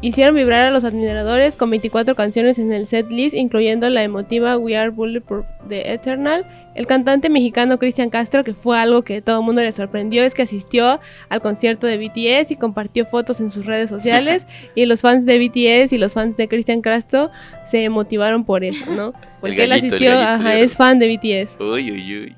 Hicieron 0.02 0.34
vibrar 0.34 0.66
a 0.66 0.70
los 0.70 0.84
admiradores 0.84 1.56
con 1.56 1.68
24 1.68 2.14
canciones 2.14 2.58
en 2.58 2.72
el 2.72 2.86
set 2.86 3.10
list, 3.10 3.34
incluyendo 3.34 3.90
la 3.90 4.02
emotiva 4.02 4.56
We 4.56 4.74
Are 4.74 4.88
Bulletproof 4.88 5.44
de 5.68 5.92
Eternal. 5.92 6.46
El 6.74 6.86
cantante 6.86 7.28
mexicano 7.28 7.78
Cristian 7.78 8.08
Castro, 8.08 8.42
que 8.42 8.54
fue 8.54 8.78
algo 8.78 9.02
que 9.02 9.20
todo 9.20 9.40
el 9.40 9.44
mundo 9.44 9.60
le 9.60 9.72
sorprendió, 9.72 10.22
es 10.22 10.32
que 10.32 10.42
asistió 10.42 11.00
al 11.28 11.42
concierto 11.42 11.86
de 11.86 11.98
BTS 11.98 12.50
y 12.52 12.56
compartió 12.56 13.04
fotos 13.04 13.40
en 13.40 13.50
sus 13.50 13.66
redes 13.66 13.90
sociales. 13.90 14.46
y 14.74 14.86
los 14.86 15.02
fans 15.02 15.26
de 15.26 15.38
BTS 15.38 15.92
y 15.92 15.98
los 15.98 16.14
fans 16.14 16.38
de 16.38 16.48
Cristian 16.48 16.80
Castro 16.80 17.30
se 17.66 17.86
motivaron 17.90 18.44
por 18.46 18.64
eso, 18.64 18.86
¿no? 18.86 19.12
Porque 19.42 19.64
él 19.64 19.68
gallito, 19.68 19.96
asistió, 19.96 20.18
ajá, 20.18 20.56
es 20.56 20.76
fan 20.76 20.98
de 20.98 21.14
BTS. 21.14 21.60
Uy, 21.60 21.90
uy, 21.90 22.16
uy. 22.16 22.36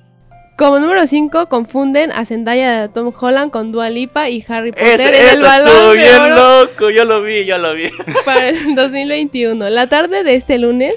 Como 0.56 0.78
número 0.78 1.06
5, 1.06 1.48
confunden 1.48 2.12
a 2.12 2.24
Zendaya 2.26 2.82
de 2.82 2.88
Tom 2.88 3.12
Holland 3.18 3.50
con 3.50 3.72
Dua 3.72 3.90
Lipa 3.90 4.28
y 4.28 4.44
Harry 4.46 4.70
Potter 4.70 5.00
en 5.00 5.08
el 5.14 5.14
eso 5.14 5.42
balón 5.42 5.90
de 5.90 5.96
bien 5.96 6.30
loco, 6.36 6.90
yo 6.90 7.04
lo 7.04 7.22
vi, 7.22 7.44
yo 7.46 7.58
lo 7.58 7.74
vi. 7.74 7.88
para 8.24 8.50
el 8.50 8.74
2021. 8.74 9.70
La 9.70 9.86
tarde 9.86 10.22
de 10.24 10.34
este 10.36 10.58
lunes 10.58 10.94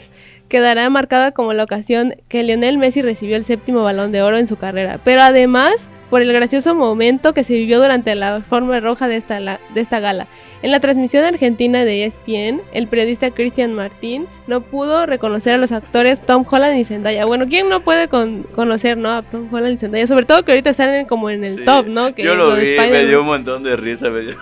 quedará 0.49 0.87
marcada 0.89 1.31
como 1.31 1.53
la 1.53 1.63
ocasión 1.63 2.15
que 2.27 2.43
Lionel 2.43 2.77
Messi 2.77 3.01
recibió 3.01 3.35
el 3.37 3.45
séptimo 3.45 3.81
balón 3.83 4.11
de 4.11 4.21
oro 4.21 4.37
en 4.37 4.47
su 4.47 4.57
carrera, 4.57 4.99
pero 5.03 5.21
además 5.21 5.73
por 6.09 6.21
el 6.21 6.31
gracioso 6.31 6.75
momento 6.75 7.33
que 7.33 7.43
se 7.43 7.53
vivió 7.53 7.79
durante 7.81 8.13
la 8.13 8.41
forma 8.47 8.79
roja 8.79 9.07
de 9.07 9.15
esta, 9.17 9.39
la- 9.39 9.59
de 9.73 9.81
esta 9.81 9.99
gala. 9.99 10.27
En 10.65 10.71
la 10.71 10.79
transmisión 10.79 11.23
argentina 11.23 11.85
de 11.85 12.05
ESPN, 12.05 12.59
el 12.73 12.87
periodista 12.87 13.29
Cristian 13.29 13.73
Martín 13.75 14.25
no 14.47 14.61
pudo 14.61 15.05
reconocer 15.05 15.53
a 15.53 15.57
los 15.59 15.71
actores 15.71 16.25
Tom 16.25 16.43
Holland 16.49 16.79
y 16.79 16.83
Zendaya. 16.85 17.25
Bueno, 17.25 17.45
¿quién 17.47 17.69
no 17.69 17.81
puede 17.81 18.07
con- 18.07 18.41
conocer 18.55 18.97
no, 18.97 19.11
a 19.11 19.21
Tom 19.21 19.47
Holland 19.53 19.75
y 19.75 19.77
Zendaya? 19.77 20.07
Sobre 20.07 20.25
todo 20.25 20.43
que 20.43 20.53
ahorita 20.53 20.71
están 20.71 20.89
en- 20.89 21.05
como 21.05 21.29
en 21.29 21.43
el 21.43 21.57
Sí, 21.57 21.65
top, 21.65 21.85
¿no? 21.85 22.15
Que 22.15 22.23
yo 22.23 22.33
lo 22.33 22.55
de 22.55 22.63
vi, 22.63 22.77
me 22.89 23.05
dio 23.05 23.19
un 23.21 23.27
montón 23.27 23.61
de 23.61 23.75
risa. 23.75 24.09
Me 24.09 24.21
dio. 24.21 24.37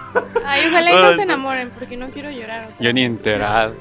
Ay, 0.45 0.61
ojalá 0.69 0.91
y 0.91 0.95
no 0.95 1.15
se 1.17 1.21
enamoren, 1.23 1.71
porque 1.71 1.97
no 1.97 2.07
quiero 2.11 2.31
llorar. 2.31 2.67
otra 2.67 2.77
Yo 2.79 2.93
ni 2.93 3.03
enterado. 3.03 3.75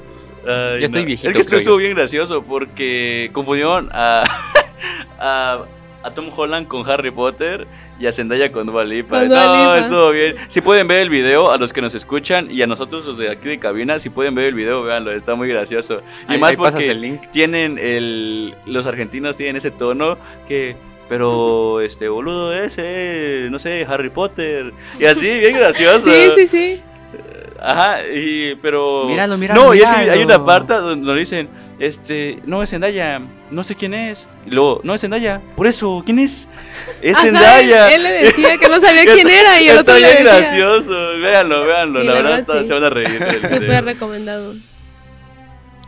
Ay, 0.45 0.79
Ya 0.81 0.85
estoy 0.87 1.01
no. 1.03 1.07
viejito, 1.07 1.29
Es 1.29 1.47
que 1.47 1.55
estuvo 1.55 1.75
yo. 1.75 1.77
bien 1.77 1.95
gracioso 1.95 2.43
porque 2.43 3.29
confundieron 3.31 3.89
a, 3.93 4.25
a, 5.17 5.59
a 6.03 6.11
Tom 6.11 6.29
Holland 6.35 6.67
con 6.67 6.87
Harry 6.89 7.11
Potter 7.11 7.65
y 7.99 8.05
a 8.07 8.11
Zendaya 8.11 8.51
con 8.51 8.67
Dua 8.67 8.83
Lipa. 8.83 9.19
Con 9.19 9.29
Dua 9.29 9.45
no, 9.45 9.75
estuvo 9.75 10.11
bien. 10.11 10.35
Si 10.49 10.61
pueden 10.61 10.87
ver 10.87 10.99
el 10.99 11.09
video, 11.09 11.51
a 11.51 11.57
los 11.57 11.71
que 11.73 11.81
nos 11.81 11.95
escuchan 11.95 12.49
y 12.51 12.61
a 12.61 12.67
nosotros 12.67 13.05
los 13.05 13.17
de 13.17 13.31
aquí 13.31 13.47
de 13.49 13.59
cabina, 13.59 13.99
si 13.99 14.09
pueden 14.09 14.35
ver 14.35 14.45
el 14.45 14.53
video, 14.53 14.83
véanlo, 14.83 15.11
está 15.11 15.35
muy 15.35 15.47
gracioso. 15.47 16.01
Y 16.29 16.33
Ahí- 16.33 16.39
más 16.39 16.49
ahí 16.51 16.57
porque 16.57 16.91
el 16.91 17.01
link. 17.01 17.21
tienen 17.31 17.77
el 17.79 18.55
los 18.65 18.85
argentinos 18.87 19.35
tienen 19.35 19.55
ese 19.55 19.71
tono 19.71 20.17
que 20.47 20.75
pero 21.09 21.81
este 21.81 22.07
boludo 22.09 22.53
ese 22.53 23.47
no 23.51 23.59
sé 23.59 23.85
Harry 23.89 24.09
Potter 24.09 24.73
y 24.99 25.05
así 25.05 25.27
bien 25.39 25.55
gracioso 25.55 26.09
Sí, 26.09 26.29
sí, 26.35 26.47
sí. 26.47 26.81
ajá 27.61 27.97
y 28.13 28.55
pero 28.61 29.05
Míralo, 29.05 29.37
míralo, 29.37 29.63
no 29.65 29.73
y 29.75 29.79
es 29.79 29.89
que 29.89 29.95
hay 30.11 30.23
una 30.23 30.43
parte 30.43 30.73
donde 30.73 31.05
nos 31.05 31.17
dicen 31.17 31.49
este 31.79 32.39
no 32.45 32.61
es 32.63 32.69
Zendaya 32.69 33.21
no 33.51 33.63
sé 33.63 33.75
quién 33.75 33.93
es 33.93 34.27
y 34.45 34.51
luego 34.51 34.81
no 34.83 34.93
es 34.93 35.01
Zendaya 35.01 35.41
por 35.55 35.67
eso 35.67 36.01
quién 36.05 36.19
es 36.19 36.47
es 37.01 37.13
Ajá, 37.17 37.25
Zendaya 37.25 37.87
Él, 37.89 37.95
él 37.95 38.03
le 38.03 38.11
decía 38.25 38.57
que 38.57 38.69
no 38.69 38.79
sabía 38.79 39.05
quién 39.13 39.27
era 39.29 39.61
y 39.61 39.67
el 39.69 39.77
está 39.77 39.93
otro 39.93 39.99
le 39.99 40.11
bien 40.11 40.23
gracioso 40.23 41.17
véanlo 41.19 41.65
véanlo 41.65 42.03
la 42.03 42.05
la 42.05 42.13
verdad 42.13 42.45
verdad, 42.45 42.61
sí. 42.61 42.67
se 42.67 42.73
van 42.73 42.83
a 42.83 42.89
reír 42.89 43.09
video. 43.09 43.41
Súper 43.59 43.85
recomendado. 43.85 44.53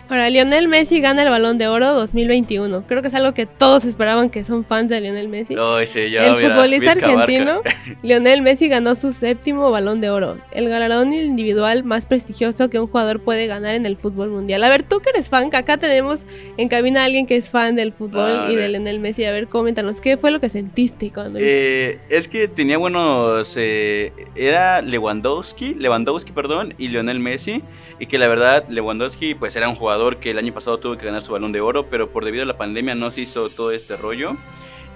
Ahora, 0.08 0.30
Lionel 0.30 0.68
Messi 0.68 1.00
gana 1.02 1.24
el 1.24 1.30
Balón 1.30 1.58
de 1.58 1.68
Oro 1.68 1.94
2021. 1.94 2.84
Creo 2.88 3.02
que 3.02 3.08
es 3.08 3.13
algo 3.15 3.34
que 3.34 3.48
todos 3.48 3.86
esperaban 3.86 4.30
que 4.30 4.44
son 4.44 4.63
fans 4.63 4.88
de 4.88 5.02
Lionel 5.02 5.28
Messi. 5.30 5.56
Ay, 5.60 5.88
sí, 5.88 6.12
ya, 6.12 6.28
el 6.28 6.36
futbolista 6.46 6.91
argentino, 6.91 7.62
Lionel 8.04 8.44
Messi 8.44 8.68
ganó 8.68 8.94
su 8.94 9.13
séptimo 9.13 9.72
Balón 9.72 10.02
de 10.02 10.12
Oro, 10.12 10.38
el 10.52 10.70
galardón 10.70 11.12
individual 11.13 11.84
más 11.84 12.06
prestigioso 12.06 12.70
que 12.70 12.80
un 12.80 12.86
jugador 12.88 13.20
puede 13.22 13.48
ganar 13.48 13.74
en 13.74 13.88
el 13.88 13.98
fútbol 13.98 14.30
mundial. 14.30 14.63
A 14.63 14.70
ver, 14.70 14.84
tú 14.84 15.00
que 15.00 15.10
eres 15.10 15.30
fan, 15.30 15.50
que 15.50 15.58
acá 15.58 15.78
tenemos 15.78 16.26
en 16.58 16.68
cabina 16.70 17.02
a 17.02 17.06
alguien 17.06 17.26
que 17.26 17.36
es 17.36 17.50
fan 17.50 17.76
del 17.76 17.91
fútbol 17.91 18.22
Ah, 18.41 18.48
y 18.52 18.56
de 18.56 18.62
de- 18.62 18.70
Lionel 18.70 19.00
Messi. 19.00 19.26
A 19.26 19.32
ver, 19.32 19.48
coméntanos, 19.48 20.02
¿qué 20.02 20.18
fue 20.18 20.30
lo 20.30 20.39
que 20.39 20.50
sentiste 20.50 21.12
cuando... 21.12 21.39
Eh, 21.41 22.00
es 22.10 22.28
que 22.28 22.48
tenía 22.48 22.78
buenos. 22.78 23.56
eh, 23.58 24.13
era 24.36 24.84
Lewandowski, 24.84 25.74
Lewandowski, 25.74 26.32
perdón, 26.32 26.76
y 26.78 26.89
Lionel 26.89 27.20
Messi. 27.20 27.63
Y 28.00 28.06
que 28.08 28.18
la 28.20 28.28
verdad, 28.28 28.65
Lewandowski, 28.70 29.36
pues 29.36 29.56
era 29.56 29.68
un 29.70 29.76
jugador 29.76 29.95
que 30.20 30.32
el 30.32 30.38
año 30.38 30.54
pasado 30.54 30.78
tuvo 30.78 30.98
que 30.98 31.06
ganar 31.06 31.22
su 31.22 31.32
balón 31.32 31.52
de 31.52 31.62
oro, 31.62 31.88
pero 31.90 32.10
por 32.10 32.26
debido 32.26 32.44
a 32.44 32.46
la 32.46 32.58
pandemia 32.58 32.96
no 32.96 33.12
se 33.12 33.22
hizo 33.22 33.50
todo 33.50 33.72
este 33.72 33.98
rollo. 33.98 34.36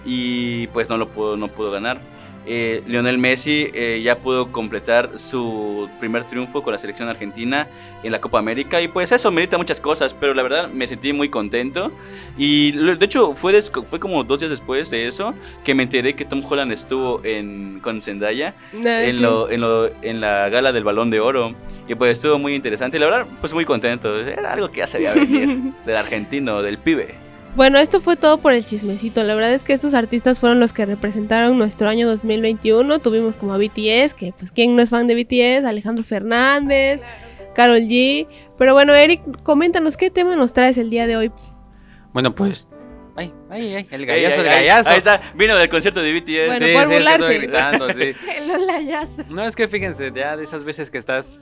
Y 0.05 0.67
pues 0.67 0.89
no 0.89 0.97
lo 0.97 1.09
pudo, 1.09 1.35
no 1.37 1.49
pudo 1.49 1.71
ganar. 1.71 1.99
Eh, 2.51 2.81
Lionel 2.87 3.19
Messi 3.19 3.67
eh, 3.75 4.01
ya 4.03 4.17
pudo 4.17 4.51
completar 4.51 5.19
su 5.19 5.87
primer 5.99 6.23
triunfo 6.23 6.63
con 6.63 6.71
la 6.73 6.79
selección 6.79 7.07
argentina 7.07 7.67
en 8.01 8.11
la 8.11 8.19
Copa 8.19 8.39
América 8.39 8.81
y 8.81 8.87
pues 8.87 9.11
eso 9.11 9.29
merita 9.29 9.59
muchas 9.59 9.79
cosas, 9.79 10.15
pero 10.15 10.33
la 10.33 10.41
verdad 10.41 10.67
me 10.67 10.87
sentí 10.87 11.13
muy 11.13 11.29
contento 11.29 11.91
y 12.39 12.71
de 12.71 13.05
hecho 13.05 13.35
fue, 13.35 13.61
fue 13.61 13.99
como 13.99 14.23
dos 14.23 14.39
días 14.39 14.49
después 14.49 14.89
de 14.89 15.05
eso 15.07 15.35
que 15.63 15.75
me 15.75 15.83
enteré 15.83 16.15
que 16.15 16.25
Tom 16.25 16.41
Holland 16.43 16.71
estuvo 16.71 17.21
en, 17.23 17.79
con 17.81 18.01
Zendaya 18.01 18.55
Nah, 18.73 19.01
en, 19.01 19.15
sí. 19.17 19.21
lo, 19.21 19.49
en, 19.51 19.61
lo- 19.61 19.91
en 20.01 20.19
la 20.19 20.49
gala 20.49 20.71
del 20.73 20.83
Balón 20.83 21.11
de 21.11 21.19
Oro 21.19 21.53
y 21.87 21.93
pues 21.93 22.13
estuvo 22.13 22.39
muy 22.39 22.55
interesante 22.55 22.97
y 22.97 22.99
la 22.99 23.05
verdad 23.05 23.27
pues 23.41 23.53
muy 23.53 23.63
contento, 23.65 24.17
era 24.19 24.53
algo 24.53 24.71
que 24.71 24.77
ya 24.79 24.87
sabía 24.87 25.13
venir 25.13 25.59
del 25.85 25.95
argentino, 25.95 26.63
del 26.63 26.79
pibe. 26.79 27.13
Bueno, 27.55 27.79
esto 27.79 27.99
fue 27.99 28.15
todo 28.15 28.39
por 28.39 28.53
el 28.53 28.65
chismecito. 28.65 29.23
La 29.23 29.35
verdad 29.35 29.53
es 29.53 29.63
que 29.63 29.73
estos 29.73 29.93
artistas 29.93 30.39
fueron 30.39 30.59
los 30.59 30.71
que 30.71 30.85
representaron 30.85 31.57
nuestro 31.57 31.89
año 31.89 32.07
2021. 32.07 32.99
Tuvimos 32.99 33.37
como 33.37 33.53
a 33.53 33.57
BTS, 33.57 34.13
que 34.13 34.33
pues 34.37 34.51
quién 34.51 34.75
no 34.75 34.81
es 34.81 34.89
fan 34.89 35.07
de 35.07 35.15
BTS, 35.15 35.65
Alejandro 35.65 36.03
Fernández, 36.03 37.01
Carol 37.55 37.79
G. 37.79 38.27
Pero 38.57 38.73
bueno, 38.73 38.93
Eric, 38.93 39.21
coméntanos 39.43 39.97
qué 39.97 40.09
tema 40.09 40.35
nos 40.35 40.53
traes 40.53 40.77
el 40.77 40.89
día 40.89 41.07
de 41.07 41.17
hoy. 41.17 41.31
Bueno, 42.13 42.33
pues. 42.33 42.67
Ay, 43.17 43.33
ay, 43.49 43.75
ay. 43.75 43.87
El 43.91 44.05
gallazo, 44.05 44.41
el 44.41 44.45
gallazo. 44.45 44.89
Ahí 44.91 44.97
está, 44.99 45.21
vino 45.35 45.57
del 45.57 45.67
concierto 45.67 46.01
de 46.01 46.13
BTS. 46.13 46.59
Bueno, 46.59 46.65
sí, 46.65 46.73
por 46.73 46.87
sí, 46.87 46.93
es 46.93 47.05
que 47.05 47.11
estoy 47.11 47.17
burlarse. 47.17 47.37
gritando, 47.39 47.93
sí. 47.93 48.13
El 48.37 48.51
olayazo. 48.51 49.23
No, 49.27 49.45
es 49.45 49.55
que 49.55 49.67
fíjense, 49.67 50.11
ya 50.15 50.37
de 50.37 50.43
esas 50.43 50.63
veces 50.63 50.89
que 50.89 50.97
estás 50.97 51.37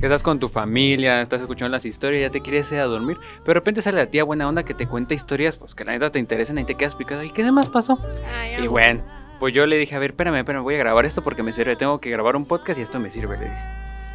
que 0.00 0.06
estás 0.06 0.22
con 0.22 0.38
tu 0.38 0.48
familia, 0.48 1.20
estás 1.20 1.42
escuchando 1.42 1.72
las 1.72 1.84
historias, 1.84 2.22
ya 2.22 2.30
te 2.30 2.40
quieres 2.40 2.72
ir 2.72 2.78
a 2.78 2.84
dormir, 2.84 3.18
pero 3.40 3.48
de 3.48 3.54
repente 3.54 3.82
sale 3.82 3.98
la 3.98 4.06
tía 4.06 4.24
buena 4.24 4.48
onda 4.48 4.64
que 4.64 4.72
te 4.72 4.86
cuenta 4.86 5.12
historias, 5.12 5.58
pues 5.58 5.74
que 5.74 5.84
la 5.84 5.92
neta 5.92 6.10
te 6.10 6.18
interesan 6.18 6.58
y 6.58 6.64
te 6.64 6.74
quedas 6.74 6.94
picado. 6.94 7.22
¿Y 7.22 7.30
qué 7.30 7.44
demás 7.44 7.68
pasó? 7.68 7.98
Ay, 8.26 8.64
Y 8.64 8.66
bueno, 8.66 9.02
pues 9.38 9.52
yo 9.52 9.66
le 9.66 9.76
dije, 9.76 9.94
a 9.94 9.98
ver, 9.98 10.12
espérame, 10.12 10.36
espérame, 10.36 10.62
voy 10.62 10.76
a 10.76 10.78
grabar 10.78 11.04
esto 11.04 11.22
porque 11.22 11.42
me 11.42 11.52
sirve, 11.52 11.76
tengo 11.76 12.00
que 12.00 12.08
grabar 12.08 12.34
un 12.34 12.46
podcast 12.46 12.78
y 12.78 12.82
esto 12.82 12.98
me 12.98 13.10
sirve, 13.10 13.36
le 13.36 13.44
dije. 13.44 13.62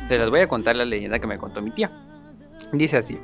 Se 0.08 0.18
las 0.18 0.32
voy 0.32 0.40
a 0.40 0.48
contar 0.48 0.76
la 0.76 0.86
leyenda 0.86 1.20
que 1.20 1.28
me 1.28 1.38
contó 1.38 1.62
mi 1.62 1.70
tía. 1.70 1.92
Dice 2.72 2.98
así, 2.98 3.20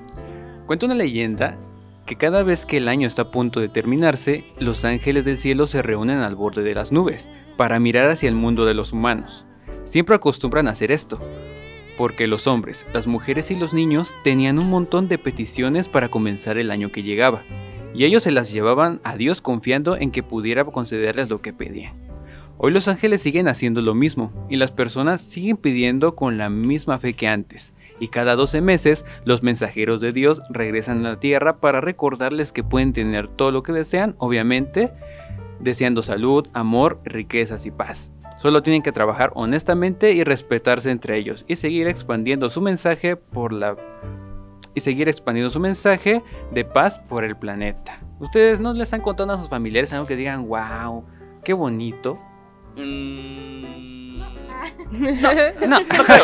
cuenta 0.68 0.86
una 0.86 0.96
leyenda 0.96 1.58
que 2.06 2.16
cada 2.16 2.44
vez 2.44 2.68
que 2.68 2.78
el 2.78 2.88
año 2.88 3.08
está 3.08 3.24
a 3.24 3.32
punto 3.32 3.60
de 3.60 3.70
terminarse, 3.70 4.46
los 4.60 4.86
ángeles 4.86 5.26
del 5.26 5.38
cielo 5.38 5.66
se 5.66 5.82
reúnen 5.82 6.20
al 6.20 6.36
borde 6.36 6.62
de 6.62 6.76
las 6.76 6.92
nubes 6.92 7.28
para 7.58 7.80
mirar 7.80 8.12
hacia 8.12 8.30
el 8.30 8.36
mundo 8.36 8.66
de 8.66 8.76
los 8.76 8.94
humanos. 8.94 9.46
Siempre 9.84 10.16
acostumbran 10.16 10.68
a 10.68 10.72
hacer 10.72 10.92
esto, 10.92 11.20
porque 12.02 12.26
los 12.26 12.48
hombres, 12.48 12.88
las 12.96 13.06
mujeres 13.06 13.52
y 13.52 13.56
los 13.56 13.76
niños 13.76 14.16
tenían 14.24 14.58
un 14.58 14.72
montón 14.72 15.08
de 15.08 15.20
peticiones 15.20 15.88
para 15.88 16.10
comenzar 16.10 16.58
el 16.58 16.72
año 16.72 16.92
que 16.92 17.04
llegaba, 17.04 17.44
y 17.94 18.06
ellos 18.06 18.24
se 18.24 18.32
las 18.32 18.52
llevaban 18.52 19.00
a 19.04 19.18
Dios 19.18 19.40
confiando 19.40 19.96
en 19.96 20.10
que 20.10 20.24
pudiera 20.24 20.66
concederles 20.66 21.30
lo 21.30 21.44
que 21.44 21.54
pedían. 21.54 21.94
Hoy 22.58 22.72
los 22.72 22.88
ángeles 22.88 23.22
siguen 23.22 23.48
haciendo 23.48 23.84
lo 23.84 23.94
mismo, 23.94 24.34
y 24.50 24.56
las 24.56 24.72
personas 24.72 25.22
siguen 25.22 25.58
pidiendo 25.58 26.16
con 26.16 26.40
la 26.40 26.50
misma 26.50 26.98
fe 26.98 27.14
que 27.14 27.28
antes, 27.28 27.76
y 28.00 28.08
cada 28.08 28.36
12 28.36 28.62
meses 28.62 29.06
los 29.24 29.44
mensajeros 29.44 30.02
de 30.02 30.12
Dios 30.12 30.42
regresan 30.50 31.06
a 31.06 31.10
la 31.12 31.20
tierra 31.20 31.58
para 31.60 31.82
recordarles 31.82 32.52
que 32.52 32.64
pueden 32.64 32.94
tener 32.94 33.28
todo 33.28 33.52
lo 33.52 33.62
que 33.62 33.74
desean, 33.74 34.16
obviamente, 34.18 34.92
deseando 35.60 36.02
salud, 36.02 36.48
amor, 36.54 37.00
riquezas 37.06 37.68
y 37.68 37.70
paz. 37.70 38.10
Solo 38.42 38.64
tienen 38.64 38.82
que 38.82 38.92
trabajar 38.92 39.32
honestamente 39.36 40.14
y 40.14 40.24
respetarse 40.24 40.90
entre 40.90 41.18
ellos 41.18 41.46
y 41.48 41.56
seguir 41.58 41.88
expandiendo 41.88 42.50
su 42.50 42.60
mensaje 42.62 43.16
por 43.16 43.54
la 43.54 43.76
y 44.74 44.80
seguir 44.80 45.10
expandiendo 45.10 45.50
su 45.50 45.60
mensaje 45.60 46.24
de 46.52 46.66
paz 46.66 46.98
por 46.98 47.24
el 47.24 47.36
planeta. 47.38 48.00
Ustedes 48.20 48.60
no 48.62 48.74
les 48.74 48.94
han 48.94 49.02
contado 49.02 49.32
a 49.34 49.38
sus 49.38 49.50
familiares 49.50 49.92
algo 49.94 50.06
que 50.08 50.16
digan, 50.16 50.48
"Wow, 50.48 51.04
qué 51.44 51.54
bonito." 51.54 52.18
Mm, 52.78 54.18
No, 54.18 54.30
no 55.68 55.80
creo, 56.06 56.24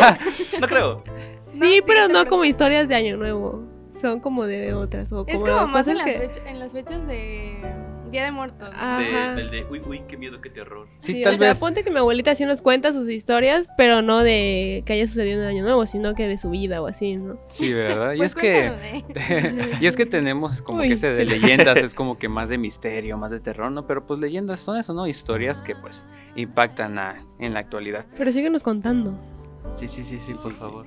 no 0.61 0.67
creo. 0.67 1.03
sí, 1.47 1.81
pero 1.85 2.07
no 2.07 2.25
como 2.25 2.45
historias 2.45 2.87
de 2.87 2.95
Año 2.95 3.17
Nuevo. 3.17 3.63
Son 4.01 4.19
como 4.19 4.45
de 4.45 4.73
otras. 4.73 5.11
O 5.11 5.25
Es 5.27 5.39
como, 5.39 5.45
como 5.51 5.67
más 5.67 5.85
cosas 5.85 5.87
en 5.87 5.97
las, 5.97 6.05
que- 6.05 6.19
fecha- 6.27 6.49
en 6.49 6.59
las 6.59 6.71
fechas 6.73 7.07
de 7.07 7.57
Día 8.11 8.23
de 8.25 8.31
Muertos. 8.31 8.69
¿no? 8.69 8.75
Ah. 8.75 8.99
De- 9.35 9.41
del 9.43 9.51
de, 9.51 9.65
uy, 9.69 9.81
uy, 9.85 10.01
qué 10.07 10.17
miedo, 10.17 10.39
qué 10.41 10.49
terror. 10.49 10.87
Sí, 10.97 11.13
Sí, 11.13 11.21
tal 11.23 11.35
o 11.35 11.37
sea, 11.37 11.49
vez. 11.49 11.59
ponte 11.59 11.83
que 11.83 11.91
mi 11.91 11.97
abuelita 11.99 12.33
sí 12.35 12.45
nos 12.45 12.61
cuenta 12.61 12.93
sus 12.93 13.09
historias, 13.09 13.67
pero 13.77 14.01
no 14.01 14.19
de 14.23 14.83
que 14.85 14.93
haya 14.93 15.07
sucedido 15.07 15.41
en 15.41 15.47
Año 15.47 15.63
Nuevo, 15.63 15.85
sino 15.85 16.13
que 16.15 16.27
de 16.27 16.37
su 16.37 16.49
vida 16.49 16.81
o 16.81 16.87
así, 16.87 17.15
¿no? 17.17 17.37
Sí, 17.49 17.73
¿verdad? 17.73 18.13
Y 18.15 18.17
Pues 18.17 18.35
es 18.35 18.41
que 18.41 19.03
y 19.81 19.85
es 19.87 19.95
que 19.95 20.05
tenemos 20.05 20.61
como 20.61 20.79
Uy, 20.79 20.87
que 20.87 20.93
ese 20.93 21.11
de 21.11 21.23
sí. 21.23 21.29
leyendas 21.39 21.77
es 21.77 21.93
como 21.95 22.17
que 22.17 22.29
más 22.29 22.49
de 22.49 22.57
misterio, 22.57 23.17
más 23.17 23.31
de 23.31 23.39
terror, 23.39 23.71
¿no? 23.71 23.85
Pero 23.87 24.05
pues 24.05 24.19
leyendas 24.19 24.59
son 24.59 24.77
eso, 24.77 24.93
¿no? 24.93 25.07
Historias 25.07 25.61
que 25.61 25.75
pues 25.75 26.05
impactan 26.35 26.97
a- 26.99 27.25
en 27.39 27.53
la 27.53 27.59
actualidad. 27.59 28.05
Pero 28.17 28.31
síguenos 28.31 28.63
contando. 28.63 29.17
Sí, 29.75 29.87
sí, 29.87 30.03
sí, 30.03 30.19
sí, 30.25 30.33
por 30.33 30.53
favor. 30.55 30.85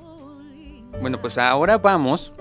Bueno, 1.00 1.20
pues 1.20 1.38
ahora 1.38 1.78
vamos 1.78 2.32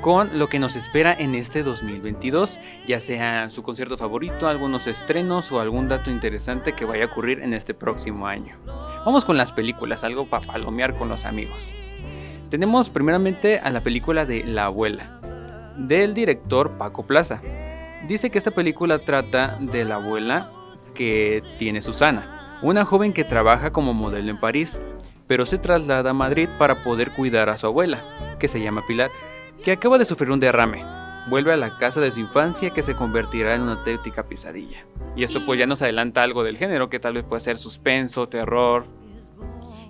con 0.00 0.38
lo 0.38 0.48
que 0.48 0.58
nos 0.58 0.76
espera 0.76 1.14
en 1.18 1.34
este 1.34 1.62
2022, 1.62 2.58
ya 2.86 3.00
sea 3.00 3.50
su 3.50 3.62
concierto 3.62 3.96
favorito, 3.96 4.48
algunos 4.48 4.86
estrenos 4.86 5.50
o 5.52 5.60
algún 5.60 5.88
dato 5.88 6.10
interesante 6.10 6.72
que 6.72 6.84
vaya 6.84 7.04
a 7.04 7.06
ocurrir 7.08 7.40
en 7.40 7.54
este 7.54 7.74
próximo 7.74 8.26
año. 8.26 8.56
Vamos 9.04 9.24
con 9.24 9.36
las 9.36 9.52
películas, 9.52 10.04
algo 10.04 10.26
para 10.26 10.46
palomear 10.46 10.96
con 10.96 11.08
los 11.08 11.24
amigos. 11.24 11.60
Tenemos 12.50 12.90
primeramente 12.90 13.58
a 13.58 13.70
la 13.70 13.82
película 13.82 14.24
de 14.24 14.44
La 14.44 14.66
abuela, 14.66 15.20
del 15.76 16.14
director 16.14 16.72
Paco 16.78 17.06
Plaza. 17.06 17.40
Dice 18.06 18.30
que 18.30 18.38
esta 18.38 18.52
película 18.52 19.00
trata 19.00 19.58
de 19.60 19.84
la 19.84 19.96
abuela 19.96 20.50
que 20.94 21.42
tiene 21.58 21.82
Susana, 21.82 22.58
una 22.62 22.84
joven 22.84 23.12
que 23.12 23.24
trabaja 23.24 23.72
como 23.72 23.94
modelo 23.94 24.30
en 24.30 24.38
París, 24.38 24.78
pero 25.26 25.44
se 25.44 25.58
traslada 25.58 26.10
a 26.10 26.14
Madrid 26.14 26.48
para 26.58 26.82
poder 26.82 27.12
cuidar 27.12 27.48
a 27.48 27.58
su 27.58 27.66
abuela, 27.66 28.00
que 28.38 28.48
se 28.48 28.60
llama 28.60 28.86
Pilar, 28.86 29.10
que 29.62 29.72
acaba 29.72 29.98
de 29.98 30.04
sufrir 30.04 30.30
un 30.30 30.40
derrame. 30.40 30.84
Vuelve 31.28 31.52
a 31.52 31.56
la 31.56 31.76
casa 31.78 32.00
de 32.00 32.10
su 32.12 32.20
infancia 32.20 32.70
que 32.70 32.82
se 32.82 32.94
convertirá 32.94 33.54
en 33.54 33.62
una 33.62 33.72
auténtica 33.72 34.22
pesadilla. 34.24 34.86
Y 35.16 35.24
esto 35.24 35.44
pues 35.44 35.58
ya 35.58 35.66
nos 35.66 35.82
adelanta 35.82 36.22
algo 36.22 36.44
del 36.44 36.56
género, 36.56 36.88
que 36.88 37.00
tal 37.00 37.14
vez 37.14 37.24
puede 37.24 37.40
ser 37.40 37.58
suspenso, 37.58 38.28
terror. 38.28 38.86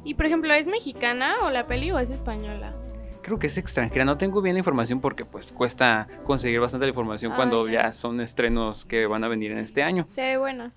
Y 0.05 0.15
por 0.15 0.25
ejemplo, 0.27 0.53
¿es 0.55 0.67
mexicana 0.67 1.35
o 1.45 1.51
la 1.51 1.67
peli 1.67 1.91
o 1.93 1.99
es 1.99 2.11
española? 2.11 2.75
Creo 3.23 3.39
que 3.41 3.49
es 3.49 3.59
extranjera, 3.59 4.05
no 4.05 4.17
tengo 4.17 4.41
bien 4.41 4.55
la 4.55 4.61
información 4.61 5.01
porque 5.01 5.25
pues 5.25 5.51
cuesta 5.51 6.07
conseguir 6.25 6.61
bastante 6.61 6.87
la 6.87 6.91
información 6.91 7.33
Ah, 7.33 7.37
cuando 7.37 7.67
ya. 7.67 7.83
ya 7.83 7.93
son 7.93 8.21
estrenos 8.21 8.85
que 8.85 9.07
van 9.07 9.25
a 9.25 9.29
venir 9.29 9.51
en 9.51 9.59
este 9.59 9.83
año. 9.83 10.07
Se 10.11 10.23
ve 10.23 10.37
buena. 10.39 10.73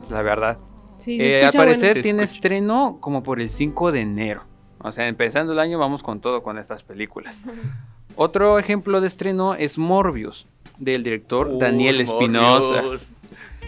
Es 0.00 0.10
la 0.12 0.22
verdad. 0.22 0.58
Sí, 0.98 1.18
Eh, 1.20 1.44
al 1.44 1.52
parecer 1.52 1.94
bueno. 1.94 2.02
Tiene 2.02 2.22
estreno 2.22 2.98
como 3.00 3.24
por 3.24 3.40
el 3.40 3.50
5 3.50 3.90
de 3.90 4.00
enero. 4.00 4.44
O 4.78 4.92
sea, 4.92 5.08
empezando 5.08 5.52
el 5.52 5.58
año 5.58 5.78
vamos 5.78 6.02
con 6.04 6.20
todo 6.20 6.42
con 6.44 6.56
estas 6.56 6.82
películas. 6.84 7.42
Otro 8.16 8.58
ejemplo 8.58 9.00
de 9.00 9.06
estreno 9.06 9.54
es 9.54 9.78
Morbius, 9.78 10.46
del 10.78 11.02
director 11.02 11.58
Daniel 11.58 12.00
Espinosa. 12.00 12.82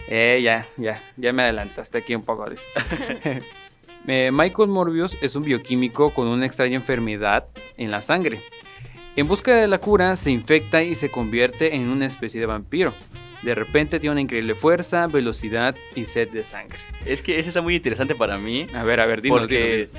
Eh, 0.07 0.41
ya, 0.43 0.67
ya, 0.77 1.01
ya 1.17 1.33
me 1.33 1.43
adelantaste 1.43 1.97
aquí 1.97 2.13
un 2.13 2.23
poco. 2.23 2.45
eh, 4.07 4.31
Michael 4.31 4.69
Morbius 4.69 5.17
es 5.21 5.35
un 5.35 5.43
bioquímico 5.43 6.13
con 6.13 6.27
una 6.27 6.45
extraña 6.45 6.75
enfermedad 6.75 7.47
en 7.77 7.91
la 7.91 8.01
sangre. 8.01 8.41
En 9.15 9.27
busca 9.27 9.55
de 9.55 9.67
la 9.67 9.79
cura, 9.79 10.15
se 10.15 10.29
infecta 10.29 10.83
y 10.83 10.93
se 10.93 11.09
convierte 11.09 11.75
en 11.75 11.89
una 11.89 12.05
especie 12.05 12.39
de 12.39 12.45
vampiro. 12.45 12.93
De 13.43 13.55
repente 13.55 13.99
tiene 13.99 14.11
una 14.13 14.21
increíble 14.21 14.55
fuerza, 14.55 15.07
velocidad 15.07 15.75
y 15.95 16.05
sed 16.05 16.29
de 16.29 16.43
sangre. 16.43 16.79
Es 17.05 17.21
que 17.21 17.39
eso 17.39 17.49
está 17.49 17.61
muy 17.61 17.75
interesante 17.75 18.15
para 18.15 18.37
mí. 18.37 18.67
A 18.73 18.83
ver, 18.83 18.99
a 18.99 19.05
ver, 19.05 19.21
dinos. 19.21 19.41
Porque 19.41 19.89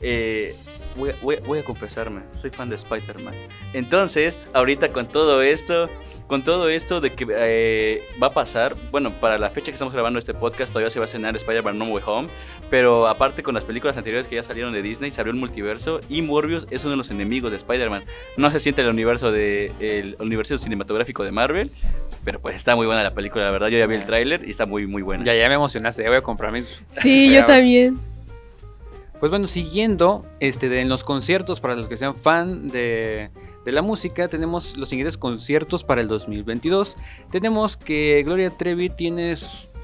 Eh, 0.00 0.56
voy, 0.96 1.58
a 1.58 1.64
confesarme, 1.64 2.22
soy 2.40 2.50
fan 2.50 2.68
de 2.68 2.76
Spider-Man. 2.76 3.34
Entonces, 3.72 4.38
ahorita 4.52 4.92
con 4.92 5.08
todo 5.08 5.42
esto, 5.42 5.88
con 6.26 6.44
todo 6.44 6.68
esto 6.68 7.00
de 7.00 7.12
que 7.12 7.26
eh, 7.30 8.02
va 8.22 8.28
a 8.28 8.32
pasar, 8.32 8.76
bueno, 8.90 9.12
para 9.20 9.38
la 9.38 9.50
fecha 9.50 9.66
que 9.66 9.74
estamos 9.74 9.92
grabando 9.92 10.18
este 10.18 10.34
podcast 10.34 10.72
todavía 10.72 10.90
se 10.90 10.98
va 10.98 11.04
a 11.04 11.08
cenar 11.08 11.36
Spider-Man 11.36 11.78
No 11.78 11.86
Way 11.86 12.02
Home, 12.06 12.28
pero 12.70 13.06
aparte 13.06 13.42
con 13.42 13.54
las 13.54 13.64
películas 13.64 13.96
anteriores 13.96 14.28
que 14.28 14.36
ya 14.36 14.42
salieron 14.42 14.72
de 14.72 14.82
Disney, 14.82 15.10
se 15.10 15.20
abrió 15.20 15.32
el 15.32 15.40
multiverso 15.40 16.00
y 16.08 16.22
Morbius 16.22 16.66
es 16.70 16.84
uno 16.84 16.92
de 16.92 16.96
los 16.96 17.10
enemigos 17.10 17.50
de 17.50 17.56
Spider-Man. 17.58 18.04
No 18.36 18.50
se 18.50 18.60
siente 18.60 18.82
el 18.82 18.88
universo 18.88 19.32
de 19.32 19.72
el 19.80 20.16
universo 20.20 20.56
cinematográfico 20.58 21.24
de 21.24 21.32
Marvel, 21.32 21.70
pero 22.24 22.40
pues 22.40 22.54
está 22.56 22.76
muy 22.76 22.86
buena 22.86 23.02
la 23.02 23.14
película, 23.14 23.44
la 23.44 23.50
verdad. 23.50 23.68
Yo 23.68 23.78
ya 23.78 23.86
vi 23.86 23.96
el 23.96 24.06
tráiler 24.06 24.46
y 24.46 24.50
está 24.50 24.66
muy 24.66 24.86
muy 24.86 25.02
buena. 25.02 25.24
Ya 25.24 25.34
ya 25.34 25.48
me 25.48 25.54
emocionaste, 25.54 26.02
ya 26.02 26.08
voy 26.08 26.18
a 26.18 26.22
comprar 26.22 26.52
mis 26.52 26.82
Sí, 26.90 27.30
yo 27.34 27.44
también. 27.44 28.11
Pues 29.22 29.30
bueno, 29.30 29.46
siguiendo 29.46 30.26
este, 30.40 30.68
de, 30.68 30.80
en 30.80 30.88
los 30.88 31.04
conciertos, 31.04 31.60
para 31.60 31.76
los 31.76 31.86
que 31.86 31.96
sean 31.96 32.16
fan 32.16 32.66
de, 32.66 33.30
de 33.64 33.70
la 33.70 33.80
música, 33.80 34.26
tenemos 34.26 34.76
los 34.76 34.88
siguientes 34.88 35.16
conciertos 35.16 35.84
para 35.84 36.00
el 36.00 36.08
2022. 36.08 36.96
Tenemos 37.30 37.76
que 37.76 38.20
Gloria 38.24 38.50
Trevi 38.50 38.90
tiene 38.90 39.36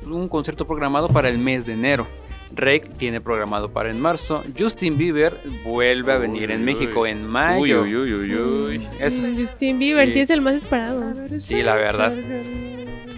un 0.05 0.29
concierto 0.29 0.67
programado 0.67 1.07
para 1.11 1.29
el 1.29 1.39
mes 1.39 1.67
de 1.67 1.75
enero. 1.75 2.09
Rake 2.53 2.91
tiene 2.99 3.21
programado 3.21 3.73
para 3.73 3.93
en 3.93 4.01
marzo. 4.01 4.43
Justin 4.59 4.99
Bieber 4.99 5.41
vuelve 5.65 6.15
a 6.15 6.19
venir 6.19 6.51
en 6.51 6.65
México 6.65 7.07
en 7.07 7.25
mayo. 7.25 7.83
Uy, 7.83 7.95
uy, 7.95 8.13
uy, 8.13 8.35
uy. 8.35 8.79
Mm, 8.81 9.41
Justin 9.41 9.79
Bieber, 9.79 10.11
sí. 10.11 10.19
es 10.19 10.31
el 10.31 10.41
más 10.41 10.57
esperado. 10.57 11.15
Sí, 11.39 11.63
la 11.63 11.77
verdad. 11.77 12.13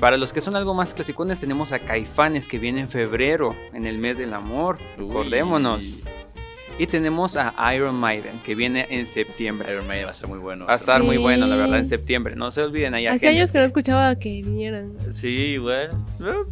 Para 0.01 0.17
los 0.17 0.33
que 0.33 0.41
son 0.41 0.57
algo 0.57 0.73
más 0.73 0.95
clasicones, 0.95 1.41
tenemos 1.41 1.73
a 1.73 1.79
Caifanes 1.79 2.49
que 2.49 2.59
viene 2.59 2.81
en 2.81 2.89
febrero, 2.89 3.55
en 3.75 3.87
el 3.87 3.99
mes 3.99 4.17
del 4.17 4.33
amor. 4.33 4.79
Recordémonos. 4.97 6.03
Y 6.81 6.87
tenemos 6.87 7.37
a 7.37 7.53
Iron 7.75 7.95
Maiden, 7.95 8.41
que 8.43 8.55
viene 8.55 8.87
en 8.89 9.05
septiembre. 9.05 9.71
Iron 9.71 9.87
Maiden 9.87 10.07
va 10.07 10.13
a 10.13 10.15
ser 10.15 10.29
muy 10.29 10.39
bueno. 10.39 10.65
Va 10.65 10.73
a 10.73 10.77
estar 10.77 11.03
muy 11.03 11.19
bueno, 11.19 11.47
la 11.47 11.55
verdad, 11.55 11.79
en 11.79 11.85
septiembre. 11.85 12.35
No 12.37 12.51
se 12.51 12.63
olviden 12.63 12.95
allá. 12.95 13.13
Hace 13.13 13.29
años 13.29 13.53
que 13.53 13.59
no 13.59 13.67
escuchaba 13.67 14.19
que 14.19 14.31
vinieran. 14.31 14.95
Sí, 15.11 15.59
bueno. 15.59 16.07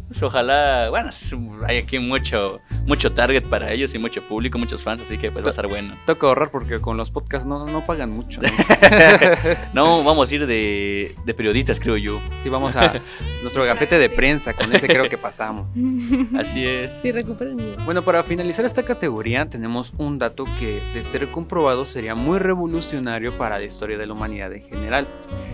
Pues 0.07 0.21
ojalá, 0.21 0.91
bueno, 0.91 1.09
hay 1.65 1.77
aquí 1.77 1.97
mucho, 1.97 2.61
mucho 2.85 3.11
target 3.11 3.43
para 3.45 3.71
ellos 3.71 3.95
y 3.95 3.97
mucho 3.97 4.21
público, 4.21 4.59
muchos 4.59 4.83
fans, 4.83 5.01
así 5.01 5.17
que 5.17 5.31
pues 5.31 5.43
va 5.43 5.47
a 5.47 5.49
estar 5.49 5.67
bueno. 5.67 5.95
Toca 6.05 6.27
ahorrar 6.27 6.51
porque 6.51 6.79
con 6.79 6.95
los 6.95 7.09
podcasts 7.09 7.47
no, 7.47 7.65
no 7.65 7.83
pagan 7.87 8.11
mucho. 8.11 8.39
¿no? 9.73 10.03
vamos 10.03 10.31
a 10.31 10.35
ir 10.35 10.45
de, 10.45 11.15
de, 11.25 11.33
periodistas, 11.33 11.79
creo 11.79 11.97
yo. 11.97 12.21
Sí, 12.43 12.49
vamos 12.49 12.75
a 12.75 13.01
nuestro 13.41 13.63
gafete 13.63 13.97
de 13.97 14.11
prensa, 14.11 14.53
con 14.53 14.71
ese 14.75 14.85
creo 14.85 15.09
que 15.09 15.17
pasamos. 15.17 15.69
Así 16.37 16.67
es. 16.67 16.91
Sí, 17.01 17.11
recuperen 17.11 17.57
Bueno, 17.83 18.03
para 18.03 18.21
finalizar 18.21 18.63
esta 18.63 18.83
categoría 18.83 19.49
tenemos 19.49 19.91
un 19.97 20.18
dato 20.19 20.45
que, 20.59 20.81
de 20.93 21.03
ser 21.03 21.29
comprobado, 21.31 21.85
sería 21.85 22.13
muy 22.13 22.37
revolucionario 22.37 23.37
para 23.37 23.57
la 23.57 23.65
historia 23.65 23.97
de 23.97 24.05
la 24.05 24.13
humanidad 24.13 24.53
en 24.53 24.61
general. 24.61 25.07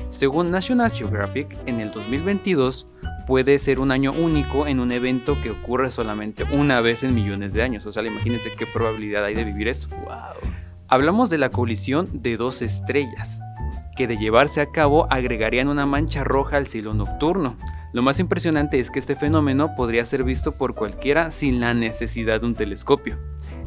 Según 0.09 0.51
National 0.51 0.91
Geographic, 0.91 1.55
en 1.65 1.79
el 1.79 1.91
2022 1.91 2.87
puede 3.25 3.57
ser 3.59 3.79
un 3.79 3.91
año 3.91 4.11
único 4.11 4.67
en 4.67 4.79
un 4.79 4.91
evento 4.91 5.37
que 5.41 5.51
ocurre 5.51 5.91
solamente 5.91 6.43
una 6.51 6.81
vez 6.81 7.03
en 7.03 7.15
millones 7.15 7.53
de 7.53 7.63
años. 7.63 7.85
O 7.85 7.91
sea, 7.91 8.03
imagínense 8.03 8.51
qué 8.55 8.65
probabilidad 8.65 9.23
hay 9.25 9.35
de 9.35 9.43
vivir 9.43 9.67
eso. 9.67 9.89
Wow. 9.89 10.51
Hablamos 10.87 11.29
de 11.29 11.39
la 11.39 11.49
colisión 11.49 12.09
de 12.13 12.35
dos 12.35 12.61
estrellas, 12.61 13.41
que 13.95 14.07
de 14.07 14.17
llevarse 14.17 14.61
a 14.61 14.71
cabo 14.71 15.07
agregarían 15.09 15.67
una 15.67 15.85
mancha 15.85 16.23
roja 16.23 16.57
al 16.57 16.67
cielo 16.67 16.93
nocturno. 16.93 17.57
Lo 17.95 18.01
más 18.01 18.19
impresionante 18.19 18.77
es 18.77 18.91
que 18.91 18.99
este 18.99 19.15
fenómeno 19.15 19.73
podría 19.73 20.03
ser 20.03 20.25
visto 20.25 20.51
por 20.51 20.75
cualquiera 20.75 21.31
sin 21.31 21.61
la 21.61 21.73
necesidad 21.73 22.41
de 22.41 22.45
un 22.45 22.53
telescopio. 22.53 23.17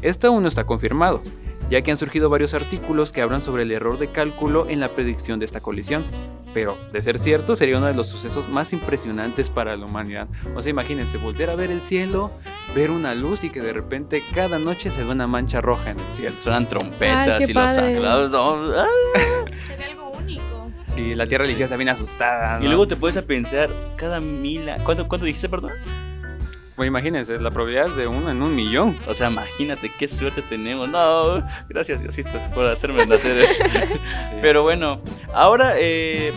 Esto 0.03 0.27
aún 0.27 0.43
no 0.43 0.47
está 0.47 0.67
confirmado, 0.67 1.23
ya 1.71 1.81
que 1.81 1.89
han 1.89 1.97
surgido 1.97 2.29
varios 2.29 2.53
artículos 2.53 3.11
que 3.11 3.23
hablan 3.23 3.41
sobre 3.41 3.63
el 3.63 3.71
error 3.71 3.97
de 3.97 4.11
cálculo 4.11 4.69
en 4.69 4.81
la 4.81 4.89
predicción 4.89 5.39
de 5.39 5.45
esta 5.45 5.61
colisión. 5.61 6.05
Pero, 6.53 6.77
de 6.93 7.01
ser 7.01 7.17
cierto, 7.17 7.55
sería 7.55 7.77
uno 7.77 7.87
de 7.87 7.95
los 7.95 8.05
sucesos 8.05 8.47
más 8.47 8.71
impresionantes 8.71 9.49
para 9.49 9.75
la 9.75 9.87
humanidad. 9.87 10.27
O 10.55 10.61
sea, 10.61 10.69
imagínense, 10.69 11.17
volver 11.17 11.49
a 11.49 11.55
ver 11.55 11.71
el 11.71 11.81
cielo, 11.81 12.29
ver 12.75 12.91
una 12.91 13.15
luz 13.15 13.43
y 13.43 13.49
que 13.49 13.63
de 13.63 13.73
repente 13.73 14.21
cada 14.35 14.59
noche 14.59 14.91
se 14.91 15.03
ve 15.03 15.09
una 15.09 15.25
mancha 15.25 15.59
roja 15.59 15.89
en 15.89 15.99
el 16.01 16.11
cielo. 16.11 16.35
Suenan 16.39 16.67
trompetas 16.67 17.49
y 17.49 17.53
los 17.53 17.71
sagrados. 17.71 18.85
Sí, 20.99 21.15
la 21.15 21.27
tierra 21.27 21.45
religiosa 21.45 21.77
viene 21.77 21.91
asustada. 21.91 22.59
Y 22.61 22.67
luego 22.67 22.85
te 22.85 22.97
puedes 22.97 23.15
a 23.15 23.21
pensar, 23.21 23.69
cada 23.95 24.19
mil... 24.19 24.69
¿Cuánto, 24.83 25.07
¿Cuánto 25.07 25.25
dijiste, 25.25 25.47
perdón? 25.47 25.71
Pues 26.75 26.87
imagínense, 26.87 27.39
la 27.39 27.51
probabilidad 27.51 27.87
es 27.87 27.95
de 27.95 28.05
uno 28.05 28.29
en 28.29 28.41
un 28.41 28.53
millón. 28.53 28.97
O 29.07 29.13
sea, 29.13 29.29
imagínate 29.29 29.89
qué 29.97 30.09
suerte 30.09 30.41
tenemos. 30.41 30.89
No, 30.89 31.41
gracias 31.69 32.01
Diosito 32.01 32.37
por 32.53 32.65
hacerme 32.65 33.05
nacer. 33.05 33.47
Pero 34.41 34.63
bueno, 34.63 34.99
ahora 35.33 35.75
eh, 35.77 36.33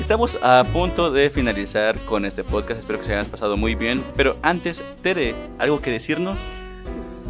estamos 0.00 0.38
a 0.42 0.64
punto 0.72 1.10
de 1.10 1.28
finalizar 1.28 1.98
con 2.06 2.24
este 2.24 2.42
podcast. 2.42 2.80
Espero 2.80 3.00
que 3.00 3.04
se 3.04 3.12
hayan 3.12 3.26
pasado 3.26 3.58
muy 3.58 3.74
bien. 3.74 4.02
Pero 4.16 4.38
antes, 4.40 4.82
Tere, 5.02 5.34
¿algo 5.58 5.82
que 5.82 5.90
decirnos? 5.90 6.38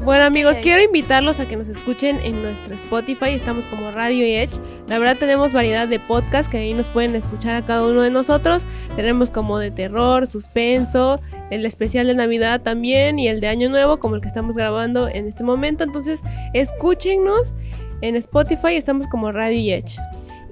Bueno 0.03 0.24
amigos, 0.24 0.57
quiero 0.61 0.82
invitarlos 0.82 1.40
a 1.40 1.47
que 1.47 1.57
nos 1.57 1.68
escuchen 1.68 2.20
en 2.20 2.42
nuestro 2.42 2.74
Spotify, 2.74 3.30
estamos 3.30 3.66
como 3.66 3.90
Radio 3.90 4.24
Edge. 4.24 4.61
La 4.86 4.99
verdad 4.99 5.16
tenemos 5.16 5.55
variedad 5.55 5.88
de 5.88 5.99
podcasts 5.99 6.51
que 6.51 6.59
ahí 6.59 6.74
nos 6.74 6.90
pueden 6.90 7.14
escuchar 7.14 7.55
a 7.55 7.64
cada 7.64 7.86
uno 7.86 8.03
de 8.03 8.11
nosotros. 8.11 8.64
Tenemos 8.97 9.30
como 9.30 9.59
de 9.59 9.70
terror, 9.70 10.26
suspenso, 10.26 11.20
el 11.51 11.64
especial 11.64 12.07
de 12.07 12.14
Navidad 12.14 12.61
también 12.61 13.18
y 13.18 13.28
el 13.28 13.40
de 13.40 13.49
Año 13.49 13.70
Nuevo 13.70 13.99
como 13.99 14.16
el 14.16 14.20
que 14.20 14.28
estamos 14.28 14.57
grabando 14.57 15.09
en 15.09 15.26
este 15.26 15.42
momento. 15.42 15.84
Entonces 15.84 16.20
escúchenos 16.53 17.55
en 18.03 18.16
Spotify, 18.16 18.76
estamos 18.76 19.07
como 19.09 19.32
Radio 19.32 19.74
Edge. 19.74 19.97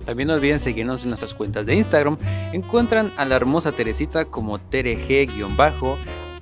También 0.04 0.26
no 0.26 0.34
olviden 0.34 0.60
seguirnos 0.60 1.02
en 1.04 1.08
nuestras 1.08 1.32
cuentas 1.32 1.64
de 1.64 1.76
Instagram. 1.76 2.18
Encuentran 2.52 3.10
a 3.16 3.24
la 3.24 3.36
hermosa 3.36 3.72
Teresita 3.72 4.26
como 4.26 4.58
TRG- 4.58 5.30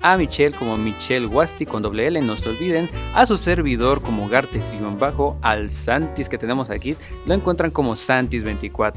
a 0.05 0.19
Michelle 0.19 0.55
como 0.55 0.77
Michelle 0.77 1.27
Wasti 1.27 1.65
con 1.65 1.83
doble 1.83 2.07
L, 2.09 2.21
no 2.21 2.37
se 2.37 2.51
olviden, 2.51 2.91
a 3.15 3.25
su 3.25 3.39
servidor 3.39 4.03
como 4.03 4.29
Gartex-bajo, 4.29 5.39
al 5.41 5.71
Santis 5.71 6.29
que 6.29 6.37
tenemos 6.37 6.69
aquí, 6.69 6.95
lo 7.25 7.33
encuentran 7.33 7.71
como 7.71 7.93
Santis24. 7.93 8.93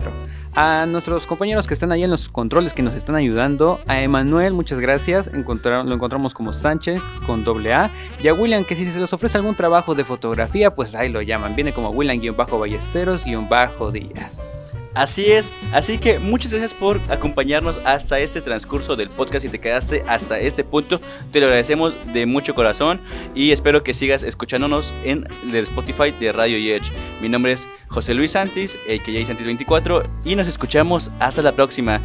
A 0.59 0.87
nuestros 0.87 1.27
compañeros 1.27 1.67
que 1.67 1.75
están 1.75 1.91
ahí 1.91 2.03
en 2.03 2.09
los 2.09 2.29
controles 2.29 2.73
que 2.73 2.81
nos 2.81 2.95
están 2.95 3.13
ayudando, 3.13 3.79
a 3.85 4.01
Emanuel, 4.01 4.53
muchas 4.53 4.79
gracias, 4.79 5.29
lo 5.31 5.93
encontramos 5.93 6.33
como 6.33 6.51
Sánchez 6.51 6.99
con 7.27 7.43
doble 7.43 7.75
A, 7.75 7.91
y 8.23 8.27
a 8.27 8.33
William 8.33 8.65
que 8.65 8.75
si 8.75 8.91
se 8.91 8.99
les 8.99 9.13
ofrece 9.13 9.37
algún 9.37 9.53
trabajo 9.53 9.93
de 9.93 10.03
fotografía, 10.03 10.73
pues 10.73 10.95
ahí 10.95 11.11
lo 11.11 11.21
llaman, 11.21 11.55
viene 11.55 11.75
como 11.75 11.91
William-Ballesteros-Díaz. 11.91 14.56
Así 14.97 15.31
es, 15.31 15.51
así 15.73 15.99
que 15.99 16.17
muchas 16.17 16.51
gracias 16.51 16.73
por 16.73 16.99
acompañarnos 17.07 17.79
hasta 17.85 18.17
este 18.17 18.41
transcurso 18.41 18.95
del 18.95 19.11
podcast 19.11 19.45
y 19.45 19.49
te 19.49 19.59
quedaste 19.59 20.03
hasta 20.07 20.39
este 20.39 20.63
punto. 20.63 20.99
Te 21.31 21.39
lo 21.39 21.45
agradecemos 21.45 21.93
de 22.13 22.25
mucho 22.25 22.55
corazón 22.55 22.99
y 23.35 23.51
espero 23.51 23.83
que 23.83 23.93
sigas 23.93 24.23
escuchándonos 24.23 24.95
en 25.03 25.27
el 25.47 25.55
Spotify 25.57 26.09
de 26.19 26.31
Radio 26.31 26.57
Edge. 26.57 26.91
Mi 27.21 27.29
nombre 27.29 27.51
es 27.51 27.67
José 27.89 28.15
Luis 28.15 28.31
Santis, 28.31 28.75
a.k.a. 28.75 29.35
Santis24 29.35 30.09
y 30.25 30.35
nos 30.35 30.47
escuchamos 30.47 31.11
hasta 31.19 31.43
la 31.43 31.51
próxima. 31.51 32.01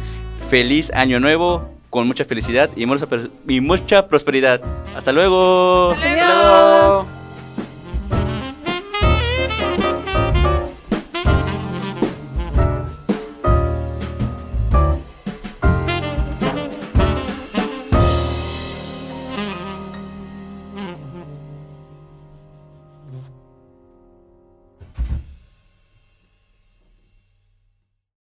Feliz 0.51 0.91
año 0.93 1.19
nuevo, 1.19 1.67
con 1.89 2.05
mucha 2.05 2.25
felicidad 2.25 2.69
y 2.75 2.85
mucha, 2.85 4.07
prosperidad. 4.07 4.61
Hasta 4.95 5.11
luego. 5.11 5.93
Hasta 5.93 6.13
luego. 6.13 7.22